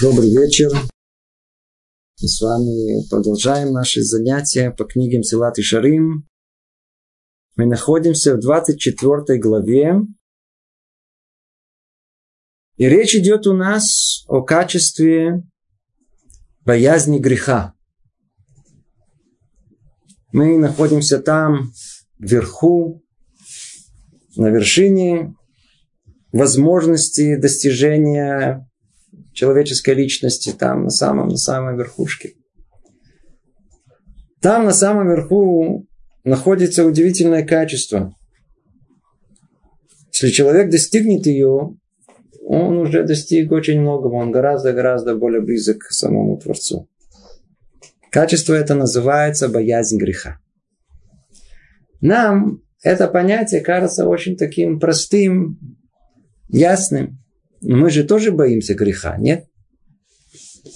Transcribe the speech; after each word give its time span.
Добрый 0.00 0.30
вечер. 0.30 0.70
Мы 0.70 2.28
с 2.28 2.40
вами 2.40 3.08
продолжаем 3.10 3.72
наши 3.72 4.00
занятия 4.04 4.70
по 4.70 4.84
книгам 4.84 5.24
Силат 5.24 5.58
и 5.58 5.62
Шарим. 5.62 6.28
Мы 7.56 7.66
находимся 7.66 8.36
в 8.36 8.40
24 8.40 9.40
главе. 9.40 9.96
И 12.76 12.88
речь 12.88 13.16
идет 13.16 13.48
у 13.48 13.54
нас 13.54 14.24
о 14.28 14.42
качестве 14.42 15.42
боязни 16.64 17.18
греха. 17.18 17.74
Мы 20.30 20.58
находимся 20.58 21.18
там, 21.18 21.72
вверху, 22.20 23.02
на 24.36 24.46
вершине 24.50 25.34
возможности 26.30 27.34
достижения 27.34 28.67
человеческой 29.32 29.94
личности 29.94 30.50
там 30.50 30.84
на 30.84 30.90
самом, 30.90 31.28
на 31.28 31.36
самой 31.36 31.76
верхушке. 31.76 32.34
Там 34.40 34.64
на 34.64 34.72
самом 34.72 35.08
верху 35.08 35.86
находится 36.24 36.84
удивительное 36.84 37.44
качество. 37.44 38.14
Если 40.12 40.30
человек 40.30 40.70
достигнет 40.70 41.26
ее, 41.26 41.76
он 42.46 42.78
уже 42.78 43.04
достиг 43.04 43.52
очень 43.52 43.80
многого, 43.80 44.14
он 44.14 44.32
гораздо-гораздо 44.32 45.14
более 45.14 45.42
близок 45.42 45.78
к 45.78 45.92
самому 45.92 46.38
Творцу. 46.38 46.88
Качество 48.10 48.54
это 48.54 48.74
называется 48.74 49.48
боязнь 49.48 49.98
греха. 49.98 50.38
Нам 52.00 52.62
это 52.82 53.08
понятие 53.08 53.60
кажется 53.60 54.06
очень 54.06 54.36
таким 54.36 54.78
простым, 54.80 55.58
ясным. 56.48 57.17
Мы 57.60 57.90
же 57.90 58.04
тоже 58.04 58.32
боимся 58.32 58.74
греха, 58.74 59.16
нет? 59.16 59.46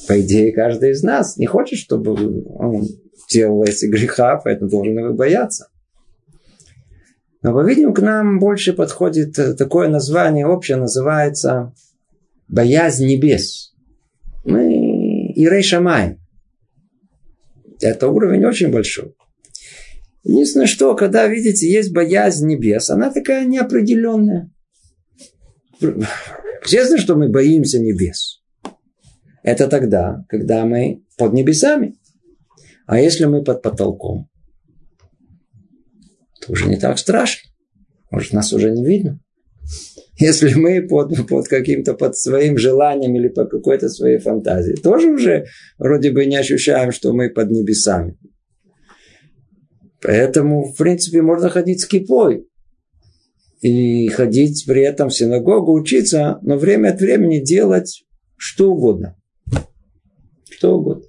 По 0.09 0.21
идее, 0.21 0.53
каждый 0.53 0.91
из 0.91 1.03
нас 1.03 1.37
не 1.37 1.47
хочет, 1.47 1.79
чтобы 1.79 2.45
он 2.57 2.87
делал 3.31 3.63
эти 3.65 3.87
греха, 3.87 4.41
поэтому 4.43 4.71
должен 4.71 4.99
его 4.99 5.15
бояться. 5.15 5.69
Но, 7.43 7.53
по-видимому, 7.53 7.95
к 7.95 8.01
нам 8.01 8.39
больше 8.39 8.73
подходит 8.73 9.35
такое 9.57 9.89
название, 9.89 10.47
общее 10.47 10.77
называется 10.77 11.73
боязнь 12.49 13.07
небес. 13.07 13.75
Мы 14.45 15.33
Ирей 15.35 15.63
Шамай. 15.63 16.19
Это 17.81 18.09
уровень 18.09 18.45
очень 18.45 18.71
большой. 18.71 19.15
Единственное, 20.23 20.69
что, 20.69 20.95
когда, 20.95 21.27
видите, 21.27 21.69
есть 21.69 21.93
боязнь 21.93 22.47
небес, 22.47 22.91
она 22.91 23.11
такая 23.11 23.45
неопределенная. 23.45 24.52
Естественно, 26.65 26.99
что 26.99 27.17
мы 27.17 27.29
боимся 27.29 27.79
небес. 27.79 28.43
Это 29.43 29.69
тогда, 29.69 30.25
когда 30.29 30.65
мы 30.65 31.05
под 31.19 31.33
небесами. 31.33 31.97
А 32.87 33.01
если 33.01 33.25
мы 33.25 33.43
под 33.43 33.63
потолком, 33.63 34.29
то 36.41 36.53
уже 36.53 36.67
не 36.69 36.77
так 36.77 36.99
страшно. 36.99 37.51
Может, 38.11 38.33
нас 38.33 38.53
уже 38.53 38.71
не 38.71 38.85
видно. 38.85 39.21
Если 40.19 40.55
мы 40.55 40.87
под, 40.87 41.27
под 41.27 41.49
каким-то, 41.49 41.95
под 41.95 42.17
своим 42.17 42.59
желанием 42.59 43.15
или 43.17 43.29
по 43.29 43.47
какой-то 43.47 43.89
своей 43.89 44.19
фантазии, 44.19 44.75
тоже 44.75 45.11
уже 45.11 45.47
вроде 45.79 46.13
бы 46.13 46.27
не 46.27 46.37
ощущаем, 46.37 46.93
что 46.93 47.13
мы 47.13 47.31
под 47.31 47.51
небесами. 47.51 48.19
Поэтому, 50.03 50.73
в 50.73 50.77
принципе, 50.77 51.23
можно 51.23 51.49
ходить 51.49 51.81
с 51.81 51.87
кипой 51.87 52.47
и 53.63 54.09
ходить 54.09 54.65
при 54.67 54.83
этом 54.83 55.09
в 55.09 55.15
синагогу, 55.15 55.73
учиться, 55.73 56.39
но 56.43 56.59
время 56.59 56.91
от 56.91 57.01
времени 57.01 57.39
делать 57.39 58.05
что 58.37 58.73
угодно. 58.73 59.17
Что 60.51 60.77
угодно. 60.77 61.05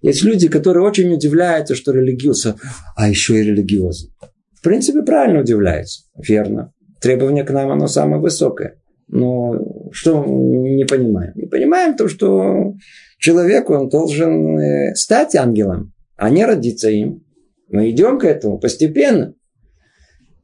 Есть 0.00 0.24
люди, 0.24 0.48
которые 0.48 0.82
очень 0.82 1.12
удивляются, 1.12 1.74
что 1.74 1.92
религиозно, 1.92 2.56
а 2.96 3.08
еще 3.08 3.38
и 3.38 3.42
религиозно. 3.42 4.10
В 4.54 4.62
принципе, 4.62 5.02
правильно 5.02 5.40
удивляются. 5.40 6.04
Верно. 6.16 6.72
Требование 7.02 7.44
к 7.44 7.50
нам, 7.50 7.70
оно 7.70 7.86
самое 7.86 8.20
высокое. 8.20 8.80
Но 9.08 9.90
что 9.92 10.24
не 10.24 10.86
понимаем? 10.86 11.32
Не 11.34 11.46
понимаем 11.46 11.96
то, 11.96 12.08
что 12.08 12.74
человек, 13.18 13.68
он 13.68 13.90
должен 13.90 14.58
э, 14.58 14.94
стать 14.94 15.34
ангелом, 15.34 15.92
а 16.16 16.30
не 16.30 16.46
родиться 16.46 16.88
им. 16.88 17.22
Мы 17.68 17.90
идем 17.90 18.18
к 18.18 18.24
этому 18.24 18.58
постепенно. 18.58 19.34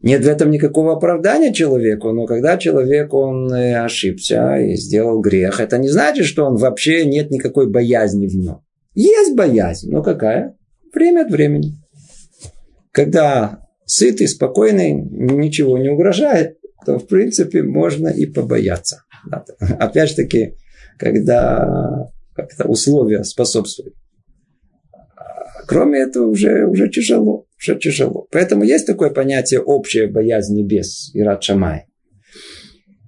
Нет 0.07 0.25
в 0.25 0.29
этом 0.29 0.53
никакого 0.53 0.93
оправдания 0.93 1.53
человеку, 1.53 2.13
но 2.13 2.27
когда 2.27 2.59
человек, 2.59 3.13
он 3.13 3.53
э, 3.53 3.75
ошибся 3.75 4.57
и 4.57 4.77
сделал 4.77 5.21
грех, 5.21 5.59
это 5.59 5.79
не 5.79 5.89
значит, 5.89 6.27
что 6.27 6.45
он 6.45 6.55
вообще 6.55 7.05
нет 7.05 7.33
никакой 7.33 7.69
боязни 7.69 8.29
в 8.29 8.37
нем. 8.37 8.61
Есть 8.95 9.35
боязнь, 9.35 9.91
но 9.91 10.05
какая? 10.05 10.57
Время 10.95 11.23
от 11.23 11.33
времени. 11.33 11.73
Когда 12.93 13.67
сытый, 13.85 14.29
спокойный, 14.29 14.93
ничего 14.93 15.77
не 15.77 15.89
угрожает, 15.89 16.57
то 16.87 17.01
в 17.01 17.09
принципе 17.09 17.65
можно 17.65 18.07
и 18.07 18.27
побояться. 18.27 19.03
Опять 19.59 20.11
же 20.11 20.15
таки, 20.15 20.55
когда 21.01 22.07
как-то 22.33 22.69
условия 22.69 23.25
способствуют. 23.25 23.97
Кроме 25.67 25.99
этого, 25.99 26.29
уже, 26.29 26.65
уже 26.65 26.89
тяжело. 26.91 27.46
Уже 27.59 27.79
тяжело. 27.79 28.27
Поэтому 28.31 28.65
есть 28.65 28.87
такое 28.87 29.11
понятие 29.11 29.61
общая 29.61 30.07
боязнь 30.07 30.55
небес 30.55 31.11
и 31.15 31.23
рад 31.23 31.43
шамай. 31.43 31.87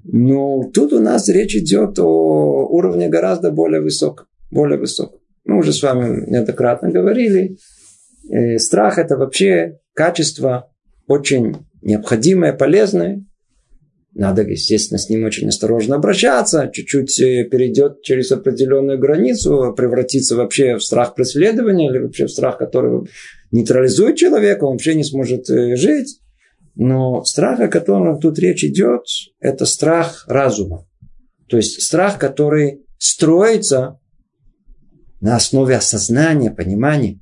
Но 0.04 0.62
тут 0.72 0.92
у 0.94 1.00
нас 1.00 1.28
речь 1.28 1.54
идет 1.54 1.98
о 1.98 2.66
уровне 2.70 3.08
гораздо 3.08 3.50
более 3.50 3.82
высоком. 3.82 4.26
Более 4.50 4.78
высоком. 4.78 5.20
Мы 5.44 5.58
уже 5.58 5.72
с 5.72 5.82
вами 5.82 6.30
неоднократно 6.30 6.90
говорили. 6.90 7.58
Э, 8.30 8.58
страх 8.58 8.98
это 8.98 9.16
вообще 9.16 9.78
качество 9.94 10.72
очень 11.06 11.56
необходимое, 11.82 12.52
полезное. 12.52 13.24
Надо, 14.14 14.42
естественно, 14.42 14.98
с 14.98 15.10
ним 15.10 15.24
очень 15.24 15.48
осторожно 15.48 15.96
обращаться. 15.96 16.70
Чуть-чуть 16.72 17.20
э, 17.20 17.44
перейдет 17.44 18.02
через 18.02 18.32
определенную 18.32 18.98
границу, 18.98 19.74
превратиться 19.76 20.36
вообще 20.36 20.76
в 20.76 20.82
страх 20.82 21.14
преследования 21.14 21.90
или 21.90 21.98
вообще 21.98 22.26
в 22.26 22.30
страх, 22.30 22.58
который 22.58 23.06
нейтрализует 23.50 24.16
человека, 24.16 24.64
он 24.64 24.72
вообще 24.72 24.94
не 24.94 25.04
сможет 25.04 25.48
э, 25.50 25.76
жить. 25.76 26.20
Но 26.74 27.24
страх, 27.24 27.60
о 27.60 27.68
котором 27.68 28.20
тут 28.20 28.38
речь 28.38 28.64
идет, 28.64 29.02
это 29.40 29.66
страх 29.66 30.24
разума. 30.28 30.86
То 31.48 31.56
есть 31.56 31.82
страх, 31.82 32.18
который 32.18 32.84
строится 32.98 33.98
на 35.20 35.36
основе 35.36 35.76
осознания, 35.76 36.50
понимания. 36.50 37.20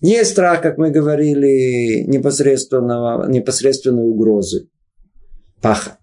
Не 0.00 0.24
страх, 0.24 0.62
как 0.62 0.78
мы 0.78 0.90
говорили, 0.90 2.04
непосредственного, 2.06 3.28
непосредственной 3.28 4.08
угрозы. 4.08 4.68
Пахот. 5.60 5.98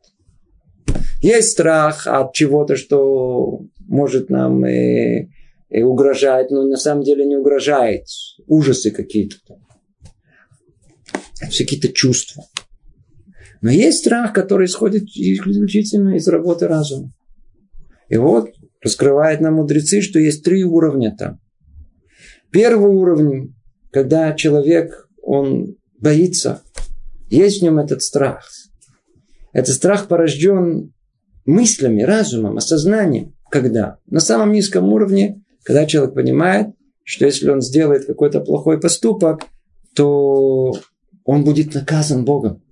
Есть 1.21 1.51
страх 1.53 2.05
от 2.05 2.33
чего-то, 2.33 2.75
что 2.75 3.61
может 3.87 4.29
нам 4.29 4.65
и, 4.65 5.29
и 5.69 5.83
угрожать, 5.83 6.51
но 6.51 6.63
на 6.63 6.77
самом 6.77 7.03
деле 7.03 7.25
не 7.25 7.35
угрожает. 7.35 8.05
Ужасы 8.47 8.91
какие-то. 8.91 9.37
Все 11.49 11.63
какие-то 11.63 11.89
чувства. 11.89 12.43
Но 13.61 13.71
есть 13.71 13.99
страх, 13.99 14.33
который 14.33 14.65
исходит 14.65 15.03
исключительно 15.03 16.15
из 16.15 16.27
работы 16.27 16.67
разума. 16.67 17.11
И 18.07 18.17
вот 18.17 18.51
раскрывает 18.81 19.41
нам 19.41 19.55
мудрецы, 19.55 20.01
что 20.01 20.19
есть 20.19 20.43
три 20.43 20.63
уровня 20.63 21.15
там. 21.17 21.39
Первый 22.51 22.89
уровень 22.89 23.55
когда 23.91 24.33
человек, 24.33 25.09
он 25.23 25.75
боится, 25.99 26.61
есть 27.29 27.59
в 27.59 27.63
нем 27.63 27.79
этот 27.79 28.01
страх. 28.01 28.47
Этот 29.53 29.73
страх 29.73 30.07
порожден 30.07 30.93
мыслями, 31.45 32.03
разумом, 32.03 32.57
осознанием. 32.57 33.33
Когда? 33.49 33.97
На 34.05 34.19
самом 34.19 34.51
низком 34.51 34.93
уровне, 34.93 35.41
когда 35.67 35.85
человек 35.85 36.15
понимает, 36.15 36.67
что 37.03 37.25
если 37.25 37.49
он 37.49 37.59
сделает 37.61 38.05
какой-то 38.05 38.39
плохой 38.39 38.79
поступок, 38.79 39.41
то 39.93 40.71
он 41.25 41.43
будет 41.43 41.73
наказан 41.73 42.23
Богом. 42.23 42.63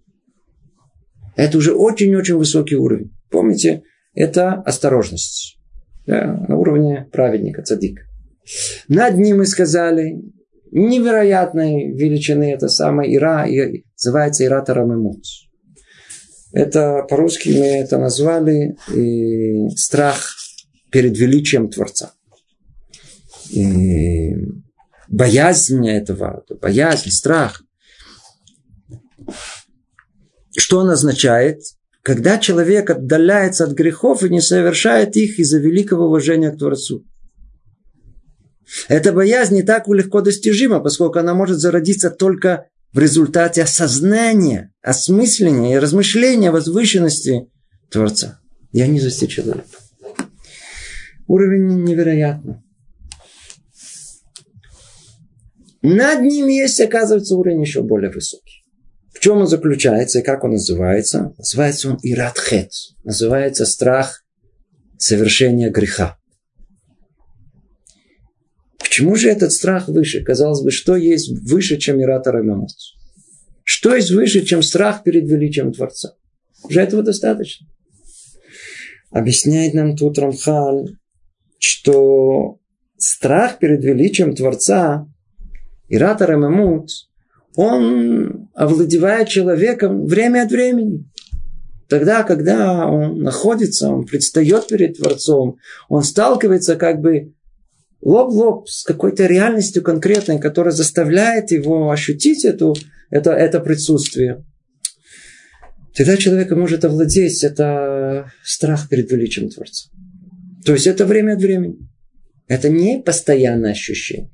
Это 1.36 1.58
уже 1.58 1.74
очень-очень 1.74 2.36
высокий 2.36 2.78
уровень. 2.78 3.12
Помните, 3.30 3.84
это 4.14 4.54
осторожность. 4.54 5.60
Да, 6.08 6.46
на 6.48 6.56
уровне 6.56 7.10
праведника, 7.12 7.64
цадика. 7.64 8.04
Над 8.88 9.18
ним 9.18 9.40
мы 9.40 9.46
сказали, 9.46 10.22
невероятной 10.72 11.92
величины. 11.92 12.54
Это 12.54 12.70
самая 12.70 13.14
Ира, 13.14 13.46
и 13.46 13.84
называется 13.98 14.46
Ира 14.46 14.62
Тарамемут. 14.62 15.26
Это 16.54 17.06
по-русски 17.10 17.50
мы 17.50 17.66
это 17.66 17.98
назвали 17.98 18.78
и 18.94 19.68
страх 19.76 20.34
перед 20.92 21.18
величием 21.18 21.70
Творца. 21.70 22.14
Боязнь 25.08 25.88
этого, 25.88 26.44
боязнь, 26.62 27.12
страх. 27.12 27.64
Что 30.58 30.80
он 30.80 30.90
означает? 30.90 31.62
когда 32.06 32.38
человек 32.38 32.92
отдаляется 32.92 33.64
от 33.64 33.72
грехов 33.72 34.24
и 34.24 34.30
не 34.30 34.40
совершает 34.40 35.18
их 35.18 35.40
из-за 35.40 35.58
великого 35.58 36.06
уважения 36.06 36.52
к 36.52 36.60
Творцу. 36.60 37.04
Эта 38.88 39.12
боязнь 39.12 39.56
не 39.56 39.64
так 39.64 39.88
легко 39.88 40.22
достижима, 40.22 40.82
поскольку 40.82 41.18
она 41.18 41.34
может 41.34 41.58
зародиться 41.58 42.12
только 42.12 42.68
в 42.94 43.00
результате 43.00 43.64
осознания, 43.64 44.72
осмысления 44.84 45.74
и 45.74 45.80
размышления 45.80 46.52
возвышенности 46.52 47.48
Творца 47.90 48.40
Я 48.72 48.86
не 48.86 48.94
низости 48.94 49.26
человека. 49.26 49.66
Уровень 51.26 51.84
невероятный. 51.84 52.58
Над 55.88 56.22
ним 56.22 56.48
есть, 56.48 56.82
оказывается, 56.82 57.36
уровень 57.36 57.62
еще 57.62 57.84
более 57.84 58.10
высокий. 58.10 58.64
В 59.14 59.20
чем 59.20 59.38
он 59.38 59.48
заключается 59.48 60.20
и 60.20 60.24
как 60.24 60.44
он 60.44 60.54
называется? 60.54 61.36
Называется 61.38 61.92
он 61.92 62.00
иратхет. 62.02 62.72
Называется 63.04 63.68
страх 63.68 64.26
совершения 64.98 65.70
греха. 65.70 66.18
Почему 68.80 69.16
же 69.16 69.30
этот 69.30 69.52
страх 69.52 69.88
выше? 69.88 70.24
Казалось 70.24 70.64
бы, 70.64 70.72
что 70.72 70.96
есть 70.96 71.30
выше, 71.48 71.78
чем 71.78 72.02
иратор 72.02 72.40
эмоций? 72.40 72.98
Что 73.64 73.96
есть 73.96 74.10
выше, 74.10 74.44
чем 74.44 74.64
страх 74.64 75.04
перед 75.04 75.30
величием 75.30 75.72
Творца? 75.72 76.16
Уже 76.64 76.82
этого 76.82 77.04
достаточно. 77.04 77.68
Объясняет 79.12 79.76
нам 79.76 79.96
тут 79.96 80.18
Рамхаль, 80.18 80.98
что 81.60 82.60
страх 82.98 83.60
перед 83.60 83.84
величием 83.84 84.34
Творца, 84.34 85.08
иратор 85.88 86.34
эмемут, 86.34 86.90
он 87.56 88.50
овладевает 88.54 89.30
человеком 89.30 90.06
время 90.06 90.44
от 90.44 90.52
времени. 90.52 91.06
Тогда, 91.88 92.24
когда 92.24 92.88
он 92.88 93.22
находится, 93.22 93.90
он 93.90 94.06
предстает 94.06 94.68
перед 94.68 94.98
Творцом, 94.98 95.58
он 95.88 96.04
сталкивается 96.04 96.76
как 96.76 97.00
бы 97.00 97.34
лоб 98.02 98.32
в 98.32 98.36
лоб 98.36 98.70
с 98.70 98.84
какой-то 98.84 99.26
реальностью 99.26 99.84
конкретной, 99.84 100.40
которая 100.40 100.74
заставляет 100.74 101.52
его 101.52 101.92
ощутить 101.92 102.44
эту, 102.44 102.76
это, 103.10 103.32
это 103.32 103.60
присутствие. 103.60 104.44
Тогда 105.96 106.18
человек 106.18 106.52
может 106.52 106.84
овладеть 106.84 107.44
это 107.44 108.32
страх 108.44 108.90
перед 108.90 109.10
величием 109.12 109.50
Творца. 109.50 109.90
То 110.66 110.74
есть 110.74 110.88
это 110.88 111.06
время 111.06 111.34
от 111.34 111.42
времени. 111.42 111.78
Это 112.48 112.70
не 112.70 113.02
постоянное 113.02 113.72
ощущение. 113.72 114.32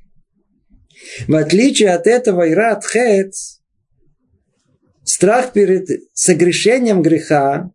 В 1.27 1.35
отличие 1.35 1.89
от 1.89 2.07
этого 2.07 2.49
Ират 2.49 2.85
Хет, 2.85 3.33
страх 5.03 5.53
перед 5.53 5.87
согрешением 6.13 7.01
греха, 7.01 7.71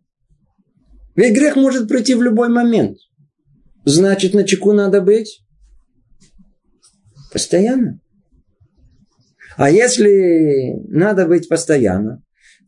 ведь 1.15 1.35
грех 1.35 1.55
может 1.55 1.87
прийти 1.87 2.13
в 2.13 2.21
любой 2.21 2.49
момент. 2.49 2.97
Значит, 3.85 4.33
на 4.33 4.43
чеку 4.43 4.73
надо 4.73 5.01
быть 5.01 5.43
постоянно. 7.31 7.99
А 9.55 9.71
если 9.71 10.73
надо 10.87 11.25
быть 11.25 11.49
постоянно, 11.49 12.21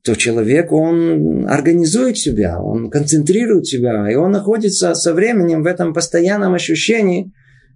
то 0.03 0.15
человек, 0.15 0.71
он 0.71 1.47
организует 1.47 2.17
себя, 2.17 2.59
он 2.61 2.89
концентрирует 2.89 3.67
себя, 3.67 4.09
и 4.09 4.15
он 4.15 4.31
находится 4.31 4.95
со 4.95 5.13
временем 5.13 5.61
в 5.61 5.67
этом 5.67 5.93
постоянном 5.93 6.53
ощущении 6.53 7.31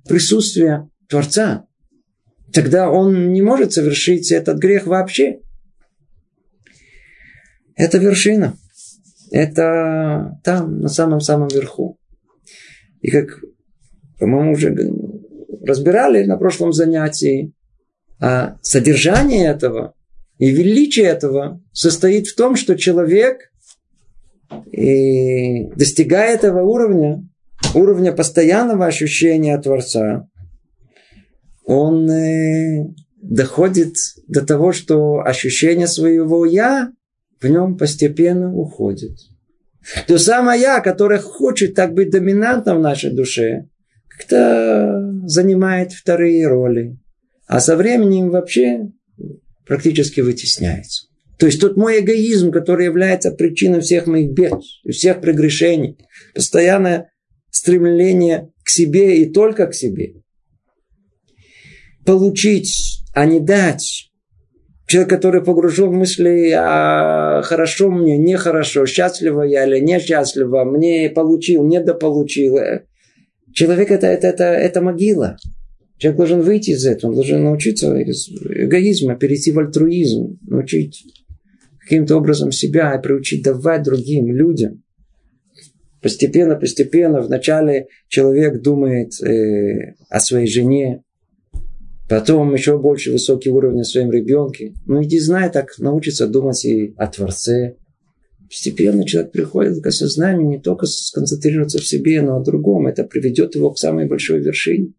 присутствия 0.07 0.89
Творца 1.09 1.67
тогда 2.53 2.89
он 2.89 3.33
не 3.33 3.41
может 3.41 3.73
совершить 3.73 4.31
этот 4.31 4.59
грех 4.59 4.85
вообще. 4.85 5.39
Это 7.75 7.97
вершина. 7.97 8.55
Это 9.31 10.39
там, 10.43 10.79
на 10.79 10.89
самом-самом 10.89 11.47
верху. 11.47 11.97
И 13.01 13.09
как, 13.09 13.39
по-моему, 14.19 14.53
уже 14.53 14.75
разбирали 15.65 16.23
на 16.23 16.37
прошлом 16.37 16.71
занятии, 16.71 17.53
а 18.19 18.57
содержание 18.61 19.47
этого 19.47 19.95
и 20.37 20.51
величие 20.51 21.07
этого 21.07 21.61
состоит 21.71 22.27
в 22.27 22.35
том, 22.35 22.55
что 22.55 22.75
человек 22.75 23.51
и 24.71 25.65
достигая 25.75 26.35
этого 26.35 26.61
уровня, 26.61 27.27
уровня 27.73 28.13
постоянного 28.13 28.85
ощущения 28.85 29.59
Творца, 29.59 30.27
он 31.65 32.09
э, 32.09 32.93
доходит 33.21 33.95
до 34.27 34.45
того, 34.45 34.71
что 34.71 35.21
ощущение 35.21 35.87
своего 35.87 36.45
«я» 36.45 36.91
в 37.39 37.47
нем 37.47 37.77
постепенно 37.77 38.53
уходит. 38.53 39.17
То 40.07 40.17
самое 40.17 40.61
«я», 40.61 40.79
которое 40.81 41.19
хочет 41.19 41.75
так 41.75 41.93
быть 41.93 42.11
доминантом 42.11 42.77
в 42.79 42.81
нашей 42.81 43.13
душе, 43.13 43.67
как-то 44.07 45.11
занимает 45.25 45.91
вторые 45.93 46.47
роли. 46.47 46.97
А 47.47 47.59
со 47.59 47.75
временем 47.75 48.29
вообще 48.29 48.91
практически 49.65 50.21
вытесняется. 50.21 51.07
То 51.39 51.47
есть 51.47 51.59
тот 51.59 51.77
мой 51.77 51.99
эгоизм, 51.99 52.51
который 52.51 52.85
является 52.85 53.31
причиной 53.31 53.81
всех 53.81 54.07
моих 54.07 54.31
бед, 54.31 54.53
всех 54.89 55.19
прегрешений, 55.19 55.97
постоянное 56.35 57.09
стремление 57.49 58.51
к 58.63 58.69
себе 58.69 59.21
и 59.21 59.31
только 59.31 59.67
к 59.67 59.73
себе– 59.73 60.15
получить, 62.05 63.03
а 63.13 63.25
не 63.25 63.39
дать. 63.39 64.09
Человек, 64.87 65.09
который 65.09 65.43
погружен 65.43 65.89
в 65.89 65.93
мысли, 65.93 66.51
а 66.55 67.41
хорошо 67.43 67.89
мне, 67.89 68.17
нехорошо, 68.17 68.85
счастливо 68.85 69.43
я 69.43 69.65
или 69.65 69.79
несчастливо, 69.79 70.65
мне 70.65 71.09
получил, 71.09 71.65
не 71.65 71.79
дополучил. 71.79 72.57
Человек 73.53 73.91
это, 73.91 74.07
это, 74.07 74.27
это, 74.27 74.43
это 74.43 74.81
могила. 74.81 75.37
Человек 75.97 76.17
должен 76.17 76.41
выйти 76.41 76.71
из 76.71 76.85
этого, 76.85 77.11
он 77.11 77.15
должен 77.15 77.43
научиться 77.43 77.95
из 77.95 78.27
эгоизма, 78.29 79.15
перейти 79.15 79.51
в 79.51 79.59
альтруизм, 79.59 80.37
научить 80.47 81.05
каким-то 81.79 82.17
образом 82.17 82.51
себя 82.51 82.93
и 82.95 83.01
приучить 83.01 83.43
давать 83.43 83.83
другим 83.83 84.33
людям. 84.33 84.83
Постепенно, 86.01 86.55
постепенно, 86.55 87.21
вначале 87.21 87.87
человек 88.09 88.61
думает 88.61 89.13
э, 89.21 89.95
о 90.09 90.19
своей 90.19 90.47
жене, 90.47 91.03
Потом 92.13 92.53
еще 92.53 92.77
больше 92.77 93.11
высокий 93.11 93.49
уровень 93.49 93.81
о 93.81 93.83
своем 93.83 94.11
ребенке. 94.11 94.75
Ну, 94.85 95.01
иди 95.03 95.17
знай, 95.17 95.51
так 95.51 95.79
научиться 95.79 96.27
думать 96.27 96.63
и 96.63 96.93
о 96.95 97.07
Творце. 97.07 97.77
Постепенно 98.47 99.03
человек 99.03 99.31
приходит 99.31 99.81
к 99.81 99.87
осознанию 99.87 100.47
не 100.47 100.59
только 100.59 100.85
сконцентрироваться 100.85 101.79
в 101.79 101.87
себе, 101.87 102.21
но 102.21 102.37
о 102.37 102.43
другом. 102.43 102.85
Это 102.85 103.03
приведет 103.03 103.55
его 103.55 103.71
к 103.71 103.79
самой 103.79 104.05
большой 104.05 104.41
вершине. 104.41 104.93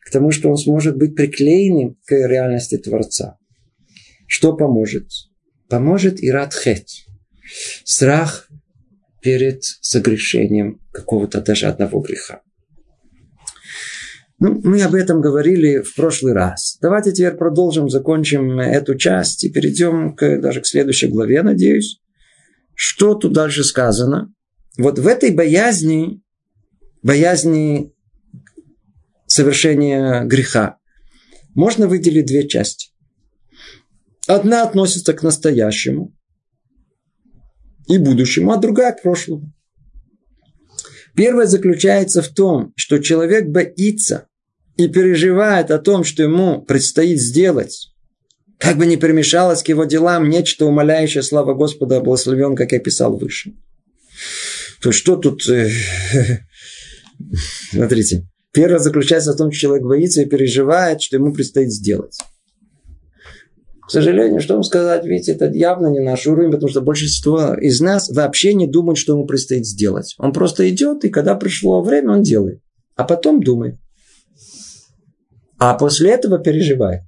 К 0.00 0.10
тому, 0.10 0.30
что 0.30 0.48
он 0.48 0.56
сможет 0.56 0.96
быть 0.96 1.14
приклеенным 1.14 1.98
к 2.06 2.12
реальности 2.12 2.78
Творца. 2.78 3.36
Что 4.26 4.56
поможет? 4.56 5.10
Поможет 5.68 6.22
и 6.22 6.30
радхет. 6.30 6.86
Страх 7.84 8.48
перед 9.20 9.62
согрешением 9.62 10.80
какого-то 10.90 11.42
даже 11.42 11.66
одного 11.66 12.00
греха. 12.00 12.40
Ну, 14.38 14.60
мы 14.62 14.82
об 14.82 14.94
этом 14.94 15.22
говорили 15.22 15.80
в 15.80 15.94
прошлый 15.94 16.34
раз. 16.34 16.76
Давайте 16.82 17.12
теперь 17.12 17.36
продолжим, 17.36 17.88
закончим 17.88 18.60
эту 18.60 18.94
часть 18.96 19.44
и 19.44 19.50
перейдем 19.50 20.14
к, 20.14 20.38
даже 20.38 20.60
к 20.60 20.66
следующей 20.66 21.08
главе, 21.08 21.42
надеюсь. 21.42 22.02
Что 22.74 23.14
тут 23.14 23.32
дальше 23.32 23.64
сказано? 23.64 24.32
Вот 24.76 24.98
в 24.98 25.06
этой 25.06 25.30
боязни, 25.30 26.22
боязни 27.02 27.94
совершения 29.26 30.24
греха, 30.24 30.76
можно 31.54 31.88
выделить 31.88 32.26
две 32.26 32.46
части. 32.46 32.90
Одна 34.26 34.64
относится 34.64 35.14
к 35.14 35.22
настоящему 35.22 36.14
и 37.88 37.96
будущему, 37.96 38.52
а 38.52 38.58
другая 38.58 38.92
к 38.92 39.02
прошлому. 39.02 39.55
Первое 41.16 41.46
заключается 41.46 42.20
в 42.20 42.28
том, 42.28 42.72
что 42.76 42.98
человек 42.98 43.46
боится 43.46 44.26
и 44.76 44.86
переживает 44.86 45.70
о 45.70 45.78
том, 45.78 46.04
что 46.04 46.22
ему 46.22 46.60
предстоит 46.60 47.20
сделать, 47.20 47.88
как 48.58 48.76
бы 48.76 48.86
ни 48.86 48.96
примешалось 48.96 49.62
к 49.62 49.68
его 49.68 49.84
делам 49.84 50.28
нечто 50.28 50.66
умоляющее 50.66 51.22
слава 51.22 51.54
Господа 51.54 52.00
благословен, 52.00 52.54
как 52.54 52.72
я 52.72 52.80
писал 52.80 53.16
выше. 53.16 53.52
То 54.82 54.92
что 54.92 55.16
тут... 55.16 55.48
Э, 55.48 55.70
смотрите. 57.70 58.28
Первое 58.52 58.78
заключается 58.78 59.32
в 59.32 59.36
том, 59.36 59.50
что 59.50 59.60
человек 59.60 59.84
боится 59.84 60.22
и 60.22 60.26
переживает, 60.26 61.02
что 61.02 61.16
ему 61.16 61.32
предстоит 61.32 61.72
сделать. 61.72 62.18
К 63.86 63.90
сожалению, 63.90 64.40
что 64.40 64.54
вам 64.54 64.64
сказать, 64.64 65.04
видите, 65.04 65.32
это 65.32 65.46
явно 65.46 65.86
не 65.86 66.00
наш 66.00 66.26
уровень, 66.26 66.50
потому 66.50 66.68
что 66.68 66.80
большинство 66.80 67.54
из 67.54 67.80
нас 67.80 68.10
вообще 68.10 68.52
не 68.52 68.66
думает, 68.66 68.98
что 68.98 69.12
ему 69.12 69.26
предстоит 69.26 69.64
сделать. 69.64 70.16
Он 70.18 70.32
просто 70.32 70.68
идет, 70.68 71.04
и 71.04 71.08
когда 71.08 71.36
пришло 71.36 71.82
время, 71.82 72.14
он 72.14 72.22
делает. 72.22 72.60
А 72.96 73.04
потом 73.04 73.40
думает. 73.40 73.78
А 75.58 75.74
после 75.74 76.10
этого 76.10 76.38
переживает. 76.38 77.02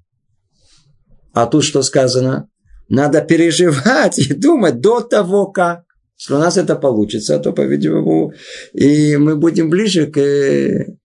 А 1.33 1.47
тут 1.47 1.65
что 1.65 1.83
сказано? 1.83 2.49
Надо 2.89 3.23
переживать 3.23 4.19
и 4.31 4.33
думать 4.33 4.81
до 4.81 5.01
того, 5.01 5.47
как. 5.47 5.83
Если 6.17 6.35
у 6.35 6.39
нас 6.39 6.57
это 6.57 6.75
получится, 6.77 7.39
то, 7.39 7.53
по-видимому, 7.53 8.33
и 8.73 9.17
мы 9.17 9.37
будем 9.37 9.71
ближе 9.71 10.07
к 10.07 10.19
э, 10.19 10.97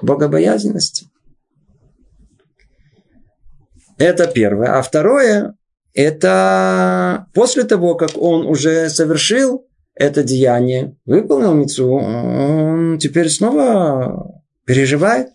богобоязненности. 0.00 1.09
Это 4.00 4.26
первое. 4.26 4.78
А 4.78 4.80
второе, 4.80 5.54
это 5.92 7.26
после 7.34 7.64
того, 7.64 7.96
как 7.96 8.16
он 8.16 8.46
уже 8.46 8.88
совершил 8.88 9.66
это 9.94 10.22
деяние, 10.22 10.96
выполнил 11.04 11.52
мецу, 11.52 11.92
он 11.92 12.98
теперь 12.98 13.28
снова 13.28 14.42
переживает. 14.64 15.28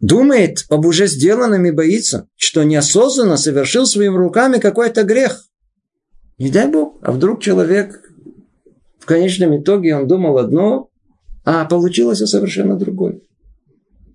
Думает 0.00 0.64
об 0.70 0.86
уже 0.86 1.06
сделанном 1.06 1.66
и 1.66 1.72
боится, 1.72 2.26
что 2.36 2.62
неосознанно 2.62 3.36
совершил 3.36 3.84
своими 3.84 4.16
руками 4.16 4.60
какой-то 4.60 5.02
грех. 5.02 5.44
Не 6.38 6.50
дай 6.50 6.68
Бог, 6.68 6.96
а 7.02 7.12
вдруг 7.12 7.42
человек 7.42 8.00
в 8.98 9.04
конечном 9.04 9.60
итоге 9.60 9.94
он 9.94 10.08
думал 10.08 10.38
одно, 10.38 10.88
а 11.44 11.66
получилось 11.66 12.20
совершенно 12.20 12.78
другое. 12.78 13.20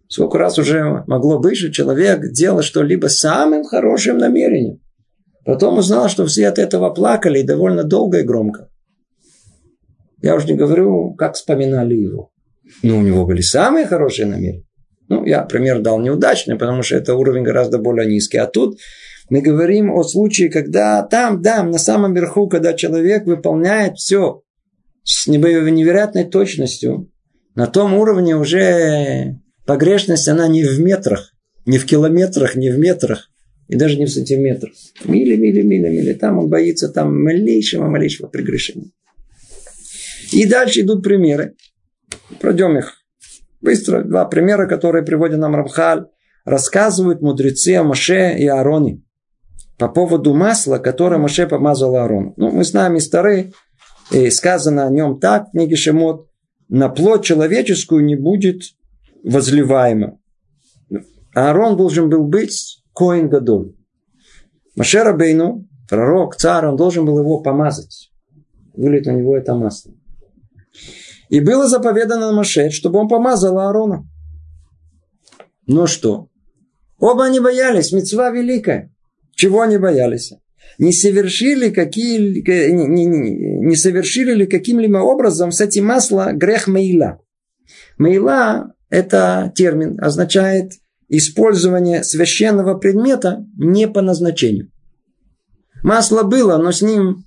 Сколько 0.07 0.37
раз 0.37 0.57
уже 0.57 1.03
могло 1.07 1.39
быть, 1.39 1.57
что 1.57 1.71
человек 1.71 2.31
делал 2.31 2.61
что-либо 2.61 3.07
самым 3.07 3.63
хорошим 3.63 4.17
намерением. 4.17 4.79
Потом 5.45 5.77
узнал, 5.77 6.09
что 6.09 6.25
все 6.25 6.47
от 6.47 6.59
этого 6.59 6.89
плакали 6.89 7.39
и 7.39 7.43
довольно 7.43 7.83
долго 7.83 8.19
и 8.19 8.23
громко. 8.23 8.69
Я 10.21 10.35
уже 10.35 10.47
не 10.47 10.55
говорю, 10.55 11.13
как 11.13 11.35
вспоминали 11.35 11.95
его. 11.95 12.31
Но 12.83 12.97
у 12.97 13.01
него 13.01 13.25
были 13.25 13.41
самые 13.41 13.85
хорошие 13.85 14.25
намерения. 14.25 14.63
Ну, 15.09 15.25
я 15.25 15.43
пример 15.43 15.79
дал 15.81 15.99
неудачный, 15.99 16.57
потому 16.57 16.83
что 16.83 16.97
это 16.97 17.15
уровень 17.15 17.43
гораздо 17.43 17.77
более 17.77 18.07
низкий. 18.09 18.37
А 18.37 18.45
тут 18.45 18.77
мы 19.29 19.41
говорим 19.41 19.91
о 19.91 20.03
случае, 20.03 20.49
когда 20.49 21.01
там, 21.03 21.41
да, 21.41 21.63
на 21.63 21.77
самом 21.77 22.13
верху, 22.13 22.47
когда 22.47 22.73
человек 22.73 23.25
выполняет 23.25 23.97
все 23.97 24.41
с 25.03 25.27
невероятной 25.27 26.25
точностью, 26.25 27.09
на 27.55 27.67
том 27.67 27.93
уровне 27.93 28.35
уже 28.35 29.39
Погрешность, 29.67 30.29
она 30.29 30.47
не 30.47 30.63
в 30.63 30.79
метрах, 30.79 31.33
не 31.65 31.77
в 31.77 31.85
километрах, 31.85 32.55
не 32.55 32.71
в 32.71 32.79
метрах, 32.79 33.29
и 33.67 33.75
даже 33.75 33.97
не 33.97 34.05
в 34.05 34.09
сантиметрах. 34.09 34.71
Мили, 35.03 35.35
мили, 35.35 35.61
мили, 35.61 35.89
мили. 35.89 36.13
Там 36.13 36.39
он 36.39 36.47
боится 36.47 36.87
там 36.87 37.21
малейшего, 37.21 37.85
малейшего 37.87 38.27
прегрешения. 38.27 38.91
И 40.31 40.45
дальше 40.45 40.81
идут 40.81 41.03
примеры. 41.03 41.55
Пройдем 42.39 42.77
их 42.77 42.93
быстро. 43.59 44.03
Два 44.03 44.23
примера, 44.23 44.67
которые 44.67 45.03
приводит 45.03 45.39
нам 45.39 45.53
Рамхаль. 45.53 46.05
Рассказывают 46.45 47.21
мудрецы 47.21 47.75
о 47.75 47.83
Маше 47.83 48.37
и 48.39 48.47
Аароне. 48.47 49.03
По 49.77 49.89
поводу 49.89 50.33
масла, 50.33 50.77
которое 50.77 51.17
Маше 51.17 51.45
помазал 51.45 51.97
Аарону. 51.97 52.33
Ну, 52.37 52.51
мы 52.51 52.63
знаем 52.63 52.95
из 52.95 53.09
Тары, 53.09 53.51
и 54.11 54.29
сказано 54.29 54.87
о 54.87 54.89
нем 54.89 55.19
так 55.19 55.49
в 55.49 55.51
книге 55.51 55.75
Шемот. 55.75 56.29
На 56.69 56.87
плоть 56.87 57.25
человеческую 57.25 58.05
не 58.05 58.15
будет 58.15 58.61
возливаемо. 59.23 60.19
Аарон 61.33 61.77
должен 61.77 62.09
был 62.09 62.23
быть 62.23 62.83
Коин 62.93 63.29
Гадоль. 63.29 63.75
Машера 64.75 65.13
Бейну, 65.13 65.67
пророк, 65.89 66.35
царь, 66.35 66.65
он 66.65 66.75
должен 66.75 67.05
был 67.05 67.19
его 67.19 67.41
помазать. 67.41 68.11
Вылить 68.73 69.05
на 69.05 69.11
него 69.11 69.37
это 69.37 69.55
масло. 69.55 69.93
И 71.29 71.39
было 71.39 71.67
заповедано 71.67 72.31
Маше, 72.31 72.69
чтобы 72.69 72.99
он 72.99 73.07
помазал 73.07 73.59
Аарона. 73.59 74.07
Ну 75.65 75.87
что? 75.87 76.29
Оба 76.99 77.25
они 77.25 77.39
боялись, 77.39 77.91
мецва 77.91 78.29
великая. 78.31 78.93
Чего 79.35 79.61
они 79.61 79.77
боялись? 79.77 80.33
Не 80.79 80.93
совершили, 80.93 81.69
какие, 81.69 82.41
не, 82.71 83.05
не, 83.05 83.05
не, 83.05 83.75
совершили 83.75 84.33
ли 84.33 84.47
каким-либо 84.47 84.97
образом 84.97 85.51
с 85.51 85.61
этим 85.61 85.85
масло 85.85 86.31
грех 86.33 86.67
Мейла. 86.67 87.19
Мейла 87.97 88.73
это 88.89 89.51
термин 89.55 89.97
означает 90.01 90.73
использование 91.09 92.03
священного 92.03 92.77
предмета 92.77 93.45
не 93.57 93.87
по 93.87 94.01
назначению. 94.01 94.71
Масло 95.83 96.23
было, 96.23 96.57
но 96.57 96.71
с 96.71 96.81
ним 96.81 97.23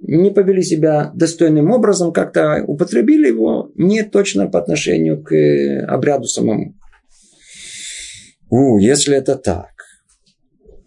не 0.00 0.30
повели 0.30 0.62
себя 0.62 1.10
достойным 1.14 1.70
образом, 1.70 2.12
как-то 2.12 2.62
употребили 2.66 3.28
его 3.28 3.72
не 3.74 4.02
точно 4.02 4.46
по 4.46 4.58
отношению 4.58 5.22
к 5.22 5.34
обряду 5.86 6.24
самому. 6.24 6.74
У, 8.50 8.78
если 8.78 9.16
это 9.16 9.36
так, 9.36 9.70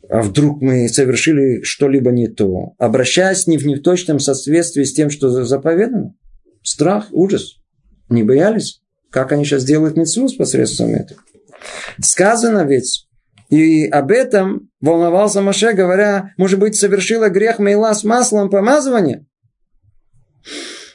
а 0.10 0.22
вдруг 0.22 0.62
мы 0.62 0.88
совершили 0.88 1.64
что-либо 1.64 2.12
не 2.12 2.28
то, 2.28 2.76
обращаясь 2.78 3.48
не 3.48 3.58
в 3.58 3.66
неточном 3.66 4.20
соответствии 4.20 4.84
с 4.84 4.94
тем, 4.94 5.10
что 5.10 5.30
заповедано, 5.30 6.16
страх, 6.62 7.08
ужас, 7.12 7.58
не 8.10 8.24
боялись? 8.24 8.82
Как 9.18 9.32
они 9.32 9.46
сейчас 9.46 9.64
делают 9.64 9.98
митцву 9.98 10.30
с 10.30 10.36
посредством 10.36 10.94
этого? 10.94 11.20
Сказано 12.00 12.64
ведь, 12.68 13.08
и 13.50 13.88
об 13.88 14.12
этом 14.12 14.70
волновался 14.80 15.42
Маше, 15.42 15.74
говоря, 15.74 16.34
может 16.38 16.60
быть, 16.60 16.76
совершила 16.76 17.30
грех 17.30 17.58
Мейла 17.58 17.94
с 17.94 18.04
маслом 18.04 18.52
помазывания? 18.52 19.26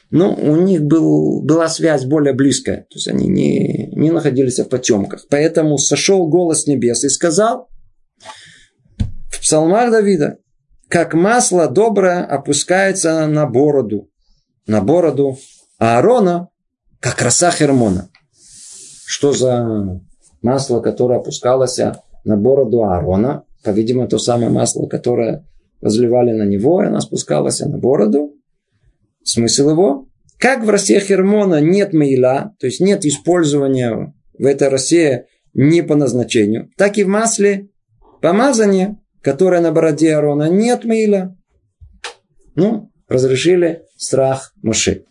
Ну, 0.09 0.33
у 0.35 0.55
них 0.55 0.83
был, 0.83 1.41
была 1.43 1.67
связь 1.67 2.05
более 2.05 2.33
близкая. 2.33 2.83
То 2.89 2.95
есть 2.95 3.09
они 3.09 3.27
не, 3.27 3.89
не 3.91 4.09
находились 4.09 4.57
в 4.57 4.69
потемках. 4.69 5.25
Поэтому 5.29 5.77
сошел 5.77 6.25
голос 6.25 6.65
небес 6.65 7.03
и 7.03 7.09
сказал 7.09 7.67
в 9.31 9.41
псалмах 9.41 9.91
Давида, 9.91 10.37
как 10.87 11.13
масло 11.13 11.67
доброе 11.67 12.23
опускается 12.23 13.27
на 13.27 13.47
бороду, 13.47 14.09
на 14.65 14.79
бороду 14.79 15.37
Аарона, 15.77 16.47
как 17.01 17.21
роса 17.21 17.51
Хермона. 17.51 18.09
Что 19.05 19.33
за 19.33 20.01
масло, 20.41 20.79
которое 20.79 21.19
опускалось 21.19 21.79
на 22.23 22.37
бороду 22.37 22.83
Аарона? 22.83 23.43
По-видимому, 23.63 24.07
то 24.07 24.17
самое 24.17 24.49
масло, 24.49 24.87
которое 24.87 25.45
возливали 25.81 26.31
на 26.31 26.43
него, 26.43 26.83
и 26.83 26.87
оно 26.87 26.99
спускалось 26.99 27.59
на 27.61 27.77
бороду. 27.77 28.33
Смысл 29.23 29.69
его? 29.69 30.07
Как 30.37 30.65
в 30.65 30.69
росе 30.69 30.99
Хермона 30.99 31.61
нет 31.61 31.93
мейла, 31.93 32.53
то 32.59 32.67
есть 32.67 32.81
нет 32.81 33.05
использования 33.05 34.13
в 34.37 34.45
этой 34.45 34.67
росе 34.67 35.27
не 35.53 35.81
по 35.81 35.95
назначению, 35.95 36.69
так 36.77 36.97
и 36.97 37.03
в 37.03 37.07
масле 37.07 37.69
помазания, 38.21 38.97
которое 39.21 39.61
на 39.61 39.71
бороде 39.71 40.15
Аарона, 40.15 40.49
нет 40.49 40.83
мейла. 40.83 41.37
Ну, 42.55 42.91
разрешили 43.07 43.83
страх 43.95 44.53
Моше. 44.61 45.05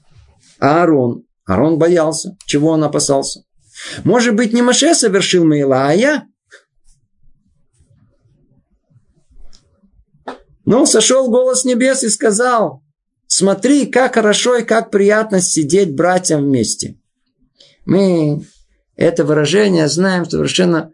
А 0.59 0.83
Аарон 0.83 1.25
Арон 1.45 1.79
боялся. 1.79 2.37
Чего 2.47 2.71
он 2.71 2.85
опасался? 2.85 3.43
Может 4.05 4.35
быть, 4.35 4.53
не 4.53 4.63
Маше 4.63 4.95
совершил 4.95 5.45
Мейла, 5.45 5.89
а 5.89 5.93
я? 5.93 6.27
Ну, 10.65 10.87
сошел 10.87 11.29
голос 11.29 11.65
небес 11.65 12.05
и 12.05 12.09
сказал, 12.09 12.83
смотри, 13.27 13.87
как 13.87 14.15
хорошо 14.15 14.57
и 14.57 14.65
как 14.65 14.91
приятно 14.91 15.41
сидеть 15.41 15.95
братьям 15.95 16.45
вместе. 16.45 16.97
Мы 17.85 18.43
это 18.97 19.25
выражение 19.25 19.89
знаем 19.89 20.25
совершенно 20.29 20.93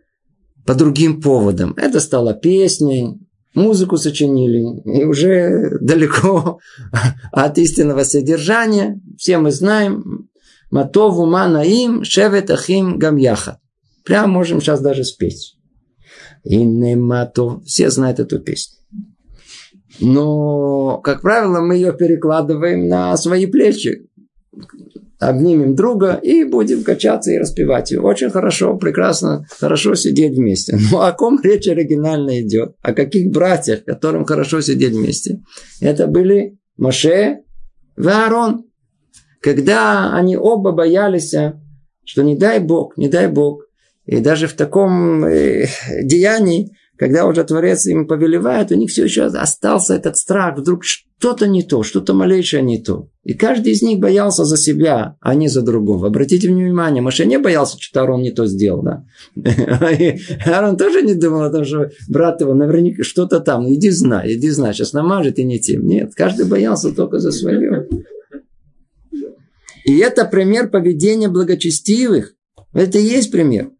по 0.64 0.74
другим 0.74 1.20
поводам. 1.20 1.74
Это 1.76 2.00
стало 2.00 2.34
песней, 2.34 3.18
музыку 3.54 3.96
сочинили, 3.96 4.80
и 4.84 5.04
уже 5.04 5.78
далеко 5.80 6.60
от 7.32 7.58
истинного 7.58 8.04
содержания. 8.04 9.00
Все 9.18 9.38
мы 9.38 9.50
знаем, 9.50 10.27
Матову 10.70 11.26
манаим 11.26 12.04
шевет 12.04 12.50
ахим 12.50 12.98
гамьяха. 12.98 13.60
Прям 14.04 14.30
можем 14.30 14.60
сейчас 14.60 14.80
даже 14.80 15.04
спеть. 15.04 15.56
И 16.44 16.56
не 16.56 16.96
матов. 16.96 17.64
Все 17.64 17.90
знают 17.90 18.20
эту 18.20 18.38
песню. 18.38 18.78
Но, 20.00 20.98
как 20.98 21.22
правило, 21.22 21.60
мы 21.60 21.76
ее 21.76 21.92
перекладываем 21.92 22.88
на 22.88 23.16
свои 23.16 23.46
плечи. 23.46 24.08
Обнимем 25.18 25.74
друга 25.74 26.14
и 26.22 26.44
будем 26.44 26.84
качаться 26.84 27.32
и 27.32 27.38
распевать 27.38 27.90
ее. 27.90 28.00
Очень 28.00 28.30
хорошо, 28.30 28.76
прекрасно, 28.76 29.44
хорошо 29.58 29.96
сидеть 29.96 30.36
вместе. 30.36 30.78
Но 30.92 31.02
о 31.02 31.12
ком 31.12 31.40
речь 31.42 31.66
оригинально 31.66 32.40
идет? 32.40 32.76
О 32.82 32.92
каких 32.92 33.32
братьях, 33.32 33.84
которым 33.84 34.24
хорошо 34.24 34.60
сидеть 34.60 34.92
вместе? 34.92 35.42
Это 35.80 36.06
были 36.06 36.56
Моше 36.76 37.40
и 37.96 38.06
Аарон 38.06 38.67
когда 39.40 40.14
они 40.14 40.36
оба 40.36 40.72
боялись, 40.72 41.34
что 42.04 42.22
не 42.22 42.36
дай 42.36 42.58
Бог, 42.58 42.96
не 42.96 43.08
дай 43.08 43.28
Бог, 43.28 43.64
и 44.06 44.20
даже 44.20 44.46
в 44.46 44.54
таком 44.54 45.24
э, 45.24 45.66
деянии, 46.02 46.72
когда 46.96 47.26
уже 47.26 47.44
Творец 47.44 47.86
им 47.86 48.06
повелевает, 48.06 48.72
у 48.72 48.74
них 48.74 48.90
все 48.90 49.04
еще 49.04 49.26
остался 49.26 49.94
этот 49.94 50.16
страх, 50.16 50.58
вдруг 50.58 50.82
что-то 50.82 51.46
не 51.46 51.62
то, 51.62 51.82
что-то 51.82 52.14
малейшее 52.14 52.62
не 52.62 52.82
то. 52.82 53.08
И 53.22 53.34
каждый 53.34 53.72
из 53.72 53.82
них 53.82 54.00
боялся 54.00 54.44
за 54.44 54.56
себя, 54.56 55.16
а 55.20 55.34
не 55.34 55.48
за 55.48 55.62
другого. 55.62 56.08
Обратите 56.08 56.48
внимание, 56.48 57.02
Маше 57.02 57.26
не 57.26 57.38
боялся, 57.38 57.76
что 57.78 58.02
Арон 58.02 58.22
не 58.22 58.30
то 58.30 58.46
сделал. 58.46 58.82
Да? 58.82 59.04
Арон 60.46 60.76
тоже 60.76 61.02
не 61.02 61.14
думал 61.14 61.42
о 61.42 61.50
том, 61.50 61.64
что 61.64 61.90
брат 62.08 62.40
его 62.40 62.54
наверняка 62.54 63.02
что-то 63.04 63.40
там. 63.40 63.72
Иди 63.72 63.90
знай, 63.90 64.34
иди 64.34 64.48
знай, 64.48 64.72
сейчас 64.72 64.92
намажет 64.92 65.38
и 65.38 65.44
не 65.44 65.60
тем. 65.60 65.86
Нет, 65.86 66.14
каждый 66.16 66.46
боялся 66.46 66.90
только 66.92 67.18
за 67.18 67.30
свое. 67.30 67.88
И 69.88 69.96
это 70.00 70.26
пример 70.26 70.68
поведения 70.68 71.28
благочестивых. 71.28 72.34
Это 72.74 72.98
и 72.98 73.04
есть 73.04 73.32
пример, 73.32 73.70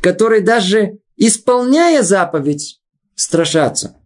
который 0.00 0.40
даже 0.40 1.00
исполняя 1.16 2.04
заповедь, 2.04 2.80
страшатся. 3.16 3.96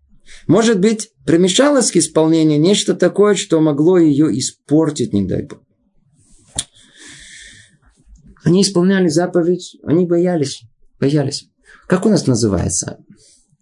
Может 0.46 0.80
быть, 0.80 1.10
примешалось 1.26 1.90
к 1.90 1.96
исполнению 1.96 2.58
нечто 2.58 2.94
такое, 2.94 3.34
что 3.34 3.60
могло 3.60 3.98
ее 3.98 4.28
испортить, 4.38 5.12
не 5.12 5.28
дай 5.28 5.42
Бог. 5.42 5.60
Они 8.42 8.62
исполняли 8.62 9.08
заповедь, 9.08 9.76
они 9.84 10.06
боялись, 10.06 10.62
боялись. 10.98 11.50
Как 11.86 12.06
у 12.06 12.08
нас 12.08 12.26
называется? 12.26 13.04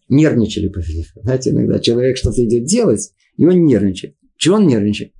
Нервничали, 0.09 0.73
знаете, 1.21 1.50
иногда 1.50 1.81
человек 1.81 2.17
что-то 2.17 2.45
идет 2.45 2.64
делать, 2.64 3.11
и 3.37 3.45
он 3.45 3.64
нервничает. 3.64 4.14
Чего 4.37 4.55
он 4.55 4.69
нервничает? 4.69 5.14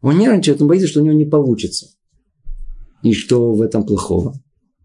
Он 0.00 0.18
нервничает, 0.18 0.60
он 0.60 0.66
боится, 0.66 0.88
что 0.88 1.02
у 1.02 1.04
него 1.04 1.14
не 1.14 1.24
получится. 1.24 1.86
И 3.02 3.12
что 3.12 3.52
в 3.52 3.62
этом 3.62 3.84
плохого? 3.84 4.34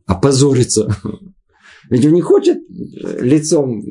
Опозориться. 0.06 0.96
Ведь 1.90 2.06
он 2.06 2.14
не 2.14 2.22
хочет 2.22 2.60
лицом 3.20 3.82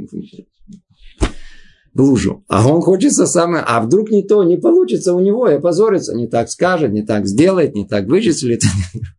в 1.92 2.00
лужу. 2.02 2.44
А 2.48 2.68
он 2.68 2.80
хочется 2.80 3.26
самое... 3.26 3.62
А 3.66 3.80
вдруг 3.80 4.10
не 4.10 4.22
то, 4.22 4.42
не 4.42 4.56
получится 4.56 5.14
у 5.14 5.20
него, 5.20 5.48
и 5.48 5.54
опозорится. 5.54 6.14
Не 6.14 6.26
так 6.26 6.50
скажет, 6.50 6.92
не 6.92 7.02
так 7.02 7.26
сделает, 7.26 7.74
не 7.74 7.86
так 7.86 8.06
вычислит. 8.06 8.62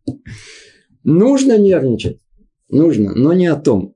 Нужно 1.04 1.58
нервничать. 1.58 2.20
Нужно, 2.68 3.14
но 3.14 3.32
не 3.32 3.46
о 3.46 3.56
том. 3.56 3.95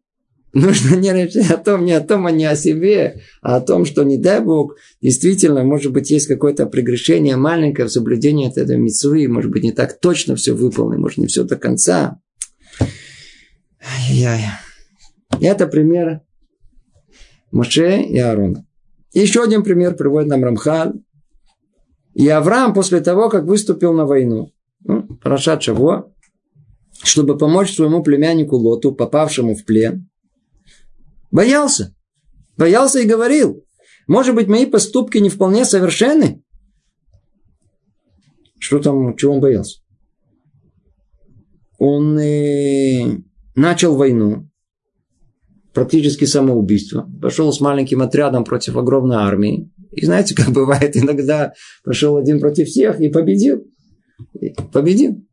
Нужно 0.53 0.97
нервничать 0.97 1.51
о 1.51 1.57
том, 1.59 1.85
не 1.85 1.93
о 1.93 2.01
том, 2.01 2.27
а 2.27 2.33
не 2.33 2.45
о 2.45 2.57
себе, 2.57 3.21
а 3.41 3.57
о 3.57 3.61
том, 3.61 3.85
что, 3.85 4.03
не 4.03 4.19
дай 4.19 4.41
Бог, 4.41 4.77
действительно, 5.01 5.63
может 5.63 5.93
быть, 5.93 6.11
есть 6.11 6.27
какое-то 6.27 6.67
прегрешение 6.67 7.37
маленькое 7.37 7.87
в 7.87 7.93
соблюдении 7.93 8.49
этой 8.49 8.77
митцвы, 8.77 9.29
может 9.29 9.51
быть, 9.51 9.63
не 9.63 9.73
так 9.73 10.01
точно 10.01 10.35
все 10.35 10.53
выполнено, 10.53 11.03
может, 11.03 11.19
не 11.19 11.27
все 11.27 11.45
до 11.45 11.57
конца. 11.57 12.21
Ай-яй. 13.81 14.43
Это 15.41 15.69
пример 15.69 16.23
Моше 17.53 18.03
и 18.03 18.19
Аарона. 18.19 18.67
Еще 19.13 19.43
один 19.43 19.63
пример 19.63 19.95
приводит 19.95 20.29
нам 20.29 20.45
Рамхаль. 20.45 20.95
И 22.15 22.29
Авраам 22.29 22.75
после 22.75 23.01
того, 23.01 23.29
как 23.29 23.45
выступил 23.45 23.93
на 23.93 24.05
войну, 24.05 24.53
ну, 24.85 25.03
Парашат 25.23 25.63
Шаво, 25.63 26.13
чтобы 27.03 27.39
помочь 27.39 27.73
своему 27.73 28.03
племяннику 28.03 28.57
Лоту, 28.57 28.93
попавшему 28.93 29.55
в 29.55 29.65
плен, 29.65 30.10
боялся. 31.31 31.95
Боялся 32.57 33.01
и 33.01 33.07
говорил, 33.07 33.65
может 34.07 34.35
быть, 34.35 34.49
мои 34.49 34.67
поступки 34.67 35.19
не 35.19 35.31
вполне 35.31 35.65
совершенны? 35.65 36.43
Что 38.59 38.79
там, 38.79 39.17
чего 39.17 39.35
он 39.35 39.41
боялся? 39.41 39.81
Он 41.79 42.19
э, 42.19 43.23
начал 43.55 43.97
войну, 43.97 44.51
практически 45.73 46.25
самоубийство. 46.25 47.09
Пошел 47.23 47.53
с 47.53 47.61
маленьким 47.61 48.03
отрядом 48.03 48.45
против 48.45 48.77
огромной 48.77 49.17
армии. 49.17 49.71
И 49.93 50.05
знаете, 50.05 50.35
как 50.35 50.51
бывает, 50.51 50.97
иногда 50.97 51.55
пошел 51.85 52.17
один 52.17 52.41
против 52.41 52.69
всех 52.69 53.01
и 53.01 53.09
победил. 53.09 53.67
И 54.39 54.55
победил. 54.73 55.25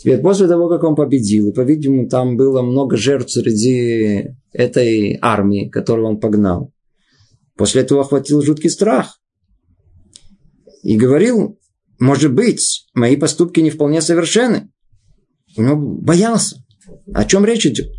Теперь 0.00 0.22
после 0.22 0.48
того, 0.48 0.70
как 0.70 0.82
он 0.82 0.94
победил, 0.94 1.50
и, 1.50 1.52
по-видимому, 1.52 2.08
там 2.08 2.38
было 2.38 2.62
много 2.62 2.96
жертв 2.96 3.32
среди 3.32 4.34
этой 4.50 5.18
армии, 5.20 5.68
которую 5.68 6.08
он 6.08 6.20
погнал. 6.20 6.72
После 7.54 7.82
этого 7.82 8.00
охватил 8.00 8.40
жуткий 8.40 8.70
страх. 8.70 9.20
И 10.82 10.96
говорил, 10.96 11.58
может 11.98 12.32
быть, 12.32 12.86
мои 12.94 13.14
поступки 13.16 13.60
не 13.60 13.68
вполне 13.68 14.00
совершенны. 14.00 14.70
Он 15.58 15.98
боялся. 15.98 16.56
О 17.12 17.26
чем 17.26 17.44
речь 17.44 17.66
идет? 17.66 17.90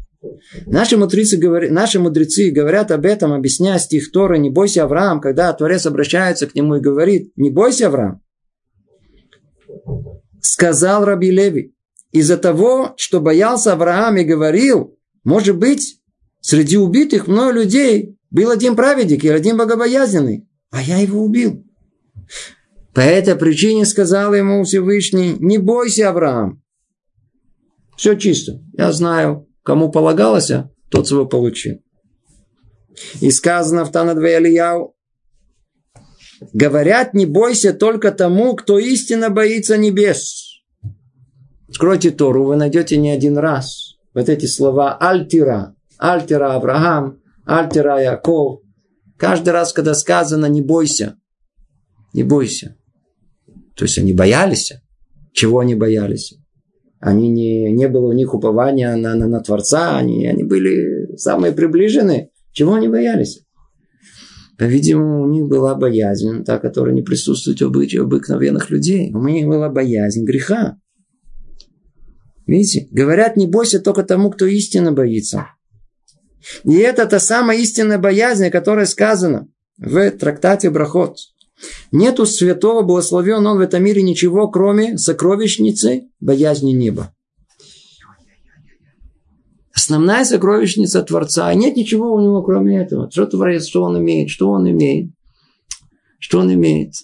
Наши 0.66 0.98
мудрецы, 0.98 1.38
говорят, 1.38 1.70
наши 1.70 2.00
мудрецы 2.00 2.50
говорят 2.50 2.90
об 2.90 3.06
этом, 3.06 3.32
объясняя 3.32 3.78
стих 3.78 4.12
Тора 4.12 4.38
«Не 4.38 4.50
бойся, 4.50 4.86
Авраам», 4.86 5.22
когда 5.22 5.54
Творец 5.54 5.86
обращается 5.86 6.48
к 6.48 6.56
нему 6.56 6.78
и 6.78 6.82
говорит 6.82 7.32
«Не 7.36 7.52
бойся, 7.52 7.88
Авраам». 7.88 8.24
Сказал 10.42 11.06
Раби 11.06 11.30
Леви, 11.30 11.76
из-за 12.12 12.38
того, 12.38 12.94
что 12.98 13.22
боялся 13.22 13.74
Авраам 13.74 14.18
и 14.18 14.24
говорил, 14.24 14.98
может 15.24 15.58
быть, 15.58 16.00
среди 16.40 16.78
убитых 16.78 17.28
мною 17.28 17.54
людей 17.54 18.18
был 18.30 18.50
один 18.50 18.76
праведник 18.76 19.24
и 19.24 19.30
один 19.30 19.58
богобоязненный, 19.58 20.48
а 20.72 20.82
я 20.82 20.98
его 20.98 21.24
убил. 21.24 21.66
По 22.94 23.02
этой 23.02 23.36
причине 23.36 23.86
сказал 23.86 24.34
ему 24.34 24.64
Всевышний, 24.64 25.36
не 25.40 25.58
бойся, 25.58 26.10
Авраам. 26.10 26.62
Все 27.96 28.16
чисто. 28.16 28.62
Я 28.74 28.92
знаю, 28.92 29.48
Кому 29.64 29.92
полагалось, 29.92 30.52
а 30.52 30.72
тот 30.90 31.08
свой 31.08 31.28
получил. 31.28 31.82
И 33.20 33.30
сказано 33.32 33.86
в 33.86 33.92
Танадве 33.92 34.38
Алияу, 34.38 34.96
говорят, 36.54 37.14
не 37.14 37.26
бойся 37.26 37.74
только 37.74 38.12
тому, 38.12 38.56
кто 38.56 38.80
истинно 38.80 39.30
боится 39.30 39.78
небес. 39.78 40.51
Откройте 41.72 42.12
Тору, 42.12 42.44
вы 42.44 42.58
найдете 42.58 42.98
не 42.98 43.12
один 43.12 43.38
раз 43.38 43.96
вот 44.14 44.28
эти 44.28 44.46
слова 44.46 44.98
Альтира, 44.98 45.74
Альтира 45.98 46.56
Авраам, 46.56 47.22
Альтира 47.46 47.98
Яков. 48.02 48.60
Каждый 49.18 49.52
раз, 49.52 49.72
когда 49.72 49.94
сказано 49.94 50.48
«не 50.48 50.62
бойся», 50.62 51.16
не 52.14 52.24
бойся. 52.24 52.76
То 53.78 53.86
есть 53.86 53.98
они 53.98 54.12
боялись. 54.12 54.74
Чего 55.32 55.60
они 55.60 55.76
боялись? 55.76 56.38
Они 57.00 57.30
не, 57.30 57.72
не 57.72 57.88
было 57.88 58.08
у 58.08 58.12
них 58.12 58.34
упования 58.34 58.94
на, 58.98 59.16
на, 59.16 59.28
на 59.28 59.40
Творца, 59.40 59.98
они, 59.98 60.28
они 60.28 60.44
были 60.44 61.16
самые 61.16 61.54
приближенные. 61.54 62.32
Чего 62.52 62.74
они 62.74 62.90
боялись? 62.90 63.46
По-видимому, 64.58 65.24
у 65.24 65.30
них 65.30 65.48
была 65.48 65.74
боязнь, 65.76 66.44
та, 66.44 66.60
которая 66.60 66.94
не 66.94 67.02
присутствует 67.02 67.62
обычае 67.62 68.02
обыкновенных 68.02 68.70
людей. 68.70 69.14
У 69.14 69.26
них 69.26 69.48
была 69.48 69.70
боязнь 69.70 70.26
греха. 70.26 70.78
Видите? 72.52 72.90
Говорят, 72.92 73.38
не 73.38 73.48
бойся 73.48 73.80
только 73.80 74.04
тому, 74.04 74.30
кто 74.30 74.46
истинно 74.46 74.92
боится. 74.92 75.48
И 76.66 76.76
это 76.76 77.06
та 77.06 77.18
самая 77.18 77.58
истинная 77.58 77.98
боязнь, 77.98 78.46
о 78.46 78.52
которой 78.52 78.88
сказано 78.88 79.48
в 79.78 80.12
трактате 80.12 80.70
Брахот. 80.70 81.16
Нету 81.94 82.26
святого, 82.26 82.82
благословен 82.82 83.48
он 83.48 83.58
в 83.58 83.62
этом 83.62 83.82
мире 83.82 84.02
ничего, 84.02 84.50
кроме 84.50 84.98
сокровищницы 84.98 86.10
боязни 86.20 86.74
неба. 86.74 87.16
Основная 89.74 90.26
сокровищница 90.26 91.04
Творца. 91.04 91.48
А 91.48 91.54
нет 91.54 91.78
ничего 91.78 92.14
у 92.14 92.20
него, 92.20 92.44
кроме 92.44 92.82
этого. 92.82 93.10
Что 93.10 93.28
Творец, 93.28 93.66
что 93.66 93.84
он 93.84 93.98
имеет, 94.00 94.30
что 94.30 94.50
он 94.50 94.70
имеет. 94.70 95.14
Что 96.20 96.40
он 96.40 96.54
имеет. 96.54 96.96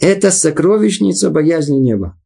Это 0.00 0.32
сокровищница 0.32 1.30
боязни 1.30 1.76
неба. 1.76 2.18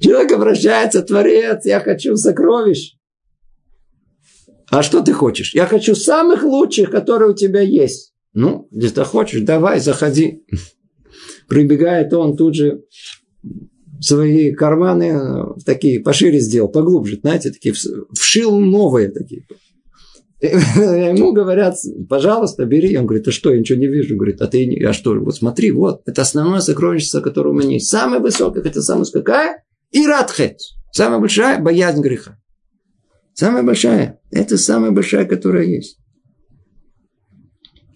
Человек 0.00 0.32
обращается, 0.32 1.02
Творец, 1.02 1.64
я 1.64 1.80
хочу 1.80 2.16
сокровищ. 2.16 2.96
А 4.70 4.82
что 4.82 5.02
ты 5.02 5.12
хочешь? 5.12 5.54
Я 5.54 5.66
хочу 5.66 5.94
самых 5.94 6.42
лучших, 6.42 6.90
которые 6.90 7.30
у 7.30 7.34
тебя 7.34 7.60
есть. 7.60 8.12
Ну, 8.32 8.68
ты 8.70 9.04
хочешь, 9.04 9.42
давай, 9.42 9.80
заходи. 9.80 10.44
Прибегает 11.48 12.12
он 12.12 12.36
тут 12.36 12.54
же 12.54 12.82
свои 14.00 14.52
карманы 14.52 15.54
такие 15.64 16.00
пошире 16.00 16.40
сделал, 16.40 16.68
поглубже, 16.68 17.18
знаете, 17.20 17.50
такие 17.50 17.74
вшил 18.12 18.58
новые 18.58 19.08
такие. 19.08 19.46
Ему 20.76 21.32
говорят, 21.32 21.76
пожалуйста, 22.08 22.64
бери. 22.64 22.96
Он 22.96 23.06
говорит, 23.06 23.28
а 23.28 23.32
что, 23.32 23.52
я 23.52 23.58
ничего 23.58 23.78
не 23.78 23.86
вижу. 23.86 24.16
Говорит, 24.16 24.40
а 24.40 24.46
ты, 24.46 24.84
а 24.84 24.92
что, 24.92 25.14
вот 25.14 25.36
смотри, 25.36 25.70
вот, 25.70 26.02
это 26.06 26.22
основное 26.22 26.60
сокровищество, 26.60 27.20
которое 27.20 27.50
у 27.50 27.54
меня 27.54 27.74
есть. 27.74 27.88
Самое 27.88 28.20
высокое, 28.20 28.62
это 28.62 28.82
самое 28.82 29.06
какая? 29.12 29.64
И 29.92 30.06
радхет. 30.06 30.58
Самая 30.92 31.20
большая 31.20 31.60
боязнь 31.60 32.00
греха. 32.00 32.38
Самая 33.34 33.62
большая. 33.62 34.20
Это 34.30 34.56
самая 34.56 34.90
большая, 34.90 35.26
которая 35.26 35.64
есть. 35.64 35.98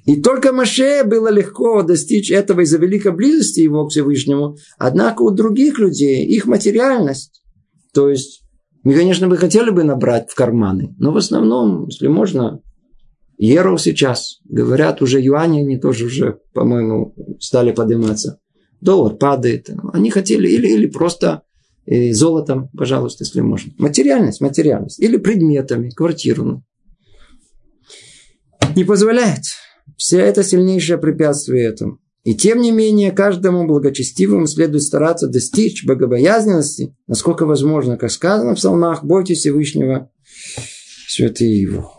И 0.07 0.21
только 0.21 0.53
Маше 0.53 1.05
было 1.05 1.29
легко 1.29 1.83
достичь 1.83 2.31
этого 2.31 2.63
из-за 2.63 2.79
великой 2.79 3.13
близости 3.13 3.61
его 3.61 3.87
к 3.87 3.91
Всевышнему. 3.91 4.57
Однако 4.77 5.23
у 5.23 5.31
других 5.31 5.79
людей 5.79 6.27
их 6.27 6.47
материальность, 6.47 7.43
то 7.93 8.09
есть 8.09 8.43
мы, 8.83 8.95
конечно, 8.95 9.29
бы 9.29 9.37
хотели 9.37 9.71
бы 9.71 9.85
набрать 9.85 10.31
в 10.31 10.35
карманы, 10.35 10.95
но 10.99 11.13
в 11.13 11.17
основном, 11.17 11.87
если 11.87 12.09
можно, 12.09 12.63
Евро 13.43 13.79
сейчас. 13.79 14.39
Говорят, 14.45 15.01
уже 15.01 15.19
юани, 15.19 15.61
они 15.61 15.79
тоже 15.79 16.05
уже, 16.05 16.41
по-моему, 16.53 17.15
стали 17.41 17.73
подниматься. 17.73 18.39
Доллар 18.83 19.15
падает. 19.15 19.71
Они 19.95 20.11
хотели 20.11 20.47
или, 20.47 20.69
или 20.69 20.87
просто 20.87 21.43
э, 21.87 22.13
золотом, 22.13 22.69
пожалуйста, 22.77 23.25
если 23.25 23.41
можно. 23.41 23.73
Материальность, 23.79 24.43
материальность. 24.43 25.01
Или 25.01 25.17
предметами, 25.17 25.89
квартиру. 25.89 26.45
Ну. 26.45 26.63
Не 28.77 28.85
позволяет. 28.85 29.45
Все 29.97 30.19
это 30.19 30.43
сильнейшее 30.43 30.99
препятствие 30.99 31.65
этому. 31.65 31.99
И 32.23 32.35
тем 32.35 32.61
не 32.61 32.71
менее, 32.71 33.13
каждому 33.13 33.67
благочестивому 33.67 34.47
следует 34.47 34.83
стараться 34.83 35.27
достичь 35.27 35.87
богобоязненности, 35.87 36.95
насколько 37.07 37.47
возможно, 37.47 37.97
как 37.97 38.11
сказано 38.11 38.53
в 38.53 38.57
псалмах, 38.57 39.05
бойтесь 39.05 39.39
Всевышнего, 39.39 40.11
святые 41.09 41.61
его. 41.61 41.95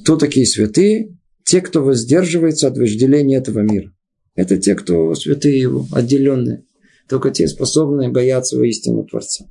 Кто 0.00 0.16
такие 0.16 0.46
святые? 0.46 1.16
Те, 1.44 1.60
кто 1.60 1.82
воздерживается 1.82 2.68
от 2.68 2.78
вожделения 2.78 3.38
этого 3.38 3.60
мира. 3.60 3.92
Это 4.34 4.56
те, 4.56 4.74
кто 4.76 5.14
святые 5.14 5.58
его, 5.58 5.86
отделенные. 5.92 6.64
Только 7.08 7.30
те 7.30 7.48
способные 7.48 8.08
бояться 8.08 8.56
воистину 8.56 9.04
Творца. 9.04 9.46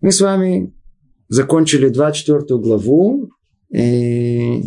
Мы 0.00 0.10
с 0.12 0.20
вами 0.20 0.74
закончили 1.28 1.88
24 1.88 2.60
главу. 2.60 3.30
И 3.72 4.62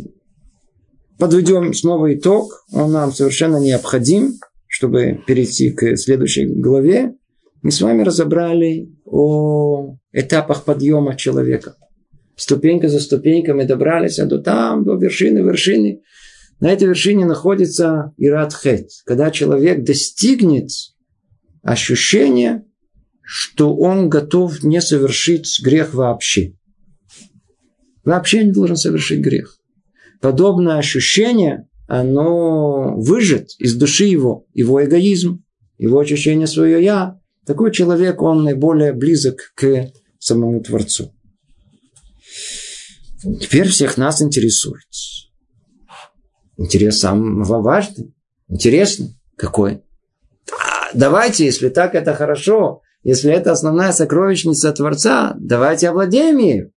подведем 1.18 1.74
снова 1.74 2.14
итог. 2.14 2.66
Он 2.72 2.92
нам 2.92 3.12
совершенно 3.12 3.58
необходим, 3.58 4.34
чтобы 4.68 5.22
перейти 5.28 5.72
к 5.72 5.98
следующей 5.98 6.46
главе. 6.46 7.14
Мы 7.62 7.72
с 7.72 7.82
вами 7.82 8.04
разобрали 8.04 8.90
о 9.06 9.96
этапах 10.14 10.64
подъема 10.64 11.16
человека– 11.16 11.76
ступенька 12.38 12.88
за 12.88 13.00
ступенькой 13.00 13.56
мы 13.56 13.66
добрались 13.66 14.20
а 14.20 14.26
до 14.26 14.40
там, 14.40 14.86
до 14.86 14.96
вершины 14.96 15.40
вершины. 15.40 16.02
На 16.60 16.72
этой 16.72 16.88
вершине 16.88 17.26
находится 17.26 18.14
Иратхет, 18.18 18.90
когда 19.06 19.30
человек 19.32 19.84
достигнет 19.84 20.70
ощущения, 21.62 22.66
что 23.22 23.76
он 23.76 24.10
готов 24.10 24.64
не 24.64 24.82
совершить 24.82 25.60
грех 25.62 25.94
вообще. 25.94 26.54
Вообще 28.04 28.46
не 28.46 28.54
должен 28.54 28.78
совершить 28.78 29.20
грех. 29.20 29.57
Подобное 30.22 30.78
ощущение, 30.78 31.68
оно 31.88 32.96
выжит 32.98 33.50
из 33.60 33.76
души 33.76 34.06
его, 34.06 34.46
его 34.54 34.84
эгоизм, 34.84 35.44
его 35.78 36.00
ощущение 36.00 36.48
свое 36.48 36.84
«я». 36.84 37.20
Такой 37.46 37.72
человек, 37.72 38.22
он 38.22 38.44
наиболее 38.44 38.92
близок 38.92 39.54
к 39.56 39.92
самому 40.20 40.62
Творцу. 40.62 41.14
Теперь 43.40 43.68
всех 43.70 43.98
нас 43.98 44.22
интересует. 44.22 44.84
Интерес 46.58 47.00
самого 47.00 47.62
важный. 47.62 48.14
Интересно. 48.50 49.10
Какой? 49.38 49.82
Давайте, 50.94 51.46
если 51.46 51.70
так, 51.70 51.96
это 51.96 52.14
хорошо. 52.14 52.82
Если 53.04 53.32
это 53.32 53.52
основная 53.52 53.92
сокровищница 53.92 54.74
Творца, 54.74 55.36
давайте 55.40 55.90
овладеем 55.90 56.38
ею. 56.40 56.74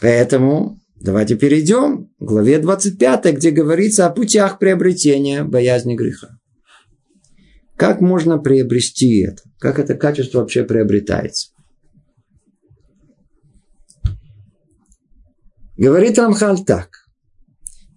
Поэтому 0.00 0.78
давайте 1.00 1.36
перейдем 1.36 2.06
к 2.18 2.22
главе 2.22 2.58
25, 2.58 3.34
где 3.36 3.50
говорится 3.50 4.06
о 4.06 4.10
путях 4.10 4.58
приобретения 4.58 5.44
боязни 5.44 5.94
греха. 5.94 6.38
Как 7.76 8.00
можно 8.00 8.38
приобрести 8.38 9.20
это? 9.20 9.42
Как 9.58 9.78
это 9.78 9.94
качество 9.94 10.40
вообще 10.40 10.64
приобретается? 10.64 11.50
Говорит 15.76 16.18
Рамхаль 16.18 16.64
так. 16.64 16.90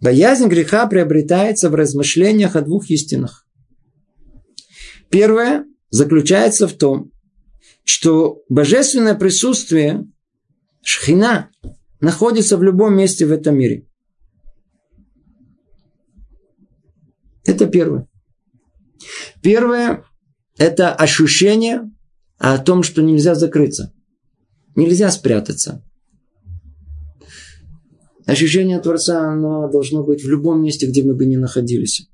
Боязнь 0.02 0.48
греха 0.48 0.88
приобретается 0.88 1.70
в 1.70 1.76
размышлениях 1.76 2.56
о 2.56 2.62
двух 2.62 2.90
истинах. 2.90 3.48
Первое 5.10 5.66
заключается 5.90 6.68
в 6.68 6.74
том, 6.74 7.12
что 7.84 8.44
божественное 8.50 9.16
присутствие 9.16 10.06
шхина 10.84 11.50
находится 12.00 12.58
в 12.58 12.64
любом 12.64 12.96
месте 12.96 13.26
в 13.26 13.32
этом 13.32 13.58
мире. 13.58 13.88
Это 17.46 17.66
первое. 17.68 18.08
Первое– 19.42 20.04
это 20.58 20.94
ощущение 20.94 21.90
о 22.38 22.58
том, 22.58 22.84
что 22.84 23.02
нельзя 23.02 23.36
закрыться. 23.36 23.94
Нельзя 24.76 25.10
спрятаться. 25.12 25.84
Ощущение 28.26 28.80
Творца, 28.82 29.32
оно 29.32 29.70
должно 29.70 30.04
быть 30.04 30.22
в 30.22 30.30
любом 30.30 30.62
месте, 30.62 30.86
где 30.88 31.02
мы 31.04 31.16
бы 31.16 31.26
ни 31.26 31.38
находились. 31.38 32.10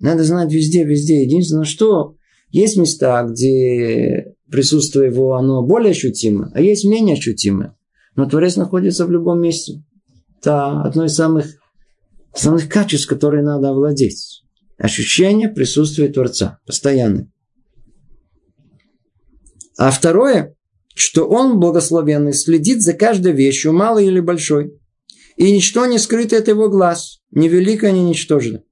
Надо 0.00 0.24
знать 0.24 0.52
везде, 0.52 0.84
везде. 0.84 1.22
Единственное, 1.22 1.64
что 1.64 2.16
есть 2.50 2.78
места, 2.78 3.22
где 3.24 4.34
присутствие 4.50 5.10
его, 5.10 5.34
оно 5.34 5.62
более 5.62 5.90
ощутимо, 5.90 6.50
а 6.54 6.60
есть 6.62 6.84
менее 6.84 7.14
ощутимое. 7.14 7.76
Но 8.18 8.28
Творец 8.28 8.56
находится 8.56 9.06
в 9.06 9.12
любом 9.12 9.40
месте. 9.40 9.84
Это 10.40 10.82
одно 10.82 11.04
из 11.04 11.14
самых, 11.14 11.46
самых 12.34 12.68
качеств, 12.68 13.06
которые 13.06 13.44
надо 13.44 13.68
овладеть. 13.68 14.42
Ощущение 14.76 15.48
присутствия 15.48 16.08
Творца. 16.08 16.58
Постоянно. 16.66 17.30
А 19.78 19.92
второе, 19.92 20.56
что 20.96 21.28
он, 21.28 21.60
благословенный, 21.60 22.32
следит 22.32 22.82
за 22.82 22.92
каждой 22.92 23.30
вещью, 23.34 23.72
малой 23.72 24.06
или 24.06 24.18
большой 24.18 24.76
и 25.36 25.52
ничто 25.52 25.86
не 25.86 26.00
скрыто 26.00 26.38
от 26.38 26.48
его 26.48 26.68
глаз, 26.68 27.20
ни 27.30 27.46
велико, 27.46 27.88
ни 27.88 28.00
ничтожно. 28.00 28.64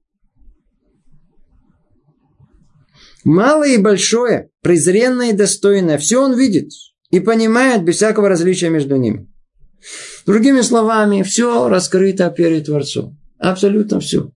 Малое 3.23 3.75
и 3.75 3.81
большое, 3.81 4.49
презренное 4.61 5.29
и 5.29 5.37
достойное, 5.37 5.97
все 5.97 6.21
он 6.21 6.37
видит 6.37 6.71
и 7.11 7.21
понимает 7.21 7.85
без 7.85 7.95
всякого 7.95 8.27
различия 8.27 8.69
между 8.69 8.97
ними. 8.97 9.31
Другими 10.25 10.61
словами, 10.61 11.23
все 11.23 11.69
раскрыто 11.69 12.29
перед 12.29 12.65
Творцом. 12.65 13.17
Абсолютно 13.37 13.99
все. 13.99 14.31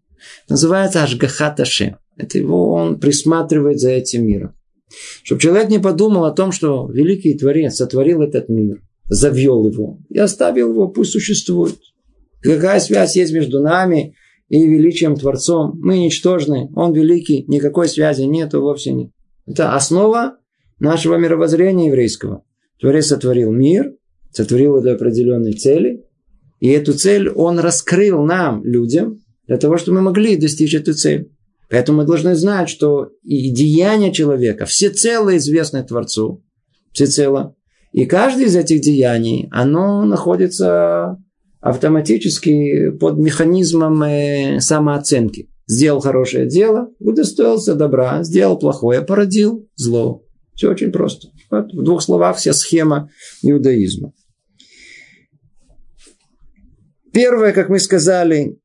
Называется 0.50 1.04
Ашгахаташе. 1.04 1.98
Это 2.18 2.38
его, 2.38 2.72
он 2.72 3.00
присматривает 3.00 3.80
за 3.80 3.92
этим 3.92 4.26
миром. 4.26 4.56
Чтобы 5.24 5.42
человек 5.42 5.70
не 5.70 5.80
подумал 5.80 6.26
о 6.26 6.32
том, 6.32 6.52
что 6.52 6.90
великий 6.92 7.38
Творец 7.38 7.76
сотворил 7.76 8.22
этот 8.22 8.50
мир, 8.50 8.82
завел 9.06 9.66
его 9.68 10.00
и 10.10 10.20
оставил 10.20 10.72
его, 10.72 10.88
пусть 10.90 11.12
существует. 11.12 11.78
Какая 12.42 12.80
связь 12.80 13.16
есть 13.16 13.34
между 13.34 13.62
нами 13.62 14.16
и 14.50 14.68
величием 14.68 15.16
Творцом? 15.16 15.80
Мы 15.82 16.00
ничтожны, 16.00 16.70
Он 16.76 16.94
великий, 16.94 17.46
никакой 17.48 17.88
связи 17.88 18.24
нету, 18.24 18.62
вовсе 18.62 18.94
нет. 18.94 19.12
Это 19.46 19.76
основа 19.76 20.38
нашего 20.80 21.16
мировоззрения 21.16 21.88
еврейского. 21.88 22.44
Творец 22.80 23.08
сотворил 23.08 23.52
мир, 23.52 23.94
сотворил 24.32 24.72
его 24.72 24.82
для 24.82 24.94
определенной 24.94 25.54
цели, 25.54 26.04
и 26.60 26.70
эту 26.70 26.94
цель 26.94 27.30
Он 27.30 27.60
раскрыл 27.60 28.24
нам, 28.24 28.64
людям, 28.64 29.20
для 29.48 29.58
того, 29.58 29.78
чтобы 29.78 29.98
мы 29.98 30.04
могли 30.04 30.38
достичь 30.38 30.76
эту 30.76 30.94
цель. 30.94 31.32
Поэтому 31.70 32.00
мы 32.00 32.06
должны 32.06 32.36
знать, 32.36 32.70
что 32.70 33.10
и 33.24 33.50
деяния 33.50 34.12
человека 34.12 34.66
всецело 34.66 35.36
известны 35.38 35.84
Творцу. 35.84 36.44
Всецело. 36.92 37.56
И 37.94 38.06
каждое 38.06 38.46
из 38.46 38.56
этих 38.56 38.82
деяний, 38.82 39.48
оно 39.52 40.06
находится 40.06 41.18
автоматически 41.62 42.90
под 42.92 43.18
механизмом 43.18 44.04
э, 44.04 44.60
самооценки. 44.60 45.50
Сделал 45.68 46.02
хорошее 46.02 46.48
дело, 46.48 46.90
удостоился 47.00 47.76
добра, 47.76 48.24
сделал 48.24 48.60
плохое, 48.60 49.02
породил 49.02 49.70
зло. 49.76 50.24
Все 50.56 50.70
очень 50.70 50.92
просто. 50.92 51.30
Вот 51.50 51.72
в 51.74 51.84
двух 51.84 52.02
словах 52.02 52.38
вся 52.38 52.54
схема 52.54 53.10
иудаизма. 53.42 54.12
Первое, 57.12 57.52
как 57.52 57.70
мы 57.70 57.80
сказали, 57.80 58.58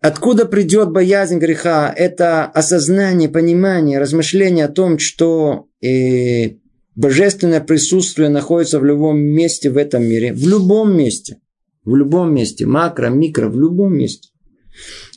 откуда 0.00 0.46
придет 0.46 0.90
боязнь 0.90 1.38
греха, 1.38 1.92
это 1.96 2.46
осознание, 2.46 3.28
понимание, 3.28 4.00
размышление 4.00 4.64
о 4.64 4.72
том, 4.72 4.98
что 4.98 5.68
э, 5.80 6.56
божественное 6.94 7.60
присутствие 7.60 8.28
находится 8.28 8.80
в 8.80 8.84
любом 8.84 9.18
месте 9.18 9.70
в 9.70 9.76
этом 9.76 10.02
мире, 10.02 10.32
в 10.32 10.46
любом 10.48 10.96
месте. 10.96 11.38
В 11.84 11.96
любом 11.96 12.34
месте. 12.34 12.66
Макро, 12.66 13.08
микро, 13.08 13.48
в 13.48 13.58
любом 13.58 13.96
месте. 13.96 14.30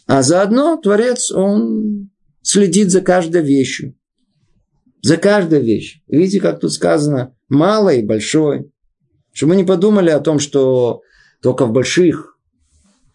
А 0.07 0.21
заодно 0.21 0.77
Творец, 0.77 1.31
он 1.31 2.09
следит 2.41 2.91
за 2.91 3.01
каждой 3.01 3.41
вещью. 3.41 3.95
За 5.01 5.17
каждой 5.17 5.61
вещью. 5.61 6.01
Видите, 6.07 6.39
как 6.39 6.59
тут 6.59 6.73
сказано, 6.73 7.35
малое 7.49 7.97
и 7.97 8.05
большое. 8.05 8.69
Чтобы 9.31 9.51
мы 9.51 9.55
не 9.57 9.63
подумали 9.63 10.09
о 10.09 10.19
том, 10.19 10.39
что 10.39 11.01
только 11.41 11.65
в 11.65 11.71
больших, 11.71 12.34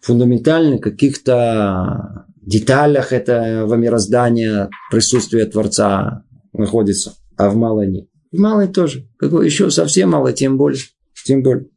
фундаментальных 0.01 0.81
каких-то 0.81 2.25
деталях 2.41 3.13
этого 3.13 3.75
мироздания 3.75 4.69
присутствие 4.89 5.45
Творца 5.45 6.23
находится, 6.53 7.13
а 7.37 7.49
в 7.49 7.55
малой 7.55 7.87
нет. 7.87 8.07
В 8.31 8.39
малой 8.39 8.67
тоже. 8.67 9.07
Какое 9.17 9.45
еще 9.45 9.69
совсем 9.69 10.11
мало, 10.11 10.33
тем 10.33 10.57
более. 10.57 10.81
Тем 11.25 11.43
более. 11.43 11.67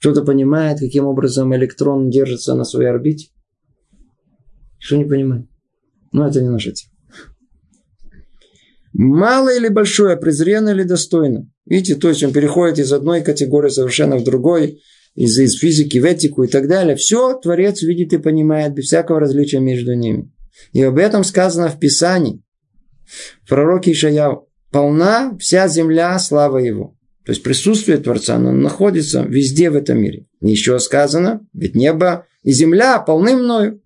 Кто-то 0.00 0.22
понимает, 0.22 0.80
каким 0.80 1.06
образом 1.06 1.54
электрон 1.54 2.10
держится 2.10 2.54
на 2.54 2.64
своей 2.64 2.90
орбите? 2.90 3.28
Что 4.78 4.96
не 4.96 5.04
понимает? 5.04 5.46
Но 6.12 6.26
это 6.28 6.42
не 6.42 6.48
наша 6.48 6.72
тема. 6.72 6.92
Мало 8.92 9.54
или 9.54 9.68
большое, 9.68 10.16
презренно 10.16 10.68
или 10.68 10.84
достойно. 10.84 11.50
Видите, 11.66 11.96
то 11.96 12.08
есть 12.08 12.22
он 12.22 12.32
переходит 12.32 12.78
из 12.78 12.92
одной 12.92 13.22
категории 13.22 13.70
совершенно 13.70 14.16
в 14.16 14.24
другой, 14.24 14.80
из, 15.14 15.38
из 15.38 15.58
физики 15.58 15.98
в 15.98 16.04
этику 16.04 16.44
и 16.44 16.48
так 16.48 16.68
далее. 16.68 16.96
Все 16.96 17.38
Творец 17.38 17.82
видит 17.82 18.12
и 18.12 18.18
понимает 18.18 18.74
без 18.74 18.86
всякого 18.86 19.20
различия 19.20 19.60
между 19.60 19.94
ними. 19.94 20.32
И 20.72 20.82
об 20.82 20.98
этом 20.98 21.24
сказано 21.24 21.68
в 21.68 21.78
Писании. 21.78 22.42
В 23.44 23.48
пророке 23.48 23.92
Ишаяу. 23.92 24.48
Полна 24.70 25.36
вся 25.38 25.68
земля 25.68 26.18
слава 26.18 26.58
его. 26.58 26.96
То 27.24 27.32
есть 27.32 27.42
присутствие 27.42 27.98
Творца, 27.98 28.36
оно 28.36 28.52
находится 28.52 29.22
везде 29.22 29.70
в 29.70 29.76
этом 29.76 29.98
мире. 29.98 30.26
Еще 30.40 30.78
сказано, 30.78 31.46
ведь 31.54 31.74
небо 31.74 32.26
и 32.42 32.52
земля 32.52 32.98
полны 32.98 33.34
мною. 33.34 33.80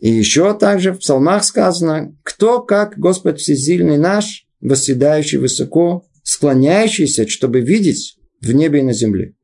И 0.00 0.10
еще 0.10 0.56
также 0.58 0.92
в 0.92 0.98
псалмах 0.98 1.44
сказано, 1.44 2.14
кто 2.22 2.60
как 2.60 2.98
Господь 2.98 3.38
Всесильный 3.38 3.96
наш, 3.96 4.46
восседающий 4.60 5.38
высоко, 5.38 6.04
склоняющийся, 6.22 7.26
чтобы 7.26 7.60
видеть 7.60 8.18
в 8.40 8.52
небе 8.52 8.80
и 8.80 8.82
на 8.82 8.92
земле. 8.92 9.35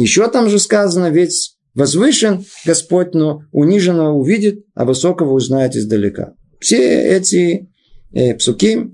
Еще 0.00 0.28
там 0.28 0.50
же 0.50 0.58
сказано, 0.58 1.10
ведь 1.10 1.56
возвышен 1.74 2.44
Господь, 2.66 3.14
но 3.14 3.42
униженного 3.50 4.12
увидит, 4.12 4.64
а 4.74 4.84
высокого 4.84 5.32
узнает 5.32 5.74
издалека. 5.74 6.34
Все 6.60 7.16
эти 7.16 7.70
э, 8.12 8.34
псуки, 8.34 8.90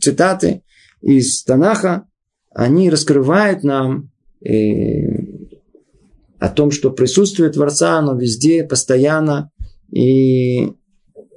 цитаты 0.00 0.62
из 1.00 1.42
Танаха, 1.44 2.06
они 2.54 2.90
раскрывают 2.90 3.64
нам 3.64 4.10
э, 4.44 4.50
о 6.38 6.50
том, 6.50 6.72
что 6.72 6.90
присутствие 6.90 7.48
Творца, 7.48 7.98
оно 7.98 8.14
везде, 8.14 8.64
постоянно, 8.64 9.50
и 9.90 10.72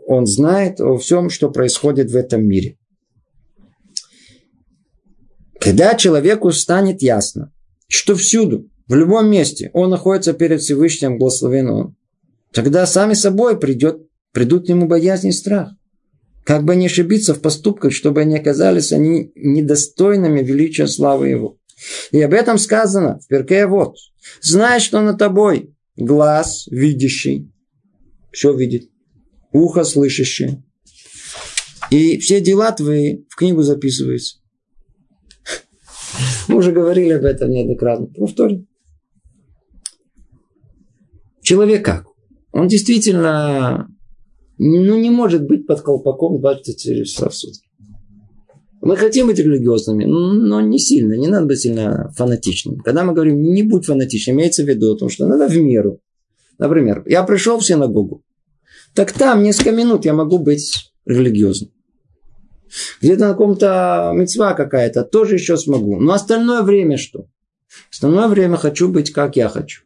он 0.05 0.25
знает 0.25 0.81
о 0.81 0.97
всем, 0.97 1.29
что 1.29 1.49
происходит 1.49 2.11
в 2.11 2.15
этом 2.17 2.45
мире. 2.45 2.77
Когда 5.61 5.95
человеку 5.95 6.51
станет 6.51 7.01
ясно, 7.01 7.53
что 7.87 8.15
всюду, 8.15 8.67
в 8.91 8.95
любом 8.95 9.31
месте 9.31 9.71
он 9.73 9.89
находится 9.89 10.33
перед 10.33 10.59
Всевышним 10.59 11.17
благословен 11.17 11.95
тогда 12.51 12.85
сами 12.85 13.13
собой 13.13 13.57
придет, 13.57 14.05
придут 14.33 14.67
ему 14.67 14.85
боязнь 14.85 15.29
и 15.29 15.31
страх. 15.31 15.69
Как 16.43 16.65
бы 16.65 16.75
не 16.75 16.87
ошибиться 16.87 17.33
в 17.33 17.39
поступках, 17.39 17.93
чтобы 17.93 18.19
они 18.19 18.37
оказались 18.37 18.91
они 18.91 19.31
недостойными 19.33 20.41
величия 20.41 20.87
славы 20.87 21.29
Его. 21.29 21.57
И 22.11 22.21
об 22.21 22.33
этом 22.33 22.57
сказано 22.57 23.21
в 23.21 23.27
перке 23.27 23.65
вот. 23.65 23.95
Знай, 24.41 24.81
что 24.81 24.99
на 24.99 25.13
тобой 25.13 25.73
глаз 25.95 26.67
видящий, 26.69 27.49
все 28.33 28.53
видит, 28.53 28.89
ухо 29.53 29.85
слышащее. 29.85 30.61
И 31.91 32.17
все 32.17 32.41
дела 32.41 32.73
твои 32.73 33.23
в 33.29 33.37
книгу 33.37 33.63
записываются. 33.63 34.39
Мы 36.49 36.57
уже 36.57 36.73
говорили 36.73 37.13
об 37.13 37.23
этом 37.23 37.51
неоднократно. 37.51 38.07
Повторим. 38.07 38.67
Человек 41.51 41.83
как? 41.83 42.05
Он 42.53 42.69
действительно 42.69 43.89
ну, 44.57 44.97
не 44.97 45.09
может 45.09 45.45
быть 45.45 45.67
под 45.67 45.81
колпаком 45.81 46.39
24 46.39 47.03
часа 47.03 47.27
в 47.27 47.35
сутки. 47.35 47.67
Мы 48.79 48.95
хотим 48.95 49.27
быть 49.27 49.37
религиозными, 49.37 50.05
но 50.05 50.61
не 50.61 50.79
сильно, 50.79 51.15
не 51.15 51.27
надо 51.27 51.47
быть 51.47 51.59
сильно 51.59 52.09
фанатичным. 52.15 52.77
Когда 52.77 53.03
мы 53.03 53.11
говорим 53.11 53.41
не 53.41 53.63
будь 53.63 53.85
фанатичным, 53.85 54.37
имеется 54.37 54.63
в 54.63 54.69
виду 54.69 54.93
о 54.93 54.97
том, 54.97 55.09
что 55.09 55.27
надо 55.27 55.49
в 55.49 55.57
меру. 55.57 55.99
Например, 56.57 57.03
я 57.05 57.21
пришел 57.23 57.59
в 57.59 57.65
синагогу, 57.65 58.23
так 58.93 59.11
там 59.11 59.43
несколько 59.43 59.71
минут 59.71 60.05
я 60.05 60.13
могу 60.13 60.39
быть 60.39 60.93
религиозным. 61.05 61.71
Где-то 63.01 63.25
на 63.25 63.31
каком-то 63.31 64.13
мецва 64.15 64.53
какая-то, 64.53 65.03
тоже 65.03 65.35
еще 65.35 65.57
смогу. 65.57 65.99
Но 65.99 66.13
остальное 66.13 66.61
время 66.61 66.95
что? 66.95 67.25
Остальное 67.91 68.29
время 68.29 68.55
хочу 68.55 68.87
быть, 68.87 69.11
как 69.11 69.35
я 69.35 69.49
хочу. 69.49 69.81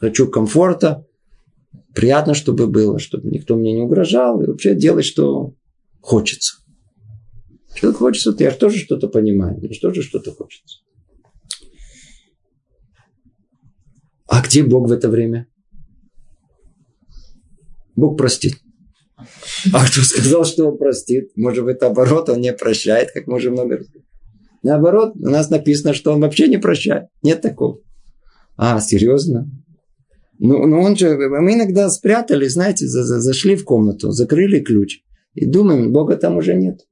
Хочу 0.00 0.28
комфорта, 0.28 1.06
приятно, 1.94 2.32
чтобы 2.32 2.66
было, 2.66 2.98
чтобы 2.98 3.28
никто 3.28 3.54
мне 3.54 3.74
не 3.74 3.82
угрожал, 3.82 4.40
и 4.40 4.46
вообще 4.46 4.74
делать, 4.74 5.04
что 5.04 5.54
хочется. 6.00 6.56
Что 7.74 7.92
хочется, 7.92 8.32
то 8.32 8.42
я 8.42 8.50
тоже 8.50 8.78
что-то 8.78 9.08
понимаю, 9.08 9.58
мне 9.58 9.68
тоже 9.78 10.02
что-то 10.02 10.32
хочется. 10.32 10.78
А 14.26 14.40
где 14.42 14.62
Бог 14.62 14.88
в 14.88 14.92
это 14.92 15.10
время? 15.10 15.48
Бог 17.94 18.16
простит. 18.16 18.54
А 19.74 19.84
кто 19.84 20.00
сказал, 20.00 20.46
что 20.46 20.70
он 20.70 20.78
простит? 20.78 21.36
Может 21.36 21.64
быть, 21.64 21.80
наоборот, 21.82 22.30
он 22.30 22.40
не 22.40 22.54
прощает, 22.54 23.10
как 23.12 23.26
мы 23.26 23.36
уже 23.36 23.50
много 23.50 23.76
раз 23.76 23.86
Наоборот, 24.62 25.14
у 25.16 25.28
нас 25.28 25.50
написано, 25.50 25.92
что 25.92 26.12
он 26.12 26.20
вообще 26.20 26.48
не 26.48 26.58
прощает. 26.58 27.08
Нет 27.22 27.42
такого. 27.42 27.80
А, 28.56 28.80
серьезно? 28.80 29.50
Ну, 30.40 30.66
ну 30.66 30.80
он 30.80 30.96
же, 30.96 31.16
мы 31.18 31.52
иногда 31.52 31.90
спрятали, 31.90 32.48
знаете, 32.48 32.86
за, 32.86 33.04
за, 33.04 33.20
зашли 33.20 33.56
в 33.56 33.64
комнату, 33.64 34.10
закрыли 34.10 34.60
ключ. 34.60 35.02
И 35.34 35.44
думаем, 35.44 35.92
Бога 35.92 36.16
там 36.16 36.38
уже 36.38 36.54
нет. 36.54 36.86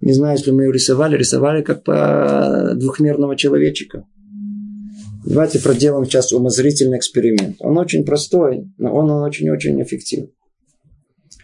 Не 0.00 0.12
знаю, 0.12 0.36
если 0.38 0.52
мы 0.52 0.62
его 0.62 0.72
рисовали, 0.72 1.18
рисовали 1.18 1.62
как 1.62 1.82
по 1.82 2.72
двухмерного 2.76 3.36
человечика. 3.36 4.06
Давайте 5.26 5.58
проделаем 5.58 6.04
сейчас 6.04 6.32
умозрительный 6.32 6.98
эксперимент. 6.98 7.56
Он 7.58 7.78
очень 7.78 8.04
простой, 8.04 8.70
но 8.78 8.94
он 8.94 9.10
очень-очень 9.10 9.82
эффективный. 9.82 10.32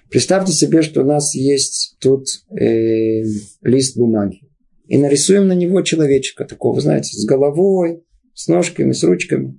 Представьте 0.08 0.52
себе, 0.52 0.82
что 0.82 1.02
у 1.02 1.04
нас 1.04 1.34
есть 1.34 1.96
тут 2.00 2.26
э, 2.50 3.22
лист 3.62 3.96
бумаги. 3.96 4.42
И 4.86 4.98
нарисуем 4.98 5.48
на 5.48 5.54
него 5.54 5.82
человечка 5.82 6.44
такого, 6.44 6.80
знаете, 6.80 7.16
с 7.16 7.24
головой, 7.24 8.04
с 8.34 8.46
ножками, 8.46 8.92
с 8.92 9.02
ручками 9.02 9.58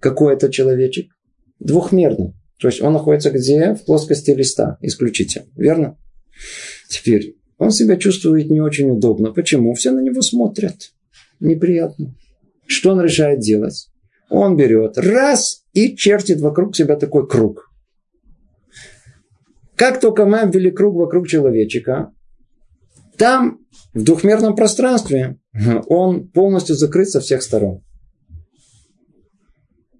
какой 0.00 0.34
это 0.34 0.50
человечек? 0.50 1.10
Двухмерный. 1.58 2.34
То 2.58 2.68
есть 2.68 2.82
он 2.82 2.92
находится 2.92 3.30
где? 3.30 3.74
В 3.74 3.84
плоскости 3.84 4.30
листа 4.30 4.78
исключительно. 4.80 5.46
Верно? 5.56 5.96
Теперь 6.88 7.36
он 7.56 7.70
себя 7.70 7.96
чувствует 7.96 8.50
не 8.50 8.60
очень 8.60 8.90
удобно. 8.90 9.32
Почему? 9.32 9.74
Все 9.74 9.90
на 9.90 10.00
него 10.00 10.22
смотрят. 10.22 10.92
Неприятно. 11.40 12.14
Что 12.66 12.92
он 12.92 13.00
решает 13.00 13.40
делать? 13.40 13.88
Он 14.30 14.56
берет 14.56 14.98
раз 14.98 15.64
и 15.72 15.96
чертит 15.96 16.40
вокруг 16.40 16.76
себя 16.76 16.96
такой 16.96 17.26
круг. 17.28 17.70
Как 19.74 20.00
только 20.00 20.26
мы 20.26 20.40
обвели 20.40 20.70
круг 20.70 20.96
вокруг 20.96 21.28
человечика, 21.28 22.12
там, 23.16 23.60
в 23.94 24.02
двухмерном 24.02 24.54
пространстве, 24.54 25.38
он 25.86 26.28
полностью 26.28 26.76
закрыт 26.76 27.08
со 27.08 27.20
всех 27.20 27.42
сторон. 27.42 27.82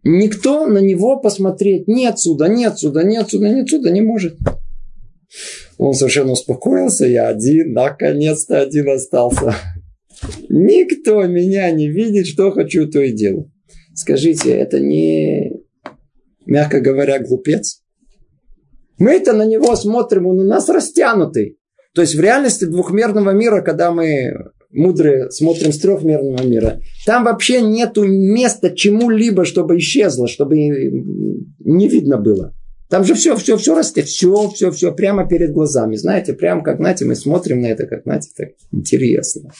Никто 0.04 0.66
на 0.66 0.78
него 0.78 1.20
посмотреть 1.20 1.88
ни 1.88 2.04
отсюда, 2.04 2.48
ни 2.48 2.64
отсюда, 2.64 3.02
ни 3.02 3.16
отсюда, 3.16 3.48
ни 3.48 3.60
отсюда 3.60 3.90
не 3.90 4.00
может. 4.00 4.36
Он 5.76 5.94
совершенно 5.94 6.32
успокоился, 6.32 7.06
я 7.06 7.28
один, 7.28 7.72
наконец-то 7.72 8.60
один 8.60 8.88
остался. 8.88 9.54
Никто 10.48 11.22
меня 11.26 11.70
не 11.70 11.88
видит, 11.88 12.26
что 12.26 12.50
хочу, 12.50 12.88
то 12.88 13.00
и 13.00 13.12
делаю. 13.12 13.52
Скажите, 13.94 14.50
это 14.50 14.80
не, 14.80 15.52
мягко 16.46 16.80
говоря, 16.80 17.20
глупец? 17.20 17.82
Мы-то 18.98 19.32
на 19.32 19.44
него 19.44 19.76
смотрим, 19.76 20.26
он 20.26 20.40
у 20.40 20.44
нас 20.44 20.68
растянутый. 20.68 21.58
То 21.94 22.02
есть 22.02 22.14
в 22.14 22.20
реальности 22.20 22.64
двухмерного 22.64 23.30
мира, 23.30 23.62
когда 23.62 23.92
мы 23.92 24.32
мудрые 24.70 25.30
смотрим 25.30 25.72
с 25.72 25.78
трехмерного 25.78 26.42
мира, 26.46 26.80
там 27.06 27.24
вообще 27.24 27.60
нету 27.60 28.04
места 28.04 28.70
чему-либо, 28.70 29.44
чтобы 29.44 29.78
исчезло, 29.78 30.28
чтобы 30.28 30.56
не 30.56 31.88
видно 31.88 32.18
было. 32.18 32.54
Там 32.88 33.04
же 33.04 33.14
все, 33.14 33.36
все, 33.36 33.58
все 33.58 33.74
растет, 33.74 34.06
все, 34.06 34.48
все, 34.48 34.70
все 34.70 34.94
прямо 34.94 35.28
перед 35.28 35.52
глазами. 35.52 35.96
Знаете, 35.96 36.32
прямо 36.32 36.62
как, 36.62 36.78
знаете, 36.78 37.04
мы 37.04 37.14
смотрим 37.14 37.60
на 37.60 37.66
это, 37.66 37.86
как, 37.86 38.04
знаете, 38.04 38.30
так 38.34 38.48
интересно. 38.72 39.50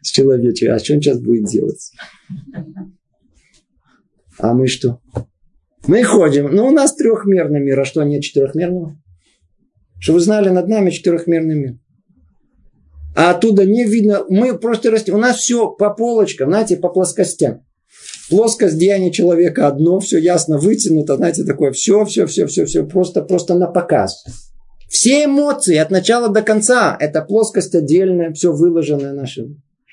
С 0.00 0.10
человечем, 0.10 0.72
а 0.72 0.78
что 0.78 0.94
он 0.94 1.02
сейчас 1.02 1.20
будет 1.20 1.44
делать? 1.44 1.92
А 4.38 4.54
мы 4.54 4.68
что? 4.68 5.00
Мы 5.86 6.02
ходим, 6.02 6.46
ну 6.50 6.66
у 6.66 6.70
нас 6.70 6.94
трехмерный 6.94 7.60
мир, 7.60 7.78
а 7.78 7.84
что 7.84 8.02
нет 8.02 8.22
четырехмерного? 8.22 8.96
Что 9.98 10.14
вы 10.14 10.20
знали, 10.20 10.48
над 10.48 10.66
нами 10.66 10.90
четырехмерный 10.90 11.54
мир 11.54 11.78
а 13.16 13.30
оттуда 13.30 13.64
не 13.64 13.84
видно. 13.84 14.24
Мы 14.28 14.58
просто 14.58 14.90
растем. 14.90 15.14
У 15.14 15.18
нас 15.18 15.38
все 15.38 15.70
по 15.70 15.90
полочкам, 15.90 16.50
знаете, 16.50 16.76
по 16.76 16.90
плоскостям. 16.90 17.64
Плоскость 18.28 18.78
деяния 18.78 19.10
человека 19.10 19.66
одно, 19.66 20.00
все 20.00 20.18
ясно 20.18 20.58
вытянуто, 20.58 21.16
знаете, 21.16 21.44
такое 21.44 21.72
все, 21.72 22.04
все, 22.04 22.26
все, 22.26 22.46
все, 22.46 22.66
все, 22.66 22.84
просто, 22.84 23.22
просто 23.22 23.54
на 23.54 23.68
показ. 23.68 24.24
Все 24.88 25.24
эмоции 25.24 25.76
от 25.76 25.90
начала 25.90 26.28
до 26.28 26.42
конца, 26.42 26.96
это 26.98 27.22
плоскость 27.22 27.74
отдельная, 27.74 28.32
все 28.32 28.52
выложенное 28.52 29.12
наше. 29.12 29.46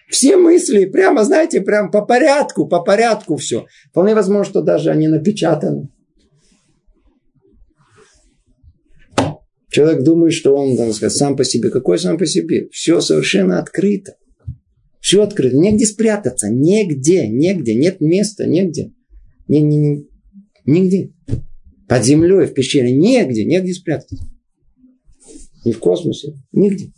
Все 0.10 0.36
мысли, 0.36 0.86
прямо, 0.86 1.24
знаете, 1.24 1.62
прям 1.62 1.92
по 1.92 2.02
порядку, 2.02 2.68
по 2.68 2.82
порядку 2.82 3.38
все. 3.38 3.66
Вполне 3.92 4.16
возможно, 4.16 4.46
что 4.50 4.62
даже 4.62 4.90
они 4.90 5.08
напечатаны. 5.08 5.90
Человек 9.74 10.04
думает, 10.04 10.34
что 10.34 10.56
он, 10.56 10.78
так 10.78 10.94
сказать, 10.94 11.18
сам 11.18 11.36
по 11.36 11.44
себе. 11.44 11.72
Какой 11.72 11.98
сам 11.98 12.20
по 12.20 12.28
себе? 12.28 12.70
Все 12.72 13.02
совершенно 13.02 13.58
открыто. 13.58 14.18
Все 15.00 15.24
открыто. 15.24 15.58
Негде 15.58 15.88
спрятаться. 15.88 16.48
Негде, 16.48 17.28
негде. 17.28 17.74
Нет 17.74 18.00
места, 18.00 18.46
негде. 18.46 18.94
Не, 19.48 19.62
не, 19.62 19.78
не, 19.78 20.08
нигде. 20.68 21.12
Под 21.88 22.06
землей, 22.06 22.46
в 22.46 22.54
пещере. 22.54 22.92
Негде, 22.92 23.46
негде 23.46 23.74
спрятаться. 23.74 24.24
Не 25.66 25.72
в 25.72 25.80
космосе. 25.80 26.40
Нигде. 26.52 26.92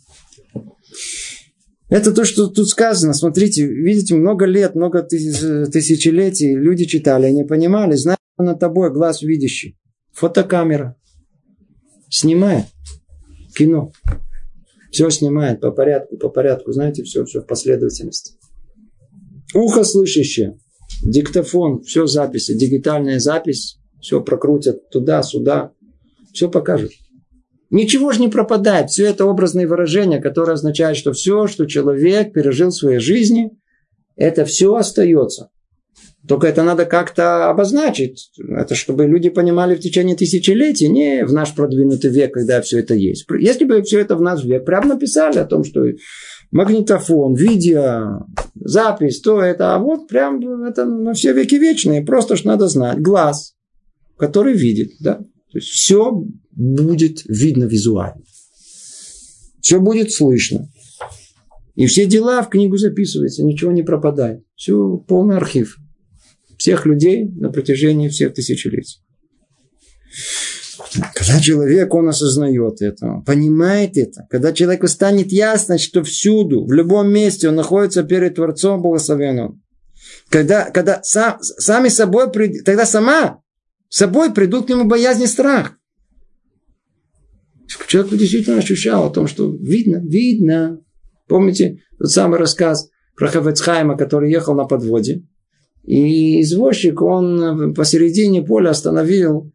Это 1.88 2.12
то, 2.12 2.26
что 2.26 2.48
тут 2.48 2.68
сказано. 2.68 3.14
Смотрите, 3.14 3.66
видите, 3.66 4.14
много 4.16 4.44
лет, 4.44 4.74
много 4.74 5.02
тысячелетий 5.02 6.54
люди 6.54 6.84
читали, 6.84 7.24
они 7.24 7.44
понимали, 7.44 7.94
знают 7.94 8.20
над 8.36 8.60
тобой 8.60 8.92
глаз 8.92 9.22
видящий. 9.22 9.78
Фотокамера. 10.12 10.94
Снимает 12.16 12.64
кино. 13.54 13.92
Все 14.90 15.10
снимает 15.10 15.60
по 15.60 15.70
порядку, 15.70 16.16
по 16.16 16.30
порядку. 16.30 16.72
Знаете, 16.72 17.02
все, 17.02 17.26
все 17.26 17.42
в 17.42 17.46
последовательности. 17.46 18.38
Ухо 19.52 19.84
слышащее. 19.84 20.58
Диктофон. 21.02 21.82
Все 21.82 22.06
записи. 22.06 22.56
Дигитальная 22.56 23.18
запись. 23.18 23.78
Все 24.00 24.22
прокрутят 24.22 24.88
туда, 24.88 25.22
сюда. 25.22 25.72
Все 26.32 26.50
покажут. 26.50 26.92
Ничего 27.68 28.12
же 28.12 28.22
не 28.22 28.28
пропадает. 28.28 28.88
Все 28.88 29.04
это 29.04 29.26
образные 29.26 29.66
выражения, 29.66 30.18
которые 30.18 30.54
означают, 30.54 30.96
что 30.96 31.12
все, 31.12 31.46
что 31.46 31.66
человек 31.66 32.32
пережил 32.32 32.70
в 32.70 32.74
своей 32.74 32.98
жизни, 32.98 33.50
это 34.16 34.46
все 34.46 34.74
остается. 34.74 35.50
Только 36.26 36.48
это 36.48 36.62
надо 36.62 36.86
как-то 36.86 37.48
обозначить. 37.48 38.30
Это 38.38 38.74
чтобы 38.74 39.06
люди 39.06 39.28
понимали 39.28 39.74
в 39.74 39.80
течение 39.80 40.16
тысячелетий, 40.16 40.88
не 40.88 41.24
в 41.24 41.32
наш 41.32 41.54
продвинутый 41.54 42.10
век, 42.10 42.34
когда 42.34 42.60
все 42.60 42.80
это 42.80 42.94
есть. 42.94 43.26
Если 43.38 43.64
бы 43.64 43.82
все 43.82 44.00
это 44.00 44.16
в 44.16 44.22
наш 44.22 44.44
век 44.44 44.64
прямо 44.64 44.94
написали 44.94 45.38
о 45.38 45.44
том, 45.44 45.62
что 45.62 45.84
магнитофон, 46.50 47.34
видео, 47.34 48.26
запись, 48.54 49.20
то 49.20 49.40
это, 49.40 49.74
а 49.74 49.78
вот 49.78 50.08
прям 50.08 50.64
это 50.64 50.84
на 50.84 51.12
все 51.12 51.32
веки 51.32 51.56
вечные. 51.56 52.02
Просто 52.02 52.36
что 52.36 52.48
надо 52.48 52.66
знать. 52.68 52.98
Глаз, 52.98 53.54
который 54.16 54.54
видит, 54.54 54.92
да. 55.00 55.16
То 55.52 55.58
есть 55.58 55.68
все 55.68 56.24
будет 56.52 57.24
видно 57.26 57.64
визуально. 57.64 58.22
Все 59.60 59.80
будет 59.80 60.12
слышно. 60.12 60.68
И 61.74 61.86
все 61.86 62.06
дела 62.06 62.42
в 62.42 62.48
книгу 62.48 62.78
записываются, 62.78 63.44
ничего 63.44 63.70
не 63.70 63.82
пропадает. 63.82 64.42
Все 64.56 64.96
полный 64.96 65.36
архив 65.36 65.76
всех 66.56 66.86
людей 66.86 67.28
на 67.28 67.50
протяжении 67.50 68.08
всех 68.08 68.34
тысячелетий. 68.34 69.00
Когда 71.14 71.40
человек, 71.40 71.92
он 71.94 72.08
осознает 72.08 72.80
это, 72.80 73.22
понимает 73.26 73.96
это, 73.96 74.26
когда 74.30 74.52
человеку 74.52 74.86
станет 74.88 75.32
ясно, 75.32 75.78
что 75.78 76.02
всюду, 76.02 76.64
в 76.64 76.72
любом 76.72 77.12
месте 77.12 77.48
он 77.48 77.56
находится 77.56 78.02
перед 78.02 78.36
Творцом 78.36 78.82
Благословенным, 78.82 79.62
когда, 80.28 80.70
когда 80.70 81.02
сам, 81.02 81.38
сами 81.40 81.88
собой, 81.88 82.30
тогда 82.64 82.86
сама 82.86 83.40
собой 83.88 84.32
придут 84.32 84.66
к 84.66 84.68
нему 84.70 84.84
боязнь 84.84 85.22
и 85.22 85.26
страх. 85.26 85.72
Человек 87.88 88.14
действительно 88.14 88.58
ощущал 88.58 89.06
о 89.06 89.10
том, 89.10 89.26
что 89.26 89.54
видно, 89.54 89.98
видно. 89.98 90.80
Помните 91.26 91.82
тот 91.98 92.10
самый 92.10 92.38
рассказ 92.38 92.88
про 93.16 93.28
Хавецхайма, 93.28 93.96
который 93.96 94.30
ехал 94.30 94.54
на 94.54 94.64
подводе? 94.64 95.24
И 95.86 96.40
извозчик, 96.42 97.00
он 97.00 97.72
посередине 97.72 98.42
поля 98.42 98.70
остановил, 98.70 99.52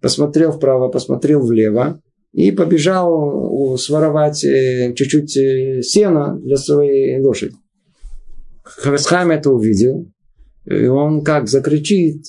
посмотрел 0.00 0.52
вправо, 0.52 0.88
посмотрел 0.88 1.40
влево 1.40 2.00
и 2.32 2.52
побежал 2.52 3.76
своровать 3.78 4.44
э, 4.44 4.92
чуть-чуть 4.94 5.36
э, 5.36 5.82
сена 5.82 6.38
для 6.38 6.56
своей 6.56 7.18
лошади. 7.18 7.54
Хавесхайм 8.62 9.30
это 9.30 9.50
увидел, 9.50 10.06
и 10.66 10.86
он 10.86 11.24
как 11.24 11.48
закричит, 11.48 12.24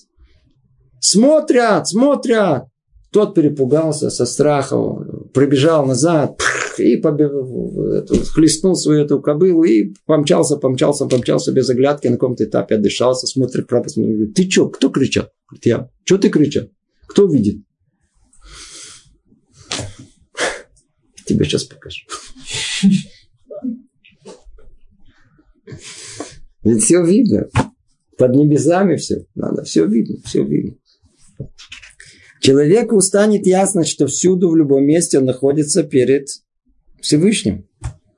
смотрят, 1.00 1.88
смотрят. 1.88 2.64
Тот 3.12 3.36
перепугался 3.36 4.10
со 4.10 4.26
страха, 4.26 4.78
пробежал 5.34 5.86
назад 5.86 6.40
и 6.78 6.98
побежал, 6.98 8.06
хлестнул 8.34 8.76
свою 8.76 9.04
эту 9.04 9.22
кобылу 9.22 9.64
и 9.64 9.94
помчался, 10.06 10.58
помчался, 10.58 11.06
помчался 11.06 11.52
без 11.52 11.70
оглядки, 11.70 12.08
на 12.08 12.14
каком-то 12.14 12.44
этапе 12.44 12.76
отдышался, 12.76 13.28
смотрит 13.28 13.66
вправо, 13.66 13.88
смотрит, 13.88 14.34
ты 14.34 14.50
что, 14.50 14.70
кто 14.70 14.90
кричал? 14.90 15.30
Говорит, 15.48 15.66
я. 15.66 15.90
Что 16.04 16.18
ты 16.18 16.30
кричал? 16.30 16.66
Кто 17.08 17.28
видит? 17.28 17.64
Тебе 21.26 21.46
сейчас 21.46 21.64
покажу. 21.64 22.06
Ведь 26.64 26.84
все 26.84 27.04
видно. 27.04 27.50
Под 28.18 28.36
небесами 28.36 28.98
все. 28.98 29.26
Надо, 29.36 29.64
все 29.64 29.86
видно, 29.86 30.18
все 30.26 30.44
видно. 30.44 30.76
Человеку 32.42 33.00
станет 33.02 33.46
ясно, 33.46 33.86
что 33.86 34.08
всюду, 34.08 34.50
в 34.50 34.56
любом 34.56 34.84
месте 34.84 35.20
он 35.20 35.26
находится 35.26 35.84
перед 35.84 36.28
Всевышним. 37.00 37.68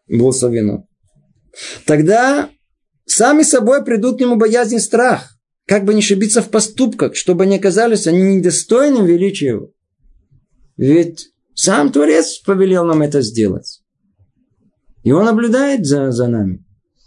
Благословено. 0.07 0.87
Тогда 1.85 2.49
сами 3.05 3.43
собой 3.43 3.83
придут 3.83 4.17
к 4.17 4.21
нему 4.21 4.37
боязнь 4.37 4.75
и 4.75 4.79
страх. 4.79 5.37
Как 5.67 5.83
бы 5.83 5.93
не 5.93 5.99
ошибиться 5.99 6.41
в 6.41 6.49
поступках, 6.49 7.17
чтобы 7.17 7.45
не 7.45 7.57
оказались 7.57 8.07
они 8.07 8.37
недостойным 8.37 9.05
величия 9.05 9.47
его. 9.47 9.71
Ведь 10.77 11.31
сам 11.53 11.91
Творец 11.91 12.39
повелел 12.39 12.85
нам 12.85 13.01
это 13.01 13.21
сделать. 13.21 13.81
И 15.03 15.11
он 15.11 15.25
наблюдает 15.25 15.85
за, 15.85 16.11
за 16.11 16.27
нами. 16.27 16.63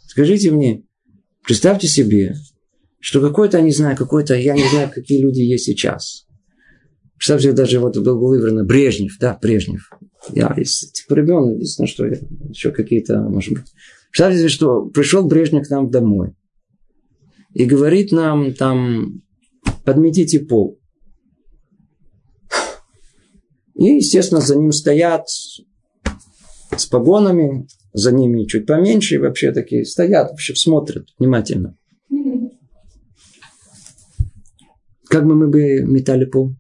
Скажите 0.07 0.51
мне, 0.51 0.85
представьте 1.43 1.89
себе, 1.89 2.35
что 3.01 3.23
какой-то, 3.23 3.63
не 3.63 3.73
знаю, 3.73 3.97
какой-то, 3.97 4.35
я 4.35 4.53
не 4.53 4.69
знаю, 4.69 4.91
какие 4.95 5.19
люди 5.19 5.41
есть 5.41 5.65
сейчас. 5.65 6.26
Представьте, 7.17 7.53
даже 7.53 7.81
вот 7.81 7.97
был 7.97 8.19
выбран 8.19 8.67
Брежнев, 8.67 9.17
да, 9.19 9.39
Брежнев. 9.41 9.91
Я 10.33 10.55
из 10.57 10.91
типа 10.93 11.15
ребенок, 11.15 11.55
единственное, 11.55 11.89
что 11.89 12.07
я, 12.07 12.19
еще 12.49 12.71
какие-то, 12.73 13.21
может 13.21 13.55
быть. 13.55 13.73
Представьте, 14.11 14.49
что 14.49 14.87
пришел 14.87 15.27
Брежнев 15.27 15.67
к 15.67 15.71
нам 15.71 15.91
домой 15.91 16.35
и 17.55 17.65
говорит 17.65 18.13
нам 18.13 18.53
там, 18.53 19.23
подметите 19.85 20.41
пол. 20.41 20.79
И, 23.75 23.97
естественно, 23.97 24.41
за 24.41 24.57
ним 24.57 24.73
стоят 24.73 25.29
с 25.29 26.87
погонами, 26.87 27.67
за 27.93 28.13
ними 28.13 28.45
чуть 28.45 28.67
поменьше, 28.67 29.15
и 29.15 29.19
вообще 29.19 29.53
такие 29.53 29.85
стоят, 29.85 30.31
вообще 30.31 30.55
смотрят 30.55 31.09
внимательно. 31.19 31.77
Как 35.09 35.27
бы 35.27 35.35
мы 35.35 35.49
бы 35.49 35.83
метали 35.83 36.27
пол? 36.27 36.57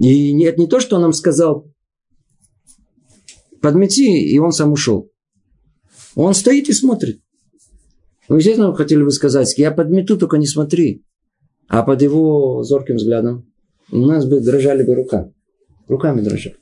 И 0.00 0.32
нет, 0.32 0.56
не 0.56 0.66
то, 0.66 0.80
что 0.80 0.96
он 0.96 1.02
нам 1.02 1.12
сказал, 1.12 1.70
подмети, 3.60 4.22
и 4.22 4.38
он 4.38 4.50
сам 4.50 4.72
ушел. 4.72 5.10
Он 6.14 6.32
стоит 6.32 6.70
и 6.70 6.72
смотрит. 6.72 7.20
Ну, 8.28 8.36
естественно, 8.36 8.74
хотели 8.74 9.02
бы 9.02 9.10
сказать, 9.10 9.58
я 9.58 9.70
подмету, 9.70 10.16
только 10.16 10.38
не 10.38 10.46
смотри. 10.46 11.04
А 11.68 11.82
под 11.82 12.00
его 12.00 12.62
зорким 12.62 12.96
взглядом 12.96 13.52
у 13.92 13.98
нас 13.98 14.24
бы 14.24 14.40
дрожали 14.40 14.82
бы 14.84 14.94
рука. 14.94 15.30
Руками 15.86 16.22
дрожали. 16.22 16.56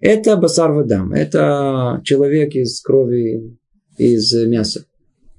Это 0.00 0.36
басар 0.36 0.72
вадам. 0.72 1.14
Это 1.14 2.02
человек 2.04 2.54
из 2.54 2.78
крови, 2.82 3.56
из 3.96 4.34
мяса. 4.46 4.84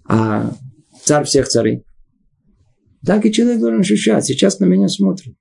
А 0.06 0.56
царь 1.04 1.26
всех 1.26 1.48
царей. 1.48 1.84
Так 3.06 3.26
и 3.28 3.32
человек 3.32 3.60
должен 3.60 3.82
ощущать. 3.82 4.26
Сейчас 4.26 4.60
на 4.60 4.66
меня 4.66 4.88
смотрит. 4.88 5.36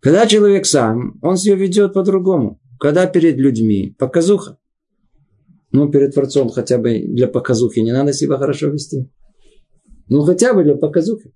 Когда 0.00 0.26
человек 0.26 0.66
сам, 0.66 1.18
он 1.22 1.36
себя 1.36 1.56
ведет 1.56 1.94
по-другому. 1.94 2.60
Когда 2.78 3.06
перед 3.06 3.36
людьми, 3.36 3.94
показуха. 3.98 4.58
Ну, 5.72 5.90
перед 5.90 6.14
Творцом 6.14 6.48
хотя 6.48 6.78
бы 6.78 7.00
для 7.00 7.26
показухи 7.26 7.80
не 7.80 7.92
надо 7.92 8.12
себя 8.12 8.38
хорошо 8.38 8.68
вести. 8.68 9.10
Ну, 10.08 10.22
хотя 10.22 10.54
бы 10.54 10.64
для 10.64 10.76
показухи. 10.76 11.32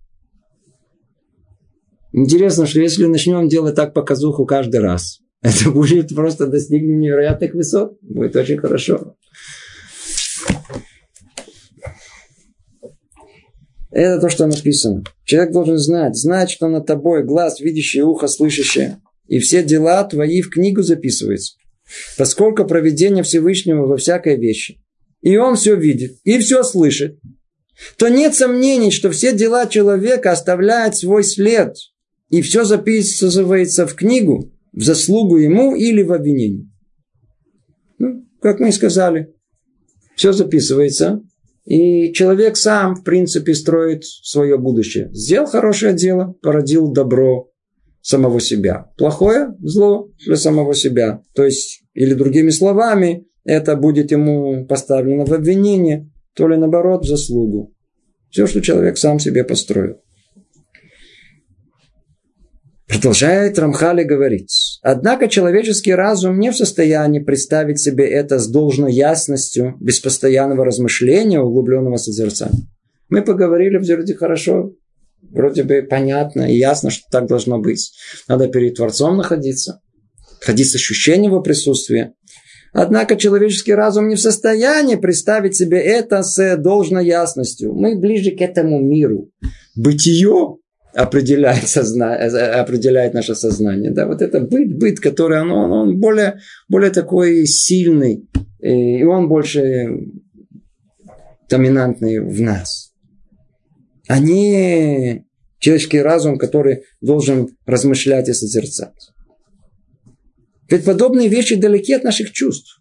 Интересно, 2.12 2.66
что 2.66 2.80
если 2.80 3.06
начнем 3.06 3.48
делать 3.48 3.74
так 3.74 3.94
показуху 3.94 4.46
каждый 4.46 4.80
раз, 4.80 5.20
это 5.42 5.70
будет 5.70 6.14
просто 6.14 6.46
достигнем 6.46 7.00
невероятных 7.00 7.54
высот. 7.54 7.98
Будет 8.00 8.36
очень 8.36 8.58
хорошо. 8.58 9.16
Это 13.92 14.20
то, 14.20 14.28
что 14.30 14.46
написано. 14.46 15.04
Человек 15.24 15.52
должен 15.52 15.78
знать, 15.78 16.16
знать, 16.16 16.50
что 16.50 16.68
над 16.68 16.86
тобой 16.86 17.24
глаз, 17.24 17.60
видящий, 17.60 18.02
ухо, 18.02 18.26
слышащее. 18.26 19.00
И 19.28 19.38
все 19.38 19.62
дела 19.62 20.02
твои 20.04 20.40
в 20.40 20.50
книгу 20.50 20.82
записываются. 20.82 21.56
Поскольку 22.16 22.64
проведение 22.66 23.22
Всевышнего 23.22 23.86
во 23.86 23.96
всякой 23.96 24.38
вещи 24.38 24.82
и 25.22 25.36
он 25.36 25.54
все 25.56 25.76
видит, 25.76 26.18
и 26.24 26.38
все 26.38 26.62
слышит, 26.64 27.18
то 27.96 28.08
нет 28.08 28.34
сомнений, 28.34 28.90
что 28.90 29.10
все 29.10 29.32
дела 29.32 29.66
человека 29.66 30.32
оставляют 30.32 30.96
свой 30.96 31.24
след, 31.24 31.74
и 32.28 32.42
все 32.42 32.64
записывается 32.64 33.86
в 33.86 33.94
книгу, 33.94 34.52
в 34.72 34.82
заслугу 34.82 35.36
ему 35.36 35.74
или 35.74 36.02
в 36.02 36.12
обвинение. 36.12 36.68
Ну, 37.98 38.26
как 38.40 38.58
мы 38.58 38.68
и 38.70 38.72
сказали, 38.72 39.32
все 40.16 40.32
записывается, 40.32 41.22
и 41.64 42.12
человек 42.12 42.56
сам, 42.56 42.96
в 42.96 43.04
принципе, 43.04 43.54
строит 43.54 44.04
свое 44.04 44.58
будущее. 44.58 45.10
Сделал 45.12 45.46
хорошее 45.46 45.94
дело, 45.94 46.34
породил 46.42 46.90
добро 46.90 47.50
самого 48.00 48.40
себя. 48.40 48.90
Плохое 48.96 49.54
зло 49.60 50.10
для 50.26 50.36
самого 50.36 50.74
себя. 50.74 51.22
То 51.34 51.44
есть, 51.44 51.84
или 51.94 52.14
другими 52.14 52.50
словами, 52.50 53.26
это 53.44 53.76
будет 53.76 54.10
ему 54.10 54.66
поставлено 54.66 55.24
в 55.24 55.32
обвинение, 55.32 56.10
то 56.34 56.48
ли 56.48 56.56
наоборот 56.56 57.04
в 57.04 57.08
заслугу. 57.08 57.72
Все, 58.30 58.46
что 58.46 58.60
человек 58.60 58.98
сам 58.98 59.18
себе 59.18 59.44
построил. 59.44 60.00
Продолжает 62.88 63.58
Рамхали 63.58 64.04
говорить. 64.04 64.71
Однако 64.84 65.28
человеческий 65.28 65.94
разум 65.94 66.40
не 66.40 66.50
в 66.50 66.56
состоянии 66.56 67.20
представить 67.20 67.80
себе 67.80 68.04
это 68.04 68.40
с 68.40 68.48
должной 68.48 68.92
ясностью, 68.92 69.76
без 69.80 70.00
постоянного 70.00 70.64
размышления, 70.64 71.40
углубленного 71.40 71.96
созерцания. 71.96 72.66
Мы 73.08 73.22
поговорили 73.22 73.76
вроде 73.76 74.14
хорошо, 74.14 74.72
вроде 75.22 75.62
бы 75.62 75.86
понятно 75.88 76.52
и 76.52 76.56
ясно, 76.56 76.90
что 76.90 77.04
так 77.12 77.28
должно 77.28 77.60
быть. 77.60 77.92
Надо 78.26 78.48
перед 78.48 78.74
Творцом 78.74 79.16
находиться, 79.16 79.80
ходить 80.40 80.68
с 80.68 80.74
ощущением 80.74 81.30
его 81.30 81.42
присутствия. 81.42 82.14
Однако 82.72 83.14
человеческий 83.16 83.74
разум 83.74 84.08
не 84.08 84.16
в 84.16 84.20
состоянии 84.20 84.96
представить 84.96 85.54
себе 85.54 85.78
это 85.78 86.24
с 86.24 86.56
должной 86.56 87.06
ясностью. 87.06 87.72
Мы 87.72 87.96
ближе 87.96 88.32
к 88.32 88.40
этому 88.40 88.80
миру. 88.80 89.30
Бытие 89.76 90.56
определяет, 90.94 91.68
созна... 91.68 92.14
определяет 92.60 93.14
наше 93.14 93.34
сознание. 93.34 93.90
Да, 93.90 94.06
вот 94.06 94.22
это 94.22 94.40
быт, 94.40 94.76
быт, 94.78 95.00
который 95.00 95.40
он, 95.40 95.50
он, 95.50 95.72
он 95.72 96.00
более, 96.00 96.40
более 96.68 96.90
такой 96.90 97.46
сильный, 97.46 98.28
и 98.60 99.02
он 99.04 99.28
больше 99.28 99.88
доминантный 101.48 102.20
в 102.20 102.40
нас. 102.40 102.92
А 104.08 104.18
не 104.18 105.26
человеческий 105.58 106.00
разум, 106.00 106.38
который 106.38 106.84
должен 107.00 107.56
размышлять 107.66 108.28
и 108.28 108.32
созерцать. 108.32 109.12
Ведь 110.68 110.84
подобные 110.84 111.28
вещи 111.28 111.54
далеки 111.54 111.92
от 111.92 112.04
наших 112.04 112.32
чувств. 112.32 112.80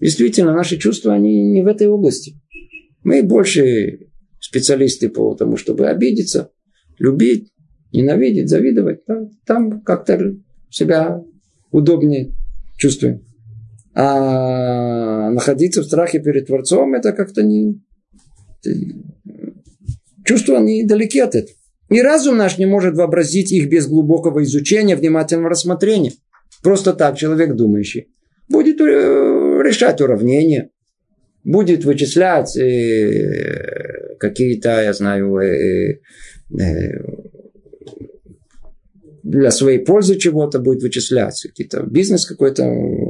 Действительно, 0.00 0.52
наши 0.52 0.76
чувства, 0.76 1.14
они 1.14 1.42
не 1.42 1.62
в 1.62 1.66
этой 1.66 1.88
области. 1.88 2.38
Мы 3.02 3.22
больше 3.22 4.10
специалисты 4.38 5.08
по 5.08 5.34
тому, 5.34 5.56
чтобы 5.56 5.88
обидеться, 5.88 6.50
любить, 6.98 7.52
ненавидеть, 7.92 8.48
завидовать, 8.48 9.00
да, 9.06 9.28
там 9.46 9.80
как-то 9.82 10.34
себя 10.70 11.22
удобнее 11.70 12.32
чувствуем. 12.76 13.22
А 13.94 15.30
находиться 15.30 15.82
в 15.82 15.86
страхе 15.86 16.20
перед 16.20 16.46
Творцом, 16.46 16.94
это 16.94 17.12
как-то 17.12 17.42
не... 17.42 17.80
Чувства 20.24 20.58
не 20.58 20.84
далеки 20.84 21.20
от 21.20 21.34
этого. 21.34 21.56
И 21.88 22.02
разум 22.02 22.36
наш 22.36 22.58
не 22.58 22.66
может 22.66 22.96
вообразить 22.96 23.52
их 23.52 23.70
без 23.70 23.86
глубокого 23.86 24.42
изучения, 24.42 24.96
внимательного 24.96 25.50
рассмотрения. 25.50 26.12
Просто 26.62 26.92
так 26.92 27.16
человек 27.16 27.54
думающий 27.54 28.08
будет 28.48 28.80
э, 28.80 28.84
решать 29.64 30.00
уравнения, 30.00 30.70
будет 31.44 31.84
вычислять 31.84 32.56
э, 32.56 34.16
какие-то, 34.18 34.82
я 34.82 34.92
знаю, 34.92 35.36
Э, 35.36 36.00
для 39.22 39.50
своей 39.50 39.78
пользы 39.84 40.18
чего-то 40.18 40.60
будет 40.60 40.82
вычисляться, 40.82 41.48
какие-то 41.48 41.82
бизнес 41.82 42.26
какой-то 42.26 42.64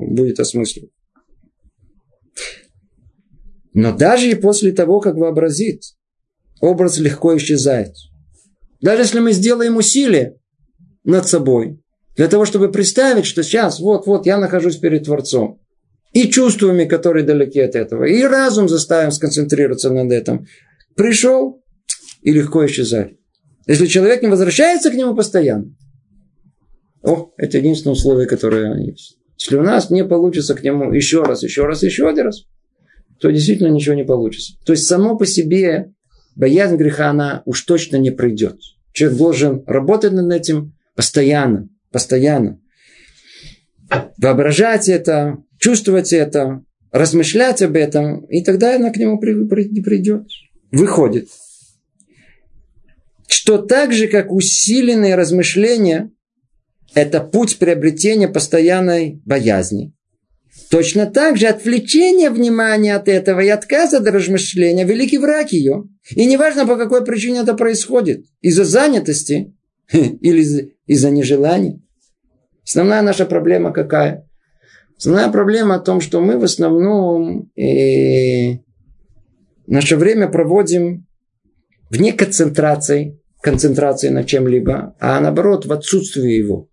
будет 0.09 0.41
осмыслен. 0.41 0.89
Но 3.75 3.95
даже 3.95 4.31
и 4.31 4.35
после 4.35 4.73
того, 4.73 5.01
как 5.01 5.17
вообразит, 5.17 5.83
образ 6.61 6.99
легко 6.99 7.37
исчезает. 7.37 7.93
Даже 8.81 9.03
если 9.03 9.21
мы 9.21 9.33
сделаем 9.33 9.77
усилие 9.77 10.39
над 11.05 11.29
собой, 11.29 11.79
для 12.17 12.29
того, 12.29 12.47
чтобы 12.47 12.73
представить, 12.73 13.27
что 13.27 13.43
сейчас, 13.43 13.79
вот-вот, 13.79 14.25
я 14.25 14.39
нахожусь 14.39 14.79
перед 14.79 15.05
Творцом, 15.05 15.61
и 16.15 16.31
чувствами, 16.31 16.87
которые 16.87 17.27
далеки 17.27 17.61
от 17.61 17.75
этого, 17.75 18.05
и 18.05 18.23
разум 18.23 18.71
заставим 18.71 19.11
сконцентрироваться 19.11 19.91
над 19.91 20.11
этим, 20.11 20.47
пришел 20.95 21.63
и 22.23 22.33
легко 22.33 22.65
исчезает. 22.65 23.16
Если 23.67 23.87
человек 23.87 24.23
не 24.23 24.29
возвращается 24.29 24.91
к 24.91 24.95
нему 24.95 25.15
постоянно, 25.15 25.75
о, 27.03 27.33
это 27.37 27.59
единственное 27.59 27.95
условие, 27.95 28.27
которое 28.27 28.81
есть. 28.85 29.19
Если 29.39 29.57
у 29.57 29.63
нас 29.63 29.91
не 29.91 30.05
получится 30.05 30.55
к 30.55 30.63
нему 30.63 30.93
еще 30.93 31.23
раз, 31.23 31.43
еще 31.43 31.67
раз, 31.67 31.83
еще 31.83 32.09
один 32.09 32.27
раз, 32.27 32.45
то 33.21 33.31
действительно 33.31 33.69
ничего 33.69 33.95
не 33.95 34.05
получится. 34.05 34.55
То 34.65 34.73
есть 34.73 34.87
само 34.87 35.17
по 35.17 35.27
себе 35.27 35.93
боязнь 36.37 36.77
греха, 36.77 37.11
она 37.11 37.43
уж 37.45 37.63
точно 37.63 37.97
не 37.97 38.11
пройдет. 38.11 38.59
Человек 38.93 39.19
должен 39.19 39.65
работать 39.67 40.13
над 40.13 40.33
этим 40.33 40.75
постоянно, 40.95 41.69
постоянно. 41.91 42.61
Воображать 44.19 44.89
это, 44.89 45.39
чувствовать 45.59 46.13
это, 46.13 46.63
размышлять 46.93 47.63
об 47.63 47.77
этом, 47.77 48.25
и 48.27 48.43
тогда 48.43 48.77
она 48.77 48.91
к 48.91 48.97
нему 48.97 49.19
придет. 49.19 50.27
Выходит 50.71 51.29
что 53.47 53.59
так 53.59 53.93
же, 53.93 54.09
как 54.09 54.33
усиленные 54.33 55.15
размышления, 55.15 56.11
это 56.95 57.21
путь 57.21 57.59
приобретения 57.59 58.27
постоянной 58.27 59.23
боязни. 59.25 59.95
Точно 60.69 61.07
так 61.07 61.37
же 61.37 61.47
отвлечение 61.47 62.31
внимания 62.31 62.97
от 62.97 63.07
этого 63.07 63.39
и 63.39 63.49
отказ 63.49 63.95
от 63.95 64.05
размышления– 64.09 64.85
великий 64.85 65.19
враг 65.19 65.53
ее. 65.53 65.85
И 66.11 66.27
неважно, 66.27 66.67
по 66.67 66.77
какой 66.77 67.05
причине 67.05 67.39
это 67.39 67.55
происходит. 67.55 68.25
Из-за 68.41 68.65
занятости 68.65 69.55
или 69.93 70.75
из-за 70.87 71.11
нежелания. 71.11 71.81
Основная 72.65 73.03
наша 73.03 73.27
проблема 73.27 73.73
какая? 73.73 74.29
Основная 74.99 75.31
проблема 75.31 75.77
о 75.77 75.81
том, 75.81 76.01
что 76.01 76.21
мы 76.21 76.37
в 76.37 76.43
основном 76.43 77.49
э, 77.57 78.59
наше 79.69 79.97
время 79.97 80.27
проводим 80.27 81.07
вне 81.91 82.13
концентрации, 82.13 83.21
концентрации 83.43 84.09
на 84.09 84.25
чем-либо, 84.25 84.97
а 84.99 85.21
наоборот 85.21 85.67
в 85.67 85.73
отсутствии 85.73 86.33
его. 86.33 86.69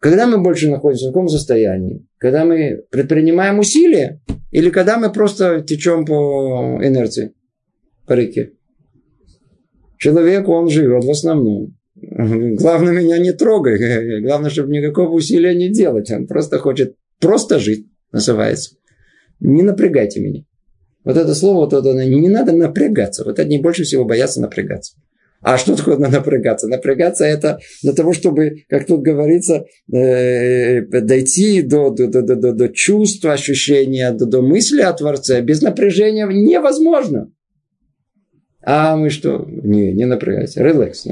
Когда 0.00 0.26
мы 0.26 0.38
больше 0.38 0.70
находимся 0.70 1.06
в 1.06 1.12
каком 1.12 1.28
состоянии? 1.28 2.06
Когда 2.18 2.44
мы 2.44 2.84
предпринимаем 2.90 3.58
усилия 3.58 4.20
или 4.50 4.70
когда 4.70 4.96
мы 4.98 5.12
просто 5.12 5.60
течем 5.62 6.04
по 6.04 6.78
инерции, 6.82 7.34
по 8.06 8.12
реке? 8.12 8.52
Человек, 9.96 10.48
он 10.48 10.68
живет 10.68 11.04
в 11.04 11.10
основном. 11.10 11.76
Главное, 11.96 12.92
меня 12.92 13.18
не 13.18 13.32
трогай. 13.32 14.20
Главное, 14.22 14.50
чтобы 14.50 14.70
никакого 14.70 15.10
усилия 15.10 15.54
не 15.54 15.68
делать. 15.68 16.10
Он 16.12 16.28
просто 16.28 16.58
хочет 16.58 16.94
просто 17.18 17.58
жить, 17.58 17.88
называется. 18.12 18.76
Не 19.40 19.62
напрягайте 19.62 20.20
меня. 20.20 20.44
Вот 21.08 21.16
это 21.16 21.34
слово, 21.34 21.60
вот 21.60 21.72
это, 21.72 21.90
не 22.04 22.28
надо 22.28 22.52
напрягаться. 22.52 23.24
Вот 23.24 23.38
одни 23.38 23.58
больше 23.58 23.84
всего 23.84 24.04
боятся 24.04 24.42
напрягаться. 24.42 24.92
А 25.40 25.56
что 25.56 25.74
такое 25.74 25.96
напрягаться? 25.96 26.68
Напрягаться 26.68 27.24
это 27.24 27.60
для 27.82 27.94
того, 27.94 28.12
чтобы, 28.12 28.64
как 28.68 28.84
тут 28.84 29.00
говорится, 29.00 29.64
э, 29.90 30.82
дойти 30.82 31.62
до, 31.62 31.88
до, 31.88 32.08
до, 32.08 32.36
до, 32.36 32.52
до 32.52 32.68
чувства, 32.68 33.32
ощущения, 33.32 34.12
до, 34.12 34.26
до 34.26 34.42
мысли 34.42 34.82
о 34.82 34.92
Творце. 34.92 35.40
Без 35.40 35.62
напряжения 35.62 36.26
невозможно. 36.26 37.32
А 38.60 38.94
мы 38.94 39.08
что? 39.08 39.46
Не, 39.48 39.94
не 39.94 40.04
напрягайся. 40.04 40.62
Релакс. 40.62 41.06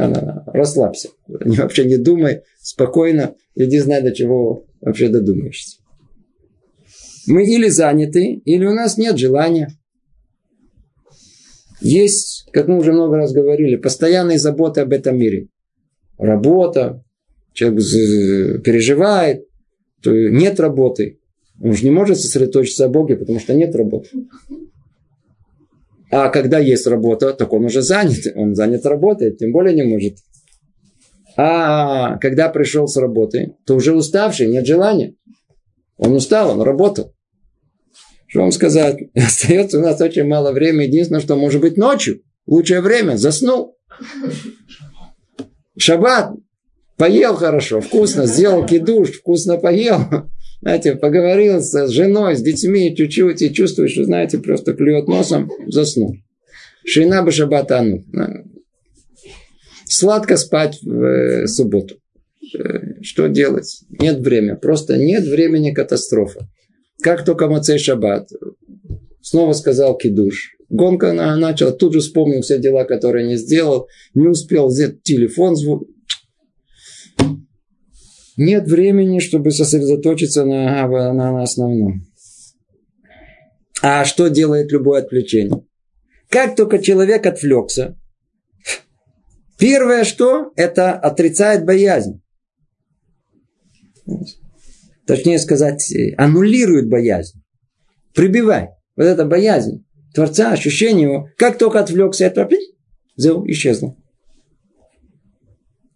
Расслабься. 0.48 1.08
Вообще 1.26 1.86
не 1.86 1.96
думай. 1.96 2.42
Спокойно. 2.60 3.34
Иди 3.54 3.78
знай, 3.78 4.02
до 4.02 4.12
чего 4.12 4.66
вообще 4.82 5.08
додумаешься. 5.08 5.78
Мы 7.26 7.44
или 7.46 7.68
заняты, 7.68 8.42
или 8.44 8.66
у 8.66 8.74
нас 8.74 8.98
нет 8.98 9.16
желания. 9.16 9.70
Есть, 11.80 12.48
как 12.52 12.68
мы 12.68 12.78
уже 12.78 12.92
много 12.92 13.16
раз 13.16 13.32
говорили, 13.32 13.76
постоянные 13.76 14.38
заботы 14.38 14.80
об 14.80 14.92
этом 14.92 15.18
мире. 15.18 15.48
Работа, 16.18 17.04
человек 17.52 18.62
переживает, 18.62 19.46
то 20.02 20.10
нет 20.12 20.58
работы. 20.60 21.18
Он 21.62 21.72
же 21.72 21.84
не 21.84 21.90
может 21.90 22.18
сосредоточиться 22.18 22.86
о 22.86 22.88
Боге, 22.88 23.16
потому 23.16 23.40
что 23.40 23.54
нет 23.54 23.74
работы. 23.74 24.08
А 26.10 26.28
когда 26.28 26.58
есть 26.58 26.86
работа, 26.86 27.32
так 27.32 27.52
он 27.52 27.64
уже 27.64 27.82
занят. 27.82 28.20
Он 28.34 28.54
занят 28.54 28.86
работой, 28.86 29.34
тем 29.34 29.52
более 29.52 29.74
не 29.74 29.82
может. 29.82 30.18
А 31.36 32.16
когда 32.18 32.48
пришел 32.48 32.86
с 32.88 32.96
работы, 32.96 33.56
то 33.66 33.74
уже 33.74 33.94
уставший, 33.94 34.46
нет 34.48 34.66
желания. 34.66 35.14
Он 35.98 36.14
устал, 36.14 36.50
он 36.50 36.62
работал. 36.62 37.12
Что 38.36 38.42
вам 38.42 38.52
сказать? 38.52 38.98
Остается 39.14 39.78
у 39.78 39.80
нас 39.80 39.98
очень 39.98 40.24
мало 40.24 40.52
времени. 40.52 40.88
Единственное, 40.88 41.22
что 41.22 41.36
может 41.36 41.62
быть 41.62 41.78
ночью. 41.78 42.20
Лучшее 42.46 42.82
время. 42.82 43.16
Заснул. 43.16 43.78
Шаббат. 45.78 46.32
Поел 46.98 47.34
хорошо, 47.34 47.80
вкусно, 47.80 48.26
сделал 48.26 48.66
кидуш, 48.66 49.12
вкусно 49.12 49.56
поел. 49.56 50.00
Знаете, 50.60 50.96
поговорил 50.96 51.60
с 51.60 51.88
женой, 51.88 52.36
с 52.36 52.42
детьми 52.42 52.94
чуть-чуть 52.94 53.40
и 53.40 53.54
чувствуешь, 53.54 53.92
что, 53.92 54.04
знаете, 54.04 54.38
просто 54.38 54.74
клюет 54.74 55.08
носом, 55.08 55.50
заснул. 55.68 56.16
Шина 56.84 57.22
бы 57.22 57.32
шабатану. 57.32 58.04
Сладко 59.86 60.36
спать 60.36 60.78
в 60.82 61.02
э, 61.02 61.46
субботу. 61.46 61.96
Э, 62.54 63.00
что 63.02 63.28
делать? 63.28 63.80
Нет 63.88 64.18
времени. 64.18 64.56
Просто 64.56 64.98
нет 64.98 65.24
времени 65.24 65.72
катастрофа. 65.72 66.48
Как 67.02 67.24
только 67.24 67.48
Мацей 67.48 67.78
Шаббат 67.78 68.30
снова 69.20 69.52
сказал 69.52 69.96
кидуш. 69.96 70.56
Гонка 70.68 71.12
начала, 71.12 71.72
тут 71.72 71.94
же 71.94 72.00
вспомнил 72.00 72.42
все 72.42 72.58
дела, 72.58 72.84
которые 72.84 73.26
не 73.26 73.36
сделал. 73.36 73.88
Не 74.14 74.28
успел 74.28 74.68
взять 74.68 75.02
телефон, 75.02 75.56
звук. 75.56 75.84
Нет 78.36 78.68
времени, 78.68 79.20
чтобы 79.20 79.50
сосредоточиться 79.50 80.44
на, 80.44 80.86
на, 80.88 81.12
на 81.12 81.42
основном. 81.42 82.06
А 83.82 84.04
что 84.04 84.28
делает 84.28 84.72
любое 84.72 85.02
отвлечение? 85.02 85.64
Как 86.28 86.56
только 86.56 86.80
человек 86.80 87.24
отвлекся, 87.26 87.96
первое 89.58 90.04
что? 90.04 90.52
Это 90.56 90.92
отрицает 90.92 91.64
боязнь. 91.64 92.20
Точнее 95.06 95.38
сказать, 95.38 95.92
аннулирует 96.16 96.88
боязнь. 96.88 97.42
Прибивай. 98.14 98.70
Вот 98.96 99.04
эта 99.04 99.24
боязнь 99.24 99.84
Творца, 100.14 100.52
ощущение 100.52 101.02
его, 101.02 101.28
как 101.36 101.58
только 101.58 101.80
отвлекся, 101.80 102.24
это 102.24 102.48
исчезло. 103.16 103.96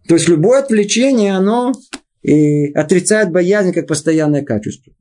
То 0.07 0.15
есть 0.15 0.29
любое 0.29 0.61
отвлечение, 0.61 1.35
оно 1.35 1.73
и 2.23 2.73
отрицает 2.73 3.33
боязнь 3.33 3.73
как 3.73 3.87
постоянное 3.87 4.43
качество. 4.43 4.93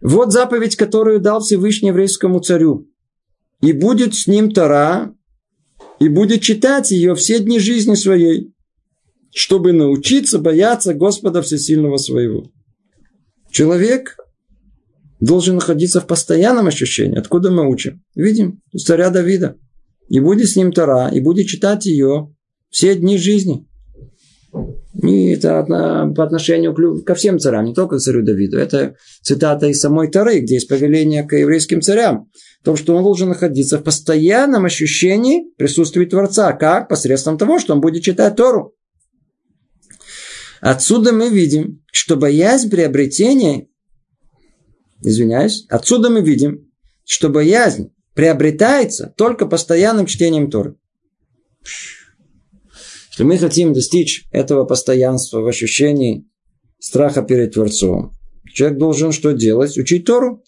Вот 0.00 0.32
заповедь, 0.32 0.76
которую 0.76 1.20
дал 1.20 1.40
Всевышний 1.40 1.88
еврейскому 1.88 2.40
царю. 2.40 2.86
И 3.62 3.72
будет 3.72 4.14
с 4.14 4.26
ним 4.26 4.50
Тора, 4.50 5.14
и 5.98 6.08
будет 6.08 6.42
читать 6.42 6.90
ее 6.90 7.14
все 7.14 7.38
дни 7.38 7.58
жизни 7.58 7.94
своей, 7.94 8.53
чтобы 9.34 9.72
научиться 9.72 10.38
бояться 10.38 10.94
Господа 10.94 11.42
Всесильного 11.42 11.96
своего. 11.96 12.52
Человек 13.50 14.16
должен 15.20 15.56
находиться 15.56 16.00
в 16.00 16.06
постоянном 16.06 16.68
ощущении. 16.68 17.18
Откуда 17.18 17.50
мы 17.50 17.68
учим? 17.68 18.02
Видим, 18.14 18.62
из 18.72 18.84
царя 18.84 19.10
Давида. 19.10 19.56
И 20.08 20.20
будет 20.20 20.48
с 20.48 20.56
ним 20.56 20.70
Тора, 20.70 21.08
и 21.12 21.20
будет 21.20 21.46
читать 21.46 21.86
ее 21.86 22.32
все 22.70 22.94
дни 22.94 23.18
жизни. 23.18 23.66
И 25.02 25.32
это 25.32 25.64
по 26.14 26.22
отношению 26.22 27.02
ко 27.02 27.16
всем 27.16 27.40
царям, 27.40 27.64
не 27.64 27.74
только 27.74 27.96
к 27.96 28.00
царю 28.00 28.22
Давиду. 28.22 28.56
Это 28.56 28.94
цитата 29.22 29.66
из 29.66 29.80
самой 29.80 30.12
Торы, 30.12 30.38
где 30.40 30.54
есть 30.54 30.68
повеление 30.68 31.24
к 31.24 31.34
еврейским 31.34 31.80
царям. 31.80 32.28
В 32.60 32.64
том, 32.64 32.76
что 32.76 32.94
он 32.94 33.02
должен 33.02 33.30
находиться 33.30 33.78
в 33.78 33.82
постоянном 33.82 34.64
ощущении 34.64 35.52
присутствия 35.56 36.06
Творца. 36.06 36.52
Как? 36.52 36.88
Посредством 36.88 37.36
того, 37.36 37.58
что 37.58 37.74
он 37.74 37.80
будет 37.80 38.04
читать 38.04 38.36
Тору. 38.36 38.74
Отсюда 40.64 41.12
мы 41.12 41.28
видим, 41.28 41.84
что 41.92 42.16
боязнь 42.16 42.70
приобретения, 42.70 43.68
извиняюсь, 45.02 45.66
отсюда 45.68 46.08
мы 46.08 46.22
видим, 46.22 46.72
что 47.04 47.28
боязнь 47.28 47.92
приобретается 48.14 49.12
только 49.14 49.44
постоянным 49.44 50.06
чтением 50.06 50.50
Торы. 50.50 50.76
Если 53.10 53.24
мы 53.24 53.36
хотим 53.36 53.74
достичь 53.74 54.26
этого 54.30 54.64
постоянства 54.64 55.40
в 55.40 55.46
ощущении 55.46 56.26
страха 56.78 57.20
перед 57.20 57.52
Творцом, 57.52 58.12
человек 58.50 58.78
должен 58.78 59.12
что 59.12 59.32
делать? 59.32 59.76
Учить 59.76 60.06
Тору. 60.06 60.42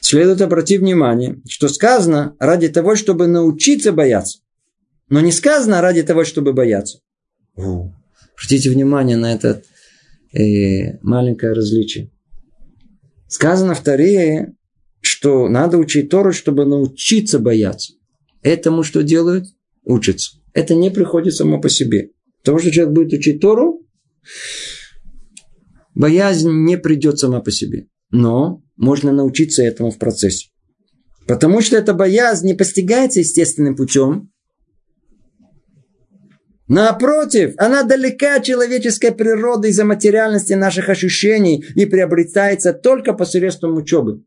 Следует 0.00 0.40
обратить 0.40 0.80
внимание, 0.80 1.40
что 1.48 1.68
сказано 1.68 2.34
ради 2.40 2.66
того, 2.66 2.96
чтобы 2.96 3.28
научиться 3.28 3.92
бояться. 3.92 4.40
Но 5.08 5.20
не 5.20 5.30
сказано 5.30 5.80
ради 5.80 6.02
того, 6.02 6.24
чтобы 6.24 6.52
бояться. 6.52 6.98
Обратите 8.36 8.70
внимание 8.70 9.16
на 9.16 9.32
это 9.32 9.62
э, 10.32 10.98
маленькое 11.02 11.52
различие. 11.52 12.10
Сказано 13.28 13.74
в 13.74 13.82
Торе, 13.82 14.54
что 15.00 15.48
надо 15.48 15.78
учить 15.78 16.10
Тору, 16.10 16.32
чтобы 16.32 16.64
научиться 16.64 17.38
бояться. 17.38 17.94
Этому 18.42 18.82
что 18.82 19.02
делают? 19.02 19.46
Учатся 19.84 20.38
это 20.54 20.74
не 20.74 20.90
приходит 20.90 21.34
само 21.34 21.60
по 21.60 21.68
себе. 21.68 22.10
Потому 22.40 22.58
что 22.60 22.70
человек 22.70 22.94
будет 22.94 23.12
учить 23.12 23.40
Тору, 23.40 23.86
боязнь 25.94 26.50
не 26.50 26.78
придет 26.78 27.18
сама 27.18 27.40
по 27.40 27.50
себе. 27.50 27.88
Но 28.10 28.62
можно 28.76 29.12
научиться 29.12 29.62
этому 29.62 29.90
в 29.90 29.98
процессе. 29.98 30.48
Потому 31.26 31.60
что 31.60 31.76
эта 31.76 31.92
боязнь 31.92 32.46
не 32.46 32.54
постигается 32.54 33.20
естественным 33.20 33.76
путем. 33.76 34.30
Напротив, 36.66 37.54
она 37.58 37.82
далека 37.82 38.36
от 38.36 38.44
человеческой 38.44 39.12
природы 39.12 39.68
из-за 39.68 39.84
материальности 39.84 40.54
наших 40.54 40.88
ощущений 40.88 41.64
и 41.74 41.84
приобретается 41.84 42.72
только 42.72 43.12
посредством 43.12 43.76
учебы. 43.76 44.22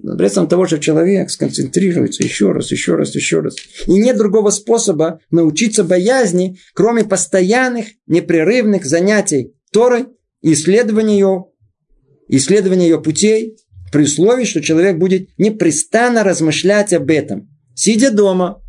Посредством 0.00 0.48
того, 0.48 0.66
что 0.66 0.78
человек 0.78 1.30
сконцентрируется 1.30 2.22
еще 2.22 2.52
раз, 2.52 2.70
еще 2.70 2.94
раз, 2.94 3.14
еще 3.14 3.40
раз. 3.40 3.56
И 3.86 3.92
нет 3.92 4.16
другого 4.16 4.50
способа 4.50 5.20
научиться 5.30 5.84
боязни, 5.84 6.58
кроме 6.74 7.04
постоянных, 7.04 7.86
непрерывных 8.06 8.84
занятий 8.84 9.54
Торой, 9.72 10.06
исследования 10.42 11.14
ее, 11.14 11.44
исследования 12.28 12.88
ее 12.88 13.00
путей, 13.00 13.56
при 13.92 14.04
условии, 14.04 14.44
что 14.44 14.60
человек 14.60 14.98
будет 14.98 15.28
непрестанно 15.38 16.24
размышлять 16.24 16.92
об 16.92 17.10
этом, 17.10 17.48
сидя 17.74 18.10
дома, 18.10 18.60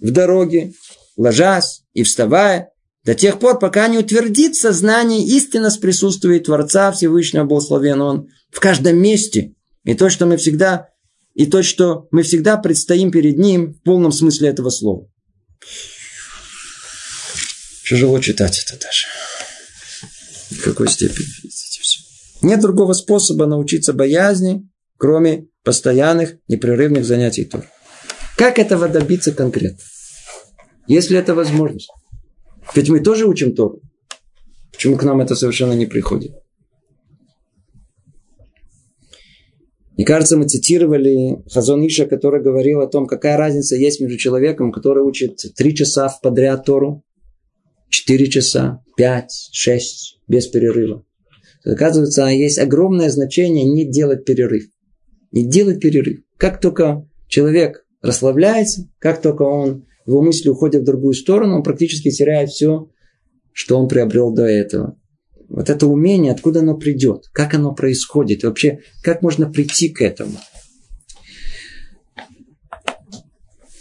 в 0.00 0.10
дороге, 0.10 0.72
ложась 1.16 1.82
и 1.92 2.02
вставая, 2.02 2.70
до 3.04 3.14
тех 3.14 3.38
пор, 3.38 3.58
пока 3.58 3.88
не 3.88 3.98
утвердит 3.98 4.54
сознание 4.54 5.26
истинно 5.26 5.70
с 5.70 5.76
присутствием 5.76 6.42
Творца 6.42 6.92
Всевышнего 6.92 7.44
Благословен 7.44 8.00
Он 8.00 8.28
в 8.50 8.60
каждом 8.60 8.96
месте– 8.98 9.54
и 9.84 9.94
то, 9.94 10.10
что 10.10 10.26
мы 10.26 10.36
всегда, 10.36 10.88
и 11.34 11.46
то, 11.46 11.62
что 11.62 12.06
мы 12.10 12.22
всегда 12.22 12.56
предстоим 12.56 13.10
перед 13.10 13.38
Ним 13.38 13.74
в 13.74 13.82
полном 13.82 14.12
смысле 14.12 14.48
этого 14.48 14.70
слова. 14.70 15.08
Тяжело 17.88 18.18
читать 18.20 18.62
это 18.64 18.80
даже. 18.80 19.06
В 20.50 20.62
какой 20.62 20.88
степени, 20.88 21.26
видите, 21.42 21.80
все. 21.82 22.00
Нет 22.42 22.60
другого 22.60 22.92
способа 22.92 23.46
научиться 23.46 23.92
боязни, 23.92 24.68
кроме 24.98 25.48
постоянных, 25.64 26.36
непрерывных 26.48 27.04
занятий 27.04 27.44
Тор. 27.44 27.66
Как 28.36 28.58
этого 28.58 28.88
добиться 28.88 29.32
конкретно? 29.32 29.82
Если 30.86 31.18
это 31.18 31.34
возможность. 31.34 31.90
Ведь 32.74 32.88
мы 32.88 33.00
тоже 33.00 33.26
учим 33.26 33.54
Тору. 33.54 33.80
Почему 34.72 34.96
к 34.96 35.04
нам 35.04 35.20
это 35.20 35.34
совершенно 35.34 35.72
не 35.72 35.86
приходит? 35.86 36.32
Мне 39.96 40.06
кажется, 40.06 40.36
мы 40.36 40.48
цитировали 40.48 41.42
Хазон 41.48 41.86
Иша, 41.86 42.06
который 42.06 42.42
говорил 42.42 42.80
о 42.80 42.88
том, 42.88 43.06
какая 43.06 43.36
разница 43.36 43.76
есть 43.76 44.00
между 44.00 44.16
человеком, 44.16 44.72
который 44.72 45.04
учит 45.04 45.38
три 45.54 45.74
часа 45.74 46.08
в 46.08 46.20
подряд 46.20 46.64
Тору, 46.64 47.04
четыре 47.88 48.26
часа, 48.28 48.82
пять, 48.96 49.48
шесть, 49.52 50.18
без 50.26 50.48
перерыва. 50.48 51.04
Оказывается, 51.64 52.26
есть 52.26 52.58
огромное 52.58 53.10
значение 53.10 53.64
не 53.64 53.84
делать 53.84 54.24
перерыв. 54.24 54.64
Не 55.30 55.46
делать 55.46 55.80
перерыв. 55.80 56.20
Как 56.36 56.60
только 56.60 57.06
человек 57.28 57.84
расслабляется, 58.00 58.88
как 58.98 59.20
только 59.20 59.42
он, 59.42 59.86
его 60.06 60.22
мысли 60.22 60.48
уходят 60.48 60.82
в 60.82 60.86
другую 60.86 61.14
сторону, 61.14 61.56
он 61.56 61.62
практически 61.62 62.10
теряет 62.10 62.50
все, 62.50 62.88
что 63.52 63.78
он 63.78 63.88
приобрел 63.88 64.32
до 64.32 64.44
этого. 64.44 64.96
Вот 65.48 65.68
это 65.68 65.86
умение, 65.86 66.32
откуда 66.32 66.60
оно 66.60 66.76
придет, 66.76 67.24
как 67.32 67.54
оно 67.54 67.74
происходит, 67.74 68.42
вообще, 68.42 68.80
как 69.02 69.22
можно 69.22 69.50
прийти 69.50 69.90
к 69.90 70.00
этому. 70.00 70.38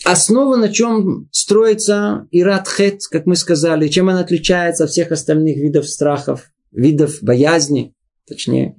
Основа, 0.03 0.57
на 0.57 0.69
чем 0.69 1.30
строится 1.32 2.28
Иратхет, 2.32 3.01
как 3.09 3.26
мы 3.26 3.36
сказали, 3.36 3.88
чем 3.88 4.09
она 4.09 4.22
отличается 4.22 4.84
от 4.84 4.89
всех 4.89 5.11
остальных 5.11 5.57
видов 5.57 5.88
страхов, 5.88 6.51
видов 6.72 7.19
боязни, 7.22 7.93
точнее, 8.28 8.76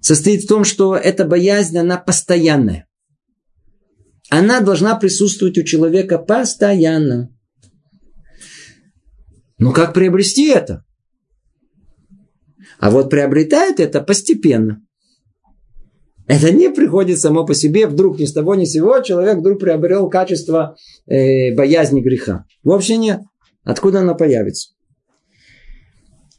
состоит 0.00 0.44
в 0.44 0.48
том, 0.48 0.64
что 0.64 0.96
эта 0.96 1.24
боязнь, 1.24 1.76
она 1.76 1.98
постоянная. 1.98 2.86
Она 4.30 4.60
должна 4.60 4.94
присутствовать 4.94 5.58
у 5.58 5.64
человека 5.64 6.18
постоянно. 6.18 7.36
Но 9.58 9.72
как 9.72 9.92
приобрести 9.92 10.48
это? 10.48 10.84
А 12.78 12.90
вот 12.90 13.10
приобретает 13.10 13.80
это 13.80 14.00
постепенно. 14.00 14.80
Это 16.28 16.52
не 16.52 16.70
приходит 16.70 17.18
само 17.18 17.44
по 17.44 17.54
себе, 17.54 17.88
вдруг 17.88 18.20
ни 18.20 18.24
с 18.24 18.32
того 18.32 18.54
ни 18.54 18.64
с 18.64 18.70
сего 18.70 19.00
человек 19.00 19.38
вдруг 19.38 19.58
приобрел 19.58 20.08
качество 20.08 20.76
э, 21.06 21.52
боязни 21.56 22.00
греха. 22.00 22.44
Вовсе 22.62 22.96
нет. 22.98 23.20
Откуда 23.64 24.00
она 24.00 24.14
появится? 24.14 24.70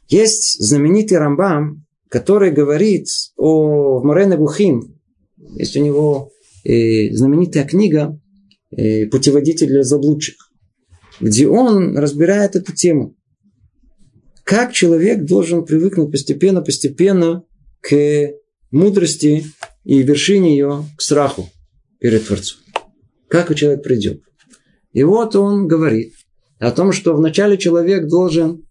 Есть 0.08 0.58
знаменитый 0.64 1.18
Рамбам, 1.18 1.84
который 2.08 2.50
говорит 2.52 3.06
о 3.36 4.02
Морене 4.02 4.38
Бухим. 4.38 4.98
Есть 5.36 5.76
у 5.76 5.80
него 5.84 6.30
э, 6.64 7.14
знаменитая 7.14 7.64
книга 7.64 8.18
э, 8.70 9.06
«Путеводитель 9.06 9.68
для 9.68 9.82
заблудших», 9.82 10.36
где 11.20 11.46
он 11.46 11.96
разбирает 11.96 12.56
эту 12.56 12.72
тему. 12.72 13.16
Как 14.44 14.72
человек 14.72 15.24
должен 15.24 15.64
привыкнуть 15.64 16.10
постепенно-постепенно 16.10 17.44
к 17.80 18.32
мудрости 18.70 19.44
и 19.84 20.02
вершине 20.02 20.52
ее 20.52 20.84
к 20.96 21.02
страху 21.02 21.50
перед 21.98 22.26
Творцом. 22.26 22.58
Как 23.28 23.54
человек 23.54 23.82
придет. 23.82 24.22
И 24.92 25.04
вот 25.04 25.36
он 25.36 25.68
говорит 25.68 26.14
о 26.58 26.70
том, 26.70 26.92
что 26.92 27.14
вначале 27.14 27.56
человек 27.56 28.08
должен 28.08 28.64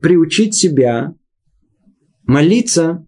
приучить 0.00 0.54
себя 0.54 1.14
молиться 2.24 3.06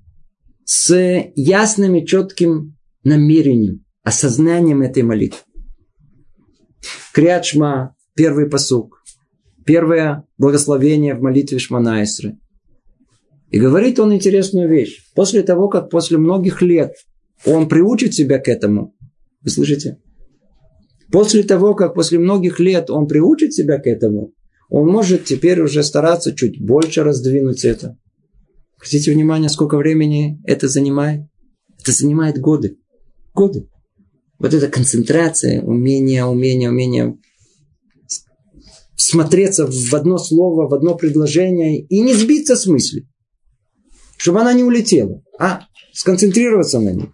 с 0.65 0.95
ясным 1.35 1.97
и 1.97 2.07
четким 2.07 2.77
намерением, 3.03 3.84
осознанием 4.05 4.83
этой 4.83 5.03
молитвы. 5.03 5.41
Крячма, 7.13 7.97
первый 8.15 8.49
посук, 8.49 9.03
первое 9.65 10.25
благословение 10.39 11.15
в 11.15 11.23
молитве 11.23 11.59
Шманаисры. 11.59 12.39
И 13.51 13.59
говорит 13.59 13.99
он 13.99 14.15
интересную 14.15 14.69
вещь. 14.69 15.11
После 15.15 15.43
того, 15.43 15.69
как 15.69 15.91
после 15.91 16.19
многих 16.19 16.61
лет 16.61 16.95
он 17.45 17.69
приучит 17.69 18.15
себя 18.15 18.39
к 18.39 18.49
этому, 18.49 18.95
вы 19.43 19.51
слышите? 19.51 19.99
После 21.11 21.43
того, 21.43 21.75
как 21.75 21.95
после 21.95 22.19
многих 22.19 22.61
лет 22.61 22.91
он 22.91 23.07
приучит 23.07 23.55
себя 23.55 23.79
к 23.79 23.87
этому, 23.87 24.33
он 24.69 24.89
может 24.89 25.25
теперь 25.25 25.61
уже 25.61 25.83
стараться 25.83 26.35
чуть 26.35 26.61
больше 26.61 27.05
раздвинуть 27.05 27.65
это. 27.65 27.97
Обратите 28.77 29.13
внимание, 29.13 29.49
сколько 29.49 29.77
времени 29.77 30.41
это 30.45 30.69
занимает. 30.69 31.23
Это 31.81 31.93
занимает 31.93 32.39
годы. 32.39 32.79
Годы. 33.35 33.69
Вот 34.39 34.53
эта 34.53 34.69
концентрация, 34.69 35.63
умение, 35.63 36.25
умение, 36.25 36.71
умение 36.71 37.17
смотреться 38.97 39.67
в 39.67 39.95
одно 39.95 40.19
слово, 40.19 40.69
в 40.69 40.75
одно 40.75 40.95
предложение 40.95 41.81
и 41.81 42.01
не 42.01 42.15
сбиться 42.15 42.57
с 42.57 42.67
мысли. 42.67 43.09
Чтобы 44.17 44.41
она 44.41 44.53
не 44.53 44.65
улетела, 44.65 45.23
а 45.39 45.67
сконцентрироваться 45.93 46.81
на 46.81 46.91
ней. 46.91 47.11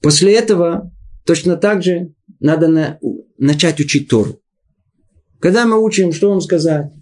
После 0.00 0.34
этого 0.34 0.92
точно 1.24 1.56
так 1.56 1.82
же 1.82 2.14
надо 2.40 2.66
на, 2.66 2.98
начать 3.38 3.78
учить 3.78 4.08
Тору. 4.08 4.40
Когда 5.40 5.64
мы 5.64 5.82
учим, 5.82 6.12
что 6.12 6.30
вам 6.30 6.40
сказать? 6.40 6.92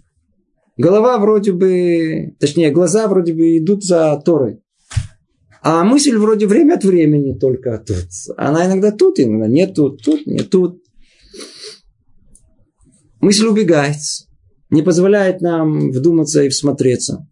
Голова 0.77 1.17
вроде 1.19 1.51
бы, 1.51 2.35
точнее, 2.39 2.71
глаза 2.71 3.07
вроде 3.07 3.33
бы 3.33 3.57
идут 3.57 3.83
за 3.83 4.19
Торой. 4.23 4.61
А 5.61 5.83
мысль 5.83 6.17
вроде 6.17 6.47
время 6.47 6.75
от 6.75 6.83
времени 6.83 7.37
только 7.37 7.77
тут. 7.77 8.07
Она 8.37 8.65
иногда 8.65 8.91
тут, 8.91 9.19
иногда 9.19 9.47
не 9.47 9.67
тут, 9.67 10.03
тут, 10.03 10.25
не 10.25 10.39
тут. 10.39 10.81
Мысль 13.19 13.45
убегает, 13.45 13.97
не 14.71 14.81
позволяет 14.81 15.41
нам 15.41 15.91
вдуматься 15.91 16.41
и 16.41 16.49
всмотреться. 16.49 17.27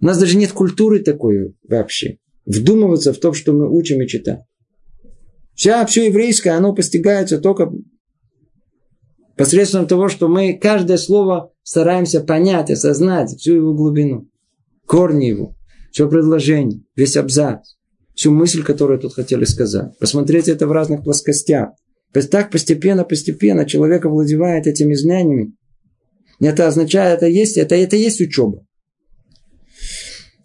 У 0.00 0.04
нас 0.04 0.18
даже 0.18 0.36
нет 0.36 0.52
культуры 0.52 0.98
такой 0.98 1.54
вообще 1.66 2.18
вдумываться 2.46 3.12
в 3.12 3.18
то, 3.18 3.32
что 3.32 3.52
мы 3.52 3.70
учим 3.70 4.02
и 4.02 4.06
читаем. 4.06 4.42
Вся, 5.54 5.86
все 5.86 6.06
еврейское, 6.06 6.50
оно 6.50 6.74
постигается 6.74 7.38
только 7.38 7.72
посредством 9.36 9.86
того, 9.86 10.08
что 10.08 10.28
мы 10.28 10.54
каждое 10.54 10.96
слово 10.96 11.52
стараемся 11.62 12.20
понять, 12.20 12.70
осознать 12.70 13.30
всю 13.30 13.54
его 13.54 13.74
глубину, 13.74 14.28
корни 14.86 15.26
его, 15.26 15.56
все 15.90 16.08
предложение, 16.08 16.82
весь 16.96 17.16
абзац, 17.16 17.74
всю 18.14 18.32
мысль, 18.32 18.62
которую 18.62 18.98
тут 18.98 19.14
хотели 19.14 19.44
сказать. 19.44 19.98
Посмотреть 19.98 20.48
это 20.48 20.66
в 20.66 20.72
разных 20.72 21.04
плоскостях. 21.04 21.70
То 22.12 22.18
есть 22.18 22.30
так 22.30 22.50
постепенно, 22.50 23.04
постепенно 23.04 23.66
человек 23.66 24.04
овладевает 24.06 24.66
этими 24.66 24.94
знаниями. 24.94 25.54
Это 26.40 26.68
означает, 26.68 27.18
это 27.18 27.26
есть, 27.26 27.56
это, 27.56 27.74
это 27.74 27.96
есть 27.96 28.20
учеба. 28.20 28.64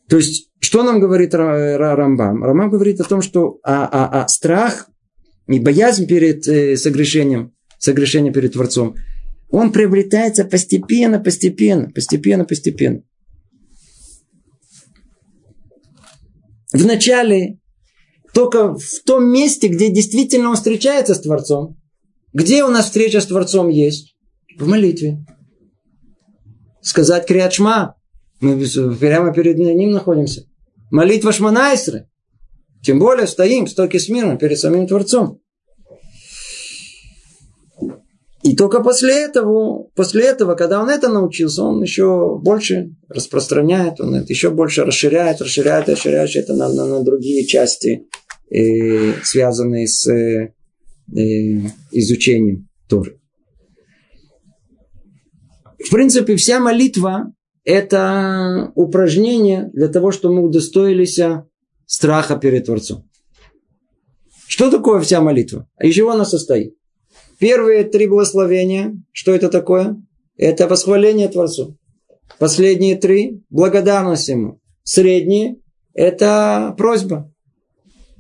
То 0.08 0.18
есть 0.18 0.50
что 0.60 0.84
нам 0.84 1.00
говорит 1.00 1.34
Рамбам? 1.34 2.44
Рамбам 2.44 2.70
говорит 2.70 3.00
о 3.00 3.06
том, 3.06 3.22
что 3.22 3.60
а, 3.64 3.86
а, 3.86 4.24
а 4.24 4.28
страх 4.28 4.90
и 5.48 5.60
боязнь 5.60 6.06
перед 6.06 6.48
э, 6.48 6.76
согрешением, 6.76 7.54
согрешение 7.80 8.32
перед 8.32 8.54
Творцом, 8.54 8.96
он 9.50 9.72
приобретается 9.72 10.46
постепенно, 10.46 11.20
постепенно, 11.20 11.90
постепенно, 11.90 12.46
постепенно. 12.46 13.02
Вначале 16.72 17.58
только 18.34 18.76
в 18.76 19.04
том 19.06 19.32
месте, 19.32 19.68
где 19.70 19.90
действительно 19.90 20.50
он 20.50 20.56
встречается 20.56 21.16
с 21.16 21.22
Творцом. 21.22 21.80
Где 22.32 22.64
у 22.64 22.68
нас 22.68 22.86
встреча 22.86 23.22
с 23.22 23.26
Творцом 23.26 23.70
есть? 23.70 24.16
В 24.58 24.68
молитве. 24.68 25.26
Сказать 26.82 27.26
Криачма. 27.26 27.96
Мы 28.40 28.64
прямо 29.00 29.34
перед 29.34 29.58
ним 29.58 29.92
находимся. 29.92 30.46
Молитва 30.92 31.32
Шманайсры. 31.32 32.08
Тем 32.84 33.00
более 33.00 33.28
стоим, 33.28 33.68
стойки 33.68 33.98
смирно 33.98 34.38
перед 34.38 34.60
самим 34.60 34.88
Творцом. 34.88 35.42
И 38.42 38.56
только 38.56 38.82
после 38.82 39.26
этого, 39.26 39.90
после 39.96 40.26
этого, 40.26 40.56
когда 40.56 40.82
он 40.82 40.90
это 40.90 41.10
научился, 41.10 41.64
он 41.64 41.82
еще 41.82 42.40
больше 42.40 42.96
распространяет, 43.10 44.00
он 44.00 44.16
это 44.16 44.28
еще 44.32 44.50
больше 44.50 44.86
расширяет, 44.86 45.42
расширяет, 45.42 45.90
расширяет 45.90 46.36
это 46.36 46.54
на, 46.54 46.70
на, 46.70 46.86
на 46.86 47.04
другие 47.04 47.46
части, 47.46 48.08
э, 48.50 49.14
связанные 49.24 49.88
с 49.88 50.08
э, 50.10 50.54
изучением 51.92 52.70
Торы. 52.88 53.20
В 55.78 55.92
принципе, 55.92 56.38
вся 56.38 56.60
молитва 56.60 57.34
это 57.66 58.72
упражнение 58.76 59.70
для 59.74 59.90
того, 59.90 60.12
чтобы 60.12 60.36
мы 60.36 60.44
удостоились 60.44 61.20
страха 61.86 62.38
перед 62.38 62.66
Творцом. 62.66 63.10
Что 64.48 64.72
такое 64.72 65.02
вся 65.02 65.20
молитва? 65.22 65.68
Из 65.82 65.94
чего 65.94 66.12
она 66.12 66.26
состоит? 66.26 66.79
Первые 67.40 67.86
три 67.86 68.08
благословения, 68.08 69.02
что 69.14 69.34
это 69.34 69.50
такое? 69.50 69.96
Это 70.38 70.68
восхваление 70.68 71.30
Творцу. 71.30 71.78
Последние 72.38 72.98
три– 72.98 73.42
благодарность 73.50 74.28
Ему. 74.28 74.60
Средние– 74.84 75.56
это 75.94 76.76
просьба. 76.78 77.34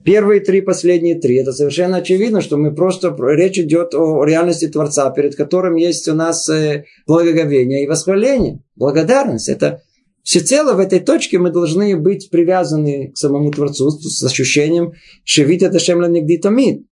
Первые 0.05 0.39
три, 0.39 0.61
последние 0.61 1.15
три. 1.15 1.35
Это 1.35 1.51
совершенно 1.51 1.97
очевидно, 1.97 2.41
что 2.41 2.57
мы 2.57 2.73
просто... 2.73 3.15
Речь 3.19 3.59
идет 3.59 3.93
о 3.93 4.23
реальности 4.23 4.69
Творца, 4.69 5.09
перед 5.11 5.35
которым 5.35 5.75
есть 5.75 6.07
у 6.07 6.13
нас 6.13 6.47
э, 6.47 6.85
благоговение 7.05 7.83
и 7.83 7.87
восхваление. 7.87 8.63
Благодарность. 8.77 9.49
Это 9.49 9.81
всецело 10.23 10.73
в 10.73 10.79
этой 10.79 11.01
точке 11.01 11.37
мы 11.37 11.51
должны 11.51 11.97
быть 11.97 12.29
привязаны 12.29 13.11
к 13.11 13.17
самому 13.17 13.51
Творцу 13.51 13.91
с 13.91 14.23
ощущением 14.23 14.93
«Шевит 15.25 15.63
это 15.63 15.79
шемла 15.79 16.07
нигдитамид». 16.07 16.85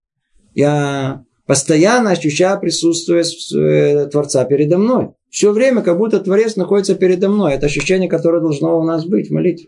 Я 0.54 1.24
постоянно 1.48 2.12
ощущаю 2.12 2.60
присутствие 2.60 3.24
э, 3.24 4.08
Творца 4.08 4.44
передо 4.46 4.78
мной. 4.78 5.14
Все 5.30 5.52
время, 5.52 5.82
как 5.82 5.98
будто 5.98 6.20
Творец 6.20 6.56
находится 6.58 6.94
передо 6.94 7.30
мной. 7.30 7.54
Это 7.54 7.66
ощущение, 7.66 8.10
которое 8.10 8.42
должно 8.42 8.78
у 8.80 8.84
нас 8.84 9.06
быть 9.06 9.30
в 9.30 9.34
молитве. 9.34 9.68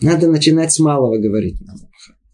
Надо 0.00 0.28
начинать 0.28 0.72
с 0.72 0.80
малого 0.80 1.18
говорить. 1.18 1.58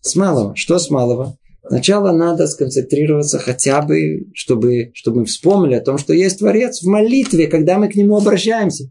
С 0.01 0.17
малого. 0.17 0.57
Что 0.57 0.79
с 0.79 0.89
малого? 0.89 1.37
Сначала 1.67 2.13
надо 2.13 2.47
сконцентрироваться 2.47 3.39
хотя 3.39 3.83
бы, 3.83 4.29
чтобы, 4.33 4.91
чтобы 4.95 5.21
мы 5.21 5.25
вспомнили 5.27 5.75
о 5.75 5.83
том, 5.83 5.99
что 5.99 6.15
есть 6.15 6.39
Творец 6.39 6.83
в 6.83 6.87
молитве, 6.87 7.47
когда 7.47 7.77
мы 7.79 7.89
к 7.89 7.95
Нему 7.95 8.17
обращаемся. 8.17 8.91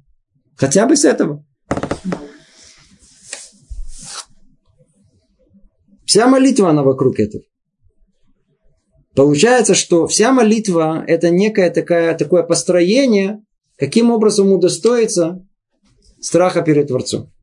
Хотя 0.56 0.86
бы 0.86 0.96
с 0.96 1.06
этого. 1.06 1.44
Вся 6.06 6.28
молитва, 6.28 6.70
она 6.70 6.84
вокруг 6.84 7.20
этого. 7.20 7.44
Получается, 9.18 9.74
что 9.74 10.06
вся 10.06 10.32
молитва– 10.32 11.04
это 11.08 11.32
некое 11.32 11.72
такое, 11.72 12.14
такое 12.14 12.44
построение, 12.44 13.44
каким 13.76 14.12
образом 14.12 14.54
удостоится 14.54 15.44
страха 16.22 16.62
перед 16.62 16.90
Творцом. 16.90 17.34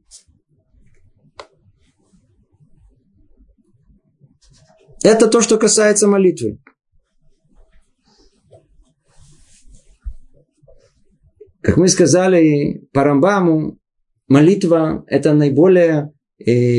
Это 5.03 5.27
то, 5.27 5.41
что 5.41 5.59
касается 5.59 6.07
молитвы. 6.07 6.61
Как 11.61 11.77
мы 11.77 11.89
сказали 11.89 12.87
по 12.93 13.03
Рамбаму, 13.03 13.81
молитва– 14.29 15.05
это 15.09 15.35
наиболее 15.35 16.14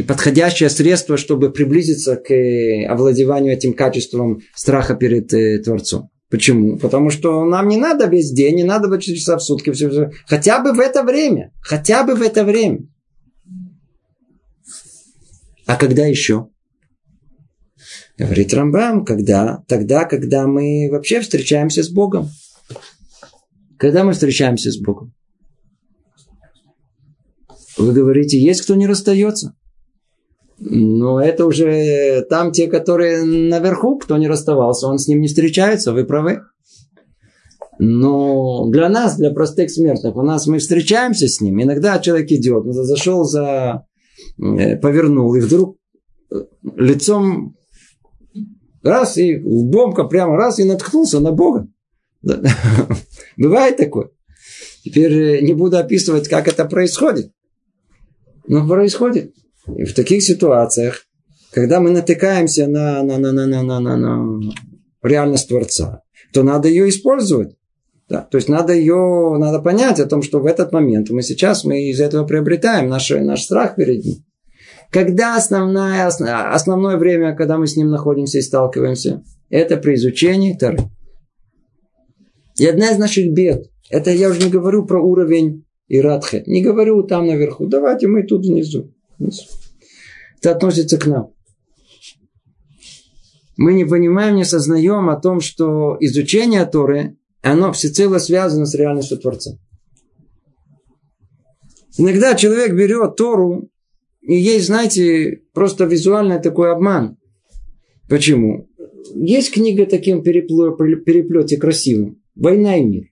подходящее 0.07 0.69
средство, 0.69 1.17
чтобы 1.17 1.51
приблизиться 1.51 2.17
к 2.17 2.31
э, 2.31 2.85
овладеванию 2.85 3.53
этим 3.53 3.73
качеством 3.73 4.41
страха 4.53 4.95
перед 4.95 5.33
э, 5.33 5.59
Творцом. 5.59 6.09
Почему? 6.29 6.77
Потому 6.77 7.09
что 7.09 7.45
нам 7.45 7.67
не 7.67 7.77
надо 7.77 8.07
весь 8.07 8.31
день, 8.31 8.55
не 8.55 8.63
надо 8.63 8.87
24 8.87 9.17
часа 9.17 9.37
в 9.37 9.41
сутки. 9.41 9.71
Все, 9.71 9.89
все. 9.89 10.11
Хотя 10.25 10.59
бы 10.59 10.73
в 10.73 10.79
это 10.79 11.03
время. 11.03 11.53
Хотя 11.61 12.03
бы 12.03 12.15
в 12.15 12.21
это 12.21 12.43
время. 12.43 12.79
А 15.65 15.77
когда 15.77 16.05
еще? 16.05 16.49
Говорит 18.17 18.53
Рамбам, 18.53 19.05
когда? 19.05 19.63
Тогда, 19.67 20.05
когда 20.05 20.47
мы 20.47 20.89
вообще 20.91 21.21
встречаемся 21.21 21.83
с 21.83 21.89
Богом. 21.89 22.29
Когда 23.77 24.03
мы 24.03 24.13
встречаемся 24.13 24.71
с 24.71 24.77
Богом? 24.77 25.13
Вы 27.77 27.93
говорите, 27.93 28.39
есть 28.39 28.61
кто 28.61 28.75
не 28.75 28.87
расстается? 28.87 29.55
Но 30.57 31.21
это 31.21 31.45
уже 31.45 32.25
там 32.29 32.51
те, 32.51 32.67
которые 32.67 33.23
наверху, 33.23 33.97
кто 33.97 34.17
не 34.17 34.27
расставался, 34.27 34.87
он 34.87 34.97
с 34.97 35.07
ним 35.07 35.21
не 35.21 35.27
встречается, 35.27 35.91
вы 35.91 36.05
правы. 36.05 36.41
Но 37.77 38.69
для 38.69 38.87
нас, 38.87 39.17
для 39.17 39.31
простых 39.31 39.69
смертных, 39.69 40.15
у 40.15 40.21
нас 40.21 40.47
мы 40.47 40.59
встречаемся 40.59 41.27
с 41.27 41.41
ним. 41.41 41.61
Иногда 41.61 41.99
человек 41.99 42.31
идет, 42.31 42.63
зашел 42.73 43.25
за, 43.25 43.85
э, 44.37 44.77
повернул, 44.77 45.35
и 45.35 45.41
вдруг 45.41 45.77
э, 46.31 46.35
лицом 46.77 47.57
раз 48.81 49.17
и 49.17 49.35
бомка 49.37 50.05
прямо 50.05 50.37
раз 50.37 50.59
и 50.59 50.63
наткнулся 50.63 51.19
на 51.19 51.33
Бога. 51.33 51.67
Бывает 53.37 53.75
такое. 53.75 54.09
Теперь 54.83 55.13
э, 55.13 55.41
не 55.41 55.53
буду 55.53 55.77
описывать, 55.77 56.29
как 56.29 56.47
это 56.47 56.63
происходит. 56.63 57.31
Но 58.47 58.67
происходит. 58.67 59.33
И 59.75 59.83
в 59.83 59.93
таких 59.93 60.23
ситуациях, 60.23 61.05
когда 61.51 61.79
мы 61.79 61.91
натыкаемся 61.91 62.67
на, 62.67 63.01
на, 63.03 63.17
на, 63.17 63.31
на, 63.31 63.45
на, 63.47 63.63
на, 63.63 63.79
на, 63.79 63.97
на 63.97 64.53
реальность 65.01 65.47
Творца, 65.47 66.01
то 66.33 66.43
надо 66.43 66.67
ее 66.67 66.89
использовать. 66.89 67.55
Да, 68.07 68.21
то 68.21 68.37
есть 68.37 68.49
надо 68.49 68.73
ее, 68.73 69.35
надо 69.39 69.59
понять 69.59 69.99
о 69.99 70.05
том, 70.05 70.21
что 70.21 70.39
в 70.39 70.45
этот 70.45 70.71
момент 70.71 71.09
мы 71.09 71.23
сейчас 71.23 71.63
мы 71.63 71.89
из 71.89 71.99
этого 71.99 72.23
приобретаем 72.25 72.87
наш, 72.87 73.09
наш 73.09 73.41
страх 73.41 73.75
перед 73.75 74.05
ним. 74.05 74.23
Когда 74.91 75.35
основное, 75.35 76.05
основное 76.05 76.97
время, 76.97 77.35
когда 77.35 77.57
мы 77.57 77.65
с 77.65 77.75
ним 77.75 77.89
находимся 77.89 78.37
и 78.37 78.43
сталкиваемся, 78.43 79.23
это 79.49 79.77
при 79.77 79.95
изучении 79.95 80.53
Тары. 80.53 80.77
И 82.59 82.65
одна 82.67 82.91
из 82.91 82.99
наших 82.99 83.33
бед, 83.33 83.65
это 83.89 84.11
я 84.11 84.29
уже 84.29 84.43
не 84.43 84.51
говорю 84.51 84.85
про 84.85 85.01
уровень 85.03 85.64
Ирадхе, 85.87 86.43
не 86.47 86.61
говорю 86.61 87.03
там 87.03 87.27
наверху, 87.27 87.67
давайте 87.67 88.07
мы 88.07 88.23
тут 88.23 88.45
внизу. 88.45 88.91
Это 90.39 90.51
относится 90.51 90.97
к 90.97 91.05
нам. 91.05 91.31
Мы 93.57 93.73
не 93.73 93.85
понимаем, 93.85 94.35
не 94.35 94.43
сознаем 94.43 95.09
о 95.09 95.19
том, 95.19 95.39
что 95.39 95.95
изучение 95.99 96.65
Торы, 96.65 97.17
оно 97.41 97.71
всецело 97.71 98.17
связано 98.17 98.65
с 98.65 98.75
реальностью 98.75 99.17
Творца. 99.17 99.57
Иногда 101.97 102.35
человек 102.35 102.73
берет 102.73 103.15
Тору, 103.15 103.69
и 104.21 104.35
есть, 104.35 104.65
знаете, 104.65 105.43
просто 105.53 105.85
визуальный 105.85 106.41
такой 106.41 106.71
обман. 106.71 107.17
Почему? 108.09 108.67
Есть 109.13 109.53
книга 109.53 109.85
таким 109.85 110.23
переплете 110.23 111.57
красивым. 111.57 112.21
«Война 112.35 112.77
и 112.77 112.83
мир». 112.83 113.05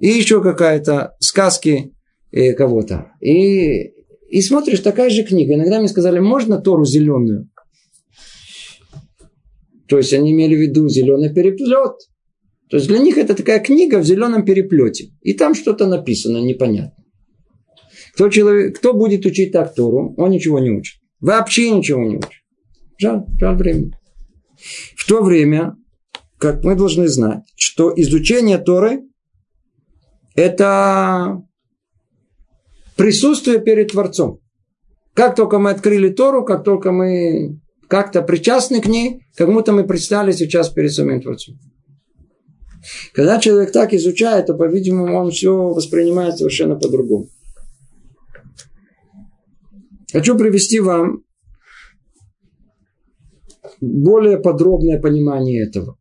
И 0.00 0.08
еще 0.08 0.42
какая-то 0.42 1.14
сказки 1.20 1.94
э, 2.30 2.52
кого-то. 2.52 3.12
И 3.20 3.92
и 4.28 4.42
смотришь, 4.42 4.80
такая 4.80 5.08
же 5.08 5.24
книга. 5.24 5.54
Иногда 5.54 5.78
мне 5.78 5.88
сказали, 5.88 6.18
можно 6.18 6.60
Тору 6.60 6.84
зеленую? 6.84 7.48
То 9.88 9.96
есть 9.96 10.12
они 10.12 10.32
имели 10.32 10.54
в 10.54 10.60
виду 10.60 10.86
зеленый 10.88 11.32
переплет. 11.32 11.96
То 12.68 12.76
есть 12.76 12.88
для 12.88 12.98
них 12.98 13.16
это 13.16 13.34
такая 13.34 13.60
книга 13.60 13.98
в 13.98 14.04
зеленом 14.04 14.44
переплете. 14.44 15.08
И 15.22 15.32
там 15.32 15.54
что-то 15.54 15.86
написано, 15.86 16.38
непонятно. 16.38 17.02
Кто, 18.12 18.28
человек, 18.28 18.76
кто 18.76 18.92
будет 18.92 19.24
учить 19.24 19.52
так 19.52 19.74
Тору, 19.74 20.14
он 20.18 20.30
ничего 20.30 20.58
не 20.58 20.70
учит. 20.70 21.00
Вообще 21.20 21.70
ничего 21.70 22.02
не 22.04 22.16
учит. 22.16 22.42
Жаль, 22.98 23.22
жаль 23.40 23.56
времени. 23.56 23.92
В 24.94 25.08
то 25.08 25.22
время, 25.22 25.76
как 26.36 26.64
мы 26.64 26.74
должны 26.74 27.08
знать, 27.08 27.44
что 27.56 27.92
изучение 27.96 28.58
Торы– 28.58 29.04
это 30.38 31.42
присутствие 32.96 33.60
перед 33.60 33.90
Творцом. 33.90 34.40
Как 35.14 35.34
только 35.34 35.58
мы 35.58 35.70
открыли 35.70 36.10
Тору, 36.10 36.44
как 36.44 36.62
только 36.62 36.92
мы 36.92 37.60
как-то 37.88 38.22
причастны 38.22 38.80
к 38.80 38.86
ней, 38.86 39.22
как 39.34 39.52
будто 39.52 39.72
мы 39.72 39.84
предстали 39.84 40.30
сейчас 40.32 40.68
перед 40.68 40.92
самим 40.92 41.20
Творцом. 41.20 41.58
Когда 43.12 43.40
человек 43.40 43.72
так 43.72 43.92
изучает, 43.94 44.46
то, 44.46 44.54
по-видимому, 44.54 45.16
он 45.16 45.32
все 45.32 45.52
воспринимает 45.52 46.38
совершенно 46.38 46.76
по-другому. 46.76 47.26
Хочу 50.12 50.38
привести 50.38 50.78
вам 50.78 51.24
более 53.80 54.38
подробное 54.38 55.00
понимание 55.00 55.66
этого. 55.66 55.98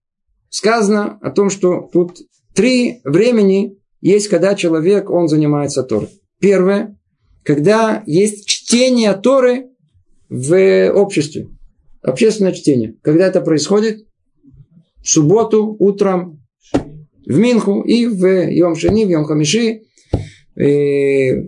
Сказано 0.49 1.17
о 1.21 1.31
том, 1.31 1.49
что 1.49 1.89
тут 1.91 2.19
три 2.53 3.01
времени 3.03 3.76
есть, 4.01 4.27
когда 4.27 4.55
человек, 4.55 5.09
он 5.09 5.27
занимается 5.27 5.83
Торой. 5.83 6.09
Первое, 6.39 6.97
когда 7.43 8.03
есть 8.05 8.45
чтение 8.47 9.13
Торы 9.13 9.69
в 10.29 10.91
обществе. 10.91 11.49
Общественное 12.01 12.51
чтение. 12.51 12.95
Когда 13.01 13.27
это 13.27 13.41
происходит? 13.41 14.05
В 15.01 15.09
субботу, 15.09 15.75
утром, 15.79 16.41
в 17.25 17.37
Минху 17.37 17.81
и 17.81 18.05
в 18.05 18.49
Йом 18.49 18.75
Шани, 18.75 19.05
в 19.05 19.09
Йом 19.09 19.25
Хамиши, 19.25 19.81
в 20.55 21.43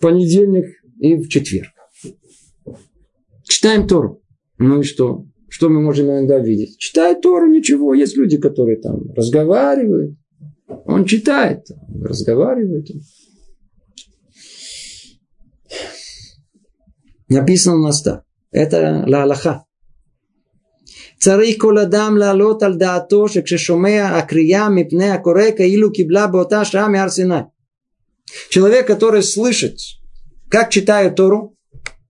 понедельник 0.00 0.66
и 1.00 1.16
в 1.16 1.28
четверг. 1.28 1.68
Читаем 3.44 3.86
Тору. 3.86 4.22
Ну 4.58 4.80
и 4.80 4.84
что? 4.84 5.26
Что 5.48 5.68
мы 5.68 5.80
можем 5.80 6.06
иногда 6.06 6.38
видеть? 6.38 6.78
Читает 6.78 7.20
Тору, 7.20 7.46
ничего. 7.46 7.94
Есть 7.94 8.16
люди, 8.16 8.38
которые 8.38 8.78
там 8.78 9.12
разговаривают. 9.14 10.16
Он 10.85 11.05
читает, 11.05 11.67
разговаривает. 12.03 12.87
Написано 17.29 17.75
у 17.75 17.79
нас 17.79 18.01
так. 18.01 18.23
Это 18.51 19.03
лалаха. 19.07 19.63
צריך 21.19 21.55
כל 21.57 21.77
אדם 21.77 22.17
לעלות 22.17 22.63
על 22.63 22.77
דעתו 22.77 23.29
שכששומע 23.29 24.17
הקריאה 24.17 24.69
מפני 24.69 25.09
הקורא 25.09 25.43
כאילו 25.55 25.91
קיבלה 25.91 26.27
באותה 26.27 26.65
שעה 26.65 26.87
מהר 26.87 27.09
סיני. 27.09 27.41
Человек, 28.49 28.85
который 28.87 29.23
слышит, 29.23 29.77
как 30.49 30.69
читаю 30.69 31.13
Тору, 31.15 31.55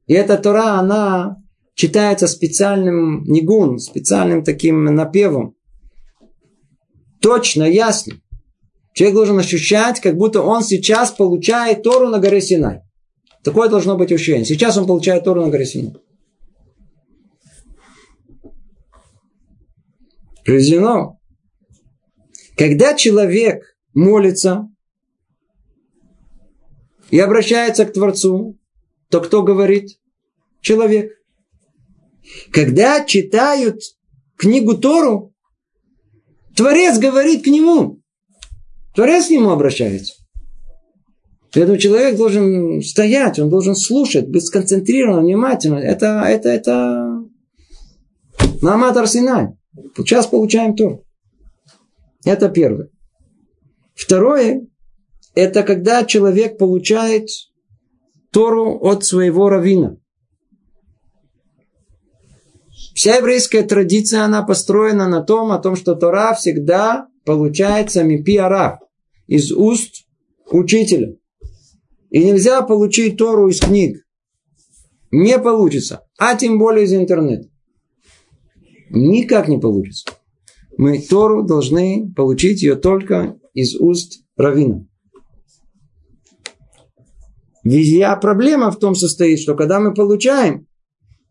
и 0.06 0.14
эта 0.14 0.38
Тора, 0.38 0.80
она 0.80 1.38
читается 1.76 2.28
специальным 2.28 3.24
нигун, 3.24 3.80
специальным 3.80 4.44
таким 4.44 4.84
напевом. 4.84 5.56
Точно, 7.22 7.64
ясно. 7.64 8.16
Человек 8.95 9.17
должен 9.17 9.39
ощущать, 9.41 10.01
как 10.01 10.17
будто 10.17 10.41
он 10.41 10.63
сейчас 10.63 11.11
получает 11.11 11.83
Тору 11.83 12.09
на 12.09 12.21
горе 12.21 12.41
Синай. 12.41 12.83
Такое 13.43 13.69
должно 13.69 13.99
быть 13.99 14.13
ощущение. 14.13 14.45
Сейчас 14.45 14.77
он 14.77 14.87
получает 14.87 15.25
Тору 15.25 15.43
на 15.45 15.51
горе 15.51 15.67
Синай. 15.67 15.95
Приведено. 20.45 21.19
Когда 22.57 22.95
человек 22.95 23.65
молится 23.95 24.69
и 27.11 27.19
обращается 27.19 27.87
к 27.87 27.93
Творцу, 27.93 28.57
то 29.11 29.21
кто 29.21 29.43
говорит? 29.43 29.99
Человек. 30.61 31.11
Когда 32.53 33.05
читают 33.05 33.81
книгу 34.37 34.79
Тору, 34.79 35.35
Творец 36.55 36.97
говорит 37.01 37.43
к 37.43 37.49
нему. 37.49 38.04
Творец 38.95 39.27
к 39.27 39.31
нему 39.31 39.51
обращается. 39.51 40.15
Поэтому 41.53 41.79
человек 41.79 42.17
должен 42.17 42.83
стоять, 42.83 43.39
он 43.39 43.49
должен 43.49 43.77
слушать, 43.77 44.29
быть 44.29 44.45
сконцентрирован, 44.45 45.25
внимательно. 45.25 45.77
Это, 45.77 46.23
это, 46.27 46.49
это 46.49 47.25
Мамат 48.61 48.97
Арсенай. 48.97 49.49
Сейчас 49.97 50.27
получаем 50.27 50.75
то. 50.75 51.03
Это 52.25 52.49
первое. 52.49 52.89
Второе, 53.95 54.67
это 55.35 55.63
когда 55.63 56.05
человек 56.05 56.59
получает 56.59 57.29
Тору 58.33 58.79
от 58.81 59.05
своего 59.05 59.49
равина. 59.49 59.97
Вся 62.95 63.17
еврейская 63.17 63.63
традиция, 63.63 64.23
она 64.23 64.43
построена 64.43 65.09
на 65.09 65.21
том, 65.21 65.53
о 65.53 65.59
том, 65.59 65.77
что 65.77 65.95
Тора 65.95 66.35
всегда 66.35 67.09
получается 67.25 68.03
мипи 68.03 68.37
араб, 68.37 68.84
из 69.27 69.53
уст 69.53 70.07
учителя. 70.51 71.17
И 72.11 72.25
нельзя 72.25 72.63
получить 72.63 73.17
Тору 73.17 73.49
из 73.49 73.61
книг. 73.61 74.07
Не 75.11 75.39
получится. 75.39 76.07
А 76.19 76.37
тем 76.37 76.59
более 76.59 76.85
из 76.85 76.93
интернета. 76.93 77.49
Никак 78.91 79.49
не 79.49 79.59
получится. 79.59 80.07
Мы 80.77 81.01
Тору 81.01 81.43
должны 81.43 82.13
получить 82.15 82.63
ее 82.63 82.77
только 82.77 83.39
из 83.53 83.77
уст 83.77 84.25
равина. 84.37 84.87
Везде 87.63 88.09
проблема 88.21 88.71
в 88.71 88.79
том 88.79 88.95
состоит, 88.95 89.41
что 89.41 89.55
когда 89.55 89.81
мы 89.81 89.95
получаем, 89.95 90.67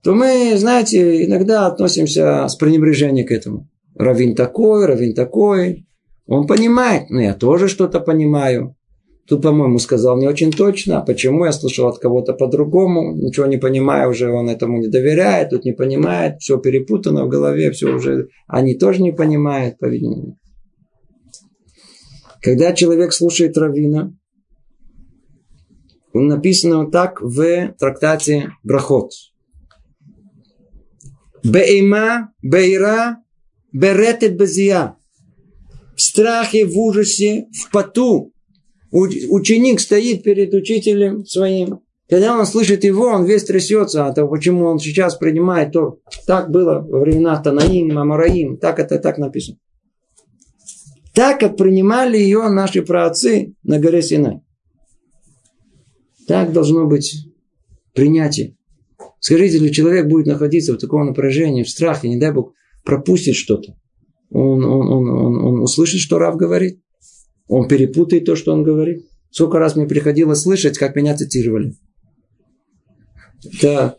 то 0.02 0.14
мы, 0.14 0.58
знаете, 0.58 1.24
иногда 1.24 1.68
относимся 1.68 2.48
с 2.48 2.56
пренебрежением 2.56 3.28
к 3.28 3.32
этому. 3.32 3.70
Равин 3.96 4.36
такой, 4.36 4.86
равин 4.86 5.14
такой. 5.14 5.88
Он 6.26 6.48
понимает, 6.48 7.10
но 7.10 7.22
я 7.22 7.34
тоже 7.34 7.68
что-то 7.68 8.00
понимаю. 8.00 8.76
Тут, 9.28 9.42
по-моему, 9.42 9.80
сказал 9.80 10.18
не 10.18 10.28
очень 10.28 10.52
точно. 10.52 11.00
А 11.00 11.02
почему 11.02 11.46
я 11.46 11.54
слышал 11.54 11.88
от 11.88 12.00
кого-то 12.00 12.34
по-другому? 12.34 13.16
Ничего 13.16 13.46
не 13.46 13.58
понимаю, 13.58 14.10
уже 14.10 14.30
он 14.30 14.50
этому 14.50 14.80
не 14.80 14.88
доверяет, 14.88 15.50
тут 15.50 15.64
не 15.64 15.72
понимает. 15.72 16.40
Все 16.40 16.58
перепутано 16.58 17.26
в 17.26 17.30
голове, 17.30 17.72
все 17.72 17.94
уже... 17.94 18.28
Они 18.48 18.76
тоже 18.76 19.02
не 19.02 19.12
понимают, 19.12 19.78
по-видимому. 19.80 20.38
Когда 22.42 22.74
человек 22.74 23.14
слушает 23.14 23.58
Равина, 23.58 24.14
написано 26.14 26.92
так 26.92 27.22
в 27.22 27.74
трактате 27.80 28.52
Брахот. 28.64 29.12
Бейма, 31.44 32.34
бейра, 32.42 33.18
беретет 33.72 34.38
безия. 34.38 34.98
В 35.96 36.02
страхе, 36.02 36.66
в 36.66 36.78
ужасе, 36.78 37.48
в 37.52 37.72
поту. 37.72 38.32
Ученик 38.92 39.80
стоит 39.80 40.24
перед 40.24 40.54
учителем 40.54 41.26
своим. 41.26 41.80
Когда 42.10 42.38
он 42.38 42.46
слышит 42.46 42.84
его, 42.84 43.06
он 43.08 43.26
весь 43.26 43.44
трясется. 43.44 44.06
А 44.06 44.14
то 44.14 44.28
почему 44.28 44.66
он 44.66 44.80
сейчас 44.80 45.16
принимает 45.16 45.72
то. 45.72 46.00
Так 46.28 46.52
было 46.52 46.80
во 46.80 47.00
времена 47.00 47.42
Танаим, 47.42 47.98
Амараим. 47.98 48.58
Так 48.58 48.80
это 48.80 49.00
так 49.00 49.18
написано. 49.18 49.58
Так, 51.14 51.40
как 51.40 51.58
принимали 51.58 52.18
ее 52.18 52.50
наши 52.50 52.82
праотцы 52.82 53.56
на 53.64 53.80
горе 53.80 54.02
Синай. 54.02 54.42
Так 56.28 56.54
должно 56.54 56.86
быть 56.86 57.28
принятие. 57.94 58.56
Скажите, 59.20 59.58
если 59.58 59.70
человек 59.70 60.08
будет 60.08 60.26
находиться 60.26 60.74
в 60.74 60.78
таком 60.78 61.06
напряжении, 61.06 61.64
в 61.64 61.70
страхе, 61.70 62.10
не 62.10 62.18
дай 62.18 62.32
Бог, 62.32 62.54
пропустит 62.84 63.36
что-то, 63.36 63.76
он, 64.34 64.66
он, 64.66 64.92
он, 64.92 65.10
он, 65.10 65.46
он 65.46 65.62
услышит, 65.62 66.00
что 66.00 66.18
Рав 66.18 66.36
говорит, 66.36 66.82
он 67.48 67.68
перепутает 67.68 68.26
то, 68.26 68.36
что 68.36 68.52
он 68.52 68.64
говорит. 68.64 69.06
Сколько 69.30 69.60
раз 69.60 69.76
мне 69.76 69.86
приходилось 69.86 70.42
слышать, 70.42 70.78
как 70.78 70.96
меня 70.96 71.16
цитировали. 71.16 71.76
Это 73.46 73.98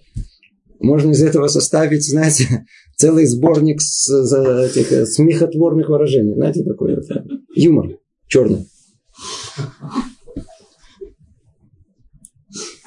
можно 0.80 1.12
из 1.12 1.22
этого 1.22 1.46
составить, 1.46 2.08
знаете, 2.08 2.66
целый 2.96 3.26
сборник 3.26 3.80
с, 3.80 4.10
этих 4.10 5.06
смехотворных 5.06 5.88
выражений. 5.88 6.34
Знаете, 6.34 6.64
такой 6.64 6.96
вот, 6.96 7.04
юмор 7.54 7.98
черный. 8.26 8.66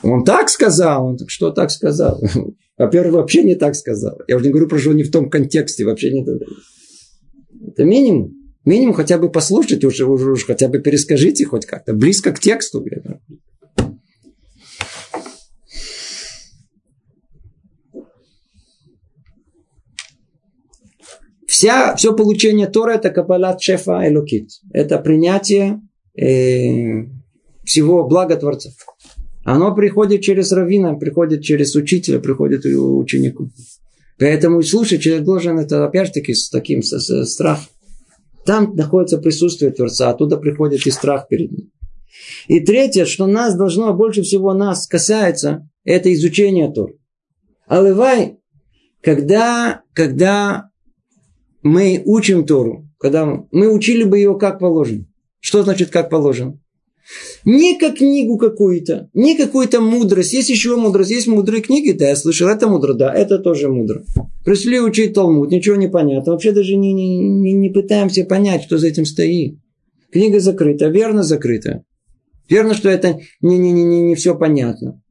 Он 0.03 0.23
так 0.25 0.49
сказал, 0.49 1.05
он 1.05 1.17
так 1.17 1.29
что 1.29 1.51
так 1.51 1.71
сказал. 1.71 2.21
Во-первых, 2.77 3.13
вообще 3.13 3.43
не 3.43 3.55
так 3.55 3.75
сказал. 3.75 4.19
Я 4.27 4.35
уже 4.35 4.45
не 4.45 4.51
говорю 4.51 4.77
что 4.77 4.93
не 4.93 5.03
в 5.03 5.11
том 5.11 5.29
контексте, 5.29 5.85
вообще 5.85 6.11
не 6.11 6.25
так. 6.25 6.39
Это 7.77 7.85
минимум. 7.85 8.33
Минимум 8.65 8.95
хотя 8.95 9.19
бы 9.19 9.29
послушайте, 9.29 9.85
уже, 9.85 10.05
уже, 10.07 10.31
уже 10.31 10.45
хотя 10.45 10.67
бы 10.67 10.79
перескажите 10.79 11.45
хоть 11.45 11.67
как-то, 11.67 11.93
близко 11.93 12.31
к 12.33 12.39
тексту. 12.39 12.83
Вся, 21.45 21.95
все 21.95 22.15
получение 22.15 22.67
Тора 22.67 22.95
это 22.95 23.11
кабалат 23.11 23.61
шефа 23.61 24.01
элокит. 24.07 24.49
Это 24.73 24.97
принятие 24.97 25.79
э, 26.19 27.05
всего 27.63 28.07
блага 28.07 28.37
Творца. 28.37 28.71
Оно 29.43 29.75
приходит 29.75 30.21
через 30.21 30.51
равина, 30.51 30.95
приходит 30.95 31.43
через 31.43 31.75
учителя, 31.75 32.19
приходит 32.19 32.65
ученику. 32.65 33.51
Поэтому 34.19 34.61
слушать 34.63 35.01
человек 35.01 35.25
должен 35.25 35.59
это 35.59 35.85
опять-таки 35.85 36.33
с 36.33 36.49
таким 36.49 36.81
с, 36.81 36.97
с, 36.99 37.25
страхом. 37.25 37.67
Там 38.45 38.75
находится 38.75 39.17
присутствие 39.17 39.71
Творца, 39.71 40.09
оттуда 40.09 40.37
приходит 40.37 40.85
и 40.85 40.91
страх 40.91 41.27
перед 41.27 41.51
ним. 41.51 41.71
И 42.47 42.61
третье, 42.61 43.05
что 43.05 43.27
нас 43.27 43.55
должно, 43.55 43.93
больше 43.93 44.23
всего 44.23 44.53
нас 44.53 44.87
касается, 44.87 45.69
это 45.83 46.11
изучение 46.13 46.71
Тор. 46.71 46.93
Алывай, 47.67 48.39
когда, 49.01 49.83
когда 49.93 50.69
мы 51.61 52.01
учим 52.05 52.45
Тору, 52.45 52.89
когда 52.97 53.25
мы 53.51 53.73
учили 53.73 54.03
бы 54.03 54.17
ее 54.17 54.37
как 54.39 54.59
положено. 54.59 55.05
Что 55.39 55.63
значит 55.63 55.89
как 55.89 56.09
положено? 56.09 56.59
Не 57.49 57.77
как 57.77 57.99
книгу 57.99 58.37
какую-то, 58.37 59.09
не 59.13 59.37
какую-то 59.37 59.79
мудрость. 59.79 60.33
Есть 60.33 60.49
еще 60.49 60.75
мудрость, 60.75 61.11
есть 61.11 61.27
мудрые 61.27 61.61
книги, 61.61 61.93
да, 61.93 62.09
я 62.09 62.17
слышал, 62.17 62.49
это 62.49 62.67
мудро, 62.67 62.93
да, 62.93 63.13
это 63.13 63.39
тоже 63.39 63.69
мудро. 63.69 64.03
Пришли 64.43 64.81
учить 64.81 65.13
Талмуд, 65.13 65.49
ничего 65.49 65.77
не 65.77 65.87
понятно. 65.87 66.33
Вообще 66.33 66.51
даже 66.51 66.75
не, 66.75 66.91
не, 66.91 67.17
не, 67.17 67.53
не 67.53 67.69
пытаемся 67.69 68.25
понять, 68.25 68.63
что 68.63 68.77
за 68.77 68.87
этим 68.87 69.05
стоит. 69.05 69.59
Книга 70.11 70.41
закрыта, 70.41 70.87
верно 70.87 71.23
закрыта. 71.23 71.85
Верно, 72.49 72.73
что 72.73 72.89
это 72.89 73.21
не, 73.39 73.57
не, 73.57 73.71
не, 73.71 73.85
не, 73.85 74.01
не 74.01 74.15
все 74.15 74.37
понятно. 74.37 75.01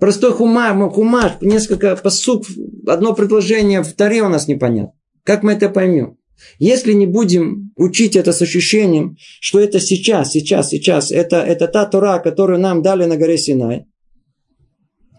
Простой 0.00 0.32
хумаш, 0.32 0.76
хумаш, 0.92 1.34
несколько 1.42 1.94
посук, 1.94 2.44
одно 2.88 3.14
предложение 3.14 3.84
в 3.84 3.92
таре 3.92 4.22
у 4.22 4.28
нас 4.28 4.48
непонятно. 4.48 4.94
Как 5.22 5.44
мы 5.44 5.52
это 5.52 5.68
поймем? 5.68 6.16
Если 6.58 6.92
не 6.92 7.06
будем 7.06 7.72
учить 7.76 8.16
это 8.16 8.32
с 8.32 8.42
ощущением, 8.42 9.16
что 9.40 9.60
это 9.60 9.80
сейчас, 9.80 10.32
сейчас, 10.32 10.70
сейчас, 10.70 11.10
это, 11.10 11.36
это 11.36 11.68
та 11.68 11.86
Тора, 11.86 12.18
которую 12.18 12.58
нам 12.58 12.82
дали 12.82 13.04
на 13.04 13.16
горе 13.16 13.38
Синай, 13.38 13.86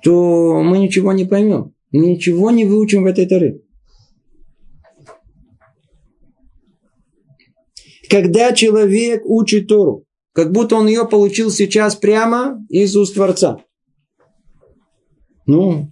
то 0.03 0.61
мы 0.61 0.77
ничего 0.79 1.13
не 1.13 1.25
поймем. 1.25 1.73
Мы 1.91 2.07
ничего 2.07 2.51
не 2.51 2.65
выучим 2.65 3.03
в 3.03 3.07
этой 3.07 3.25
Торе. 3.25 3.61
Когда 8.09 8.53
человек 8.53 9.25
учит 9.25 9.67
Тору, 9.67 10.05
как 10.33 10.51
будто 10.51 10.75
он 10.75 10.87
ее 10.87 11.07
получил 11.07 11.49
сейчас 11.49 11.95
прямо 11.95 12.63
из 12.69 12.95
уст 12.95 13.15
Творца. 13.15 13.63
Ну, 15.45 15.91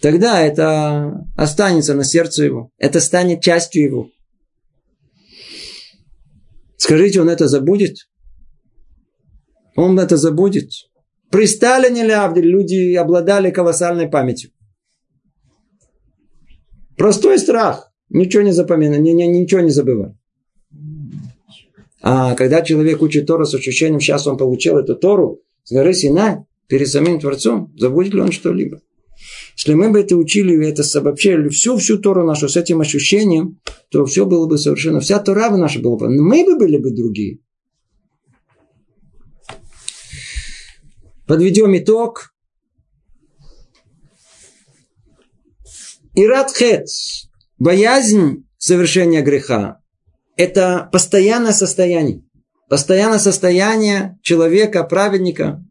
тогда 0.00 0.40
это 0.40 1.26
останется 1.36 1.94
на 1.94 2.04
сердце 2.04 2.44
его. 2.44 2.70
Это 2.78 3.00
станет 3.00 3.42
частью 3.42 3.84
его. 3.84 4.08
Скажите, 6.84 7.22
он 7.22 7.30
это 7.30 7.48
забудет? 7.48 7.96
Он 9.74 9.98
это 9.98 10.18
забудет? 10.18 10.68
При 11.30 11.46
Сталине 11.46 12.04
Лявде 12.04 12.42
люди 12.42 12.94
обладали 12.94 13.50
колоссальной 13.50 14.06
памятью. 14.06 14.50
Простой 16.98 17.38
страх. 17.38 17.90
Ничего 18.10 18.42
не 18.42 18.52
запоминай, 18.52 19.00
ни, 19.00 19.12
ни, 19.12 19.22
ничего 19.22 19.62
не 19.62 19.70
забывай. 19.70 20.12
А 22.02 22.34
когда 22.34 22.60
человек 22.60 23.00
учит 23.00 23.26
Тору 23.28 23.46
с 23.46 23.54
ощущением, 23.54 23.98
сейчас 23.98 24.26
он 24.26 24.36
получил 24.36 24.76
эту 24.76 24.94
Тору 24.94 25.40
с 25.62 25.72
горы 25.72 25.94
Синай, 25.94 26.44
перед 26.66 26.88
самим 26.88 27.18
Творцом, 27.18 27.72
забудет 27.78 28.12
ли 28.12 28.20
он 28.20 28.30
что-либо? 28.30 28.82
Если 29.56 29.74
мы 29.74 29.90
бы 29.90 30.00
это 30.00 30.16
учили, 30.16 30.68
это 30.68 30.82
обобщали 30.98 31.48
всю, 31.48 31.76
всю 31.76 31.98
Тору 31.98 32.24
нашу 32.26 32.48
с 32.48 32.56
этим 32.56 32.80
ощущением, 32.80 33.60
то 33.90 34.04
все 34.04 34.26
было 34.26 34.46
бы 34.46 34.58
совершенно, 34.58 35.00
вся 35.00 35.18
Тора 35.20 35.50
бы 35.50 35.56
наша 35.56 35.80
была 35.80 35.96
бы, 35.96 36.08
мы 36.08 36.44
бы 36.44 36.58
были 36.58 36.76
бы 36.76 36.90
другие. 36.90 37.38
Подведем 41.26 41.76
итог. 41.76 42.34
Ират 46.16 46.54
хет, 46.54 46.86
боязнь 47.58 48.46
совершения 48.56 49.22
греха, 49.22 49.80
это 50.36 50.88
постоянное 50.92 51.52
состояние. 51.52 52.22
Постоянное 52.68 53.18
состояние 53.18 54.18
человека, 54.22 54.84
праведника, 54.84 55.64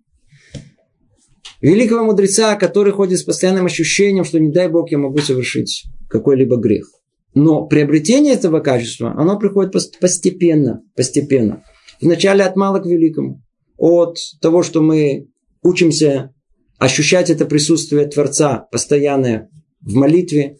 великого 1.64 2.04
мудреца, 2.04 2.56
который 2.56 2.92
ходит 2.92 3.20
с 3.20 3.24
постоянным 3.24 3.66
ощущением, 3.66 4.26
что 4.26 4.40
не 4.40 4.52
дай 4.52 4.68
Бог 4.68 4.92
я 4.92 4.98
могу 4.98 5.20
совершить 5.20 5.86
какой-либо 6.10 6.58
грех. 6.58 6.86
Но 7.34 7.66
приобретение 7.66 8.34
этого 8.34 8.60
качества, 8.60 9.14
оно 9.18 9.40
приходит 9.40 9.72
постепенно, 9.72 10.84
постепенно. 10.96 11.64
Вначале 12.02 12.44
от 12.44 12.56
мала 12.56 12.80
к 12.80 12.86
великому. 12.86 13.42
От 13.78 14.18
того, 14.42 14.62
что 14.62 14.82
мы 14.82 15.30
учимся 15.64 16.34
ощущать 16.78 17.30
это 17.30 17.46
присутствие 17.46 18.08
Творца 18.08 18.68
постоянное 18.72 19.50
в 19.82 19.96
молитве, 19.96 20.58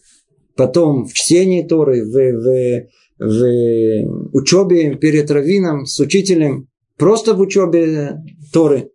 потом 0.56 1.06
в 1.06 1.12
чтении 1.12 1.62
Торы, 1.62 2.02
в, 2.02 2.12
в, 2.12 2.88
в 3.18 4.36
учебе 4.36 4.96
перед 4.96 5.30
раввином, 5.30 5.84
с 5.84 6.00
учителем, 6.00 6.68
просто 6.96 7.34
в 7.34 7.40
учебе 7.40 8.16
Торы. 8.52 8.90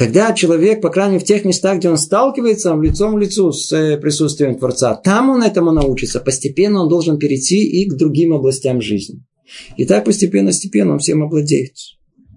Когда 0.00 0.32
человек, 0.32 0.80
по 0.80 0.88
крайней 0.88 1.16
мере, 1.16 1.24
в 1.26 1.28
тех 1.28 1.44
местах, 1.44 1.76
где 1.76 1.90
он 1.90 1.98
сталкивается 1.98 2.74
лицом 2.74 3.16
в 3.16 3.18
лицо 3.18 3.52
с 3.52 3.70
э, 3.70 3.98
присутствием 3.98 4.58
Творца, 4.58 4.94
там 4.94 5.28
он 5.28 5.42
этому 5.42 5.72
научится. 5.72 6.20
Постепенно 6.20 6.80
он 6.80 6.88
должен 6.88 7.18
перейти 7.18 7.82
и 7.82 7.86
к 7.86 7.92
другим 7.98 8.32
областям 8.32 8.80
жизни. 8.80 9.22
И 9.76 9.84
так 9.84 10.06
постепенно-постепенно 10.06 10.94
он 10.94 11.00
всем 11.00 11.22
овладеет. 11.22 11.74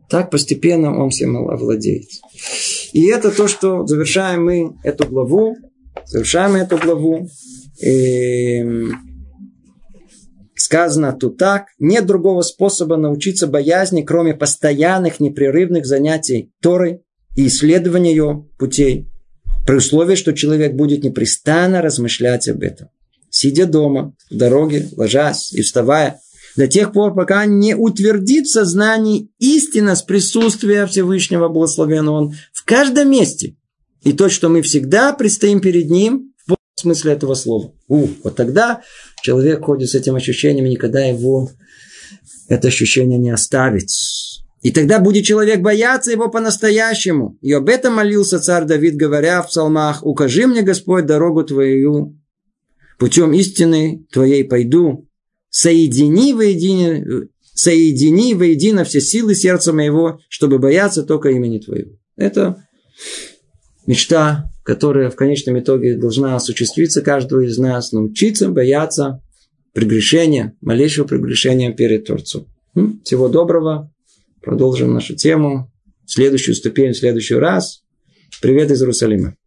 Так 0.09 0.29
постепенно 0.29 1.01
он 1.01 1.09
всем 1.09 1.37
овладеет. 1.37 2.09
И 2.91 3.05
это 3.05 3.31
то, 3.31 3.47
что 3.47 3.87
завершаем 3.87 4.43
мы 4.43 4.75
эту 4.83 5.07
главу. 5.07 5.55
Завершаем 6.05 6.55
эту 6.57 6.77
главу. 6.77 7.29
И 7.79 8.57
эм, 8.57 8.91
сказано 10.53 11.13
тут 11.13 11.37
так. 11.37 11.67
Нет 11.79 12.05
другого 12.05 12.41
способа 12.41 12.97
научиться 12.97 13.47
боязни, 13.47 14.01
кроме 14.01 14.33
постоянных 14.33 15.21
непрерывных 15.21 15.85
занятий 15.85 16.51
Торой 16.61 16.99
и 17.35 17.47
исследования 17.47 18.11
ее 18.11 18.47
путей. 18.57 19.09
При 19.65 19.75
условии, 19.75 20.15
что 20.15 20.33
человек 20.33 20.73
будет 20.73 21.03
непрестанно 21.03 21.81
размышлять 21.81 22.47
об 22.49 22.61
этом. 22.61 22.89
Сидя 23.29 23.65
дома, 23.65 24.13
в 24.29 24.35
дороге, 24.35 24.89
ложась 24.95 25.53
и 25.53 25.61
вставая, 25.61 26.19
до 26.55 26.67
тех 26.67 26.91
пор, 26.91 27.15
пока 27.15 27.45
не 27.45 27.75
утвердит 27.75 28.45
в 28.45 28.51
сознании 28.51 29.29
истинность 29.39 30.05
присутствия 30.05 30.85
Всевышнего 30.85 31.47
Благословенного 31.47 32.15
Он 32.15 32.35
в 32.51 32.63
каждом 32.63 33.09
месте. 33.09 33.55
И 34.03 34.13
то, 34.13 34.29
что 34.29 34.49
мы 34.49 34.61
всегда 34.61 35.13
предстоим 35.13 35.61
перед 35.61 35.89
Ним 35.89 36.33
в 36.45 36.79
смысле 36.79 37.13
этого 37.13 37.33
слова. 37.33 37.73
У, 37.87 38.07
вот 38.23 38.35
тогда 38.35 38.81
человек 39.21 39.63
ходит 39.63 39.89
с 39.89 39.95
этим 39.95 40.15
ощущением, 40.15 40.65
и 40.65 40.71
никогда 40.71 41.03
его 41.03 41.49
это 42.49 42.67
ощущение 42.67 43.17
не 43.17 43.31
оставит. 43.31 43.89
И 44.63 44.71
тогда 44.71 44.99
будет 44.99 45.25
человек 45.25 45.59
бояться 45.59 46.11
его 46.11 46.29
по-настоящему. 46.29 47.37
И 47.41 47.51
об 47.51 47.67
этом 47.67 47.95
молился 47.95 48.39
царь 48.39 48.63
Давид, 48.63 48.95
говоря 48.95 49.41
в 49.41 49.49
псалмах, 49.49 50.05
«Укажи 50.05 50.47
мне, 50.47 50.61
Господь, 50.61 51.05
дорогу 51.05 51.43
Твою, 51.43 52.17
путем 52.97 53.33
истины 53.33 54.05
Твоей 54.09 54.45
пойду, 54.45 55.05
соедини 55.49 56.33
воедино, 56.33 57.27
соедини 57.53 58.35
воедино 58.35 58.85
все 58.85 59.01
силы 59.01 59.35
сердца 59.35 59.73
моего, 59.73 60.19
чтобы 60.29 60.59
бояться 60.59 61.03
только 61.03 61.29
имени 61.29 61.59
Твоего. 61.59 61.91
Это 62.15 62.65
мечта, 63.85 64.49
которая 64.63 65.09
в 65.09 65.17
конечном 65.17 65.59
итоге 65.59 65.97
должна 65.97 66.37
осуществиться 66.37 67.01
каждого 67.01 67.41
из 67.41 67.57
нас, 67.57 67.91
научиться 67.91 68.47
бояться 68.47 69.21
прегрешения, 69.73 70.55
малейшего 70.61 71.05
прегрешения 71.05 71.73
перед 71.73 72.05
Творцом. 72.05 72.47
Всего 73.03 73.27
доброго. 73.27 73.92
Продолжим 74.43 74.93
нашу 74.93 75.15
тему. 75.15 75.71
Следующую 76.05 76.55
ступень 76.55 76.91
в 76.91 76.97
следующий 76.97 77.35
раз. 77.35 77.81
Привет 78.41 78.71
из 78.71 78.81
Иерусалима. 78.81 79.37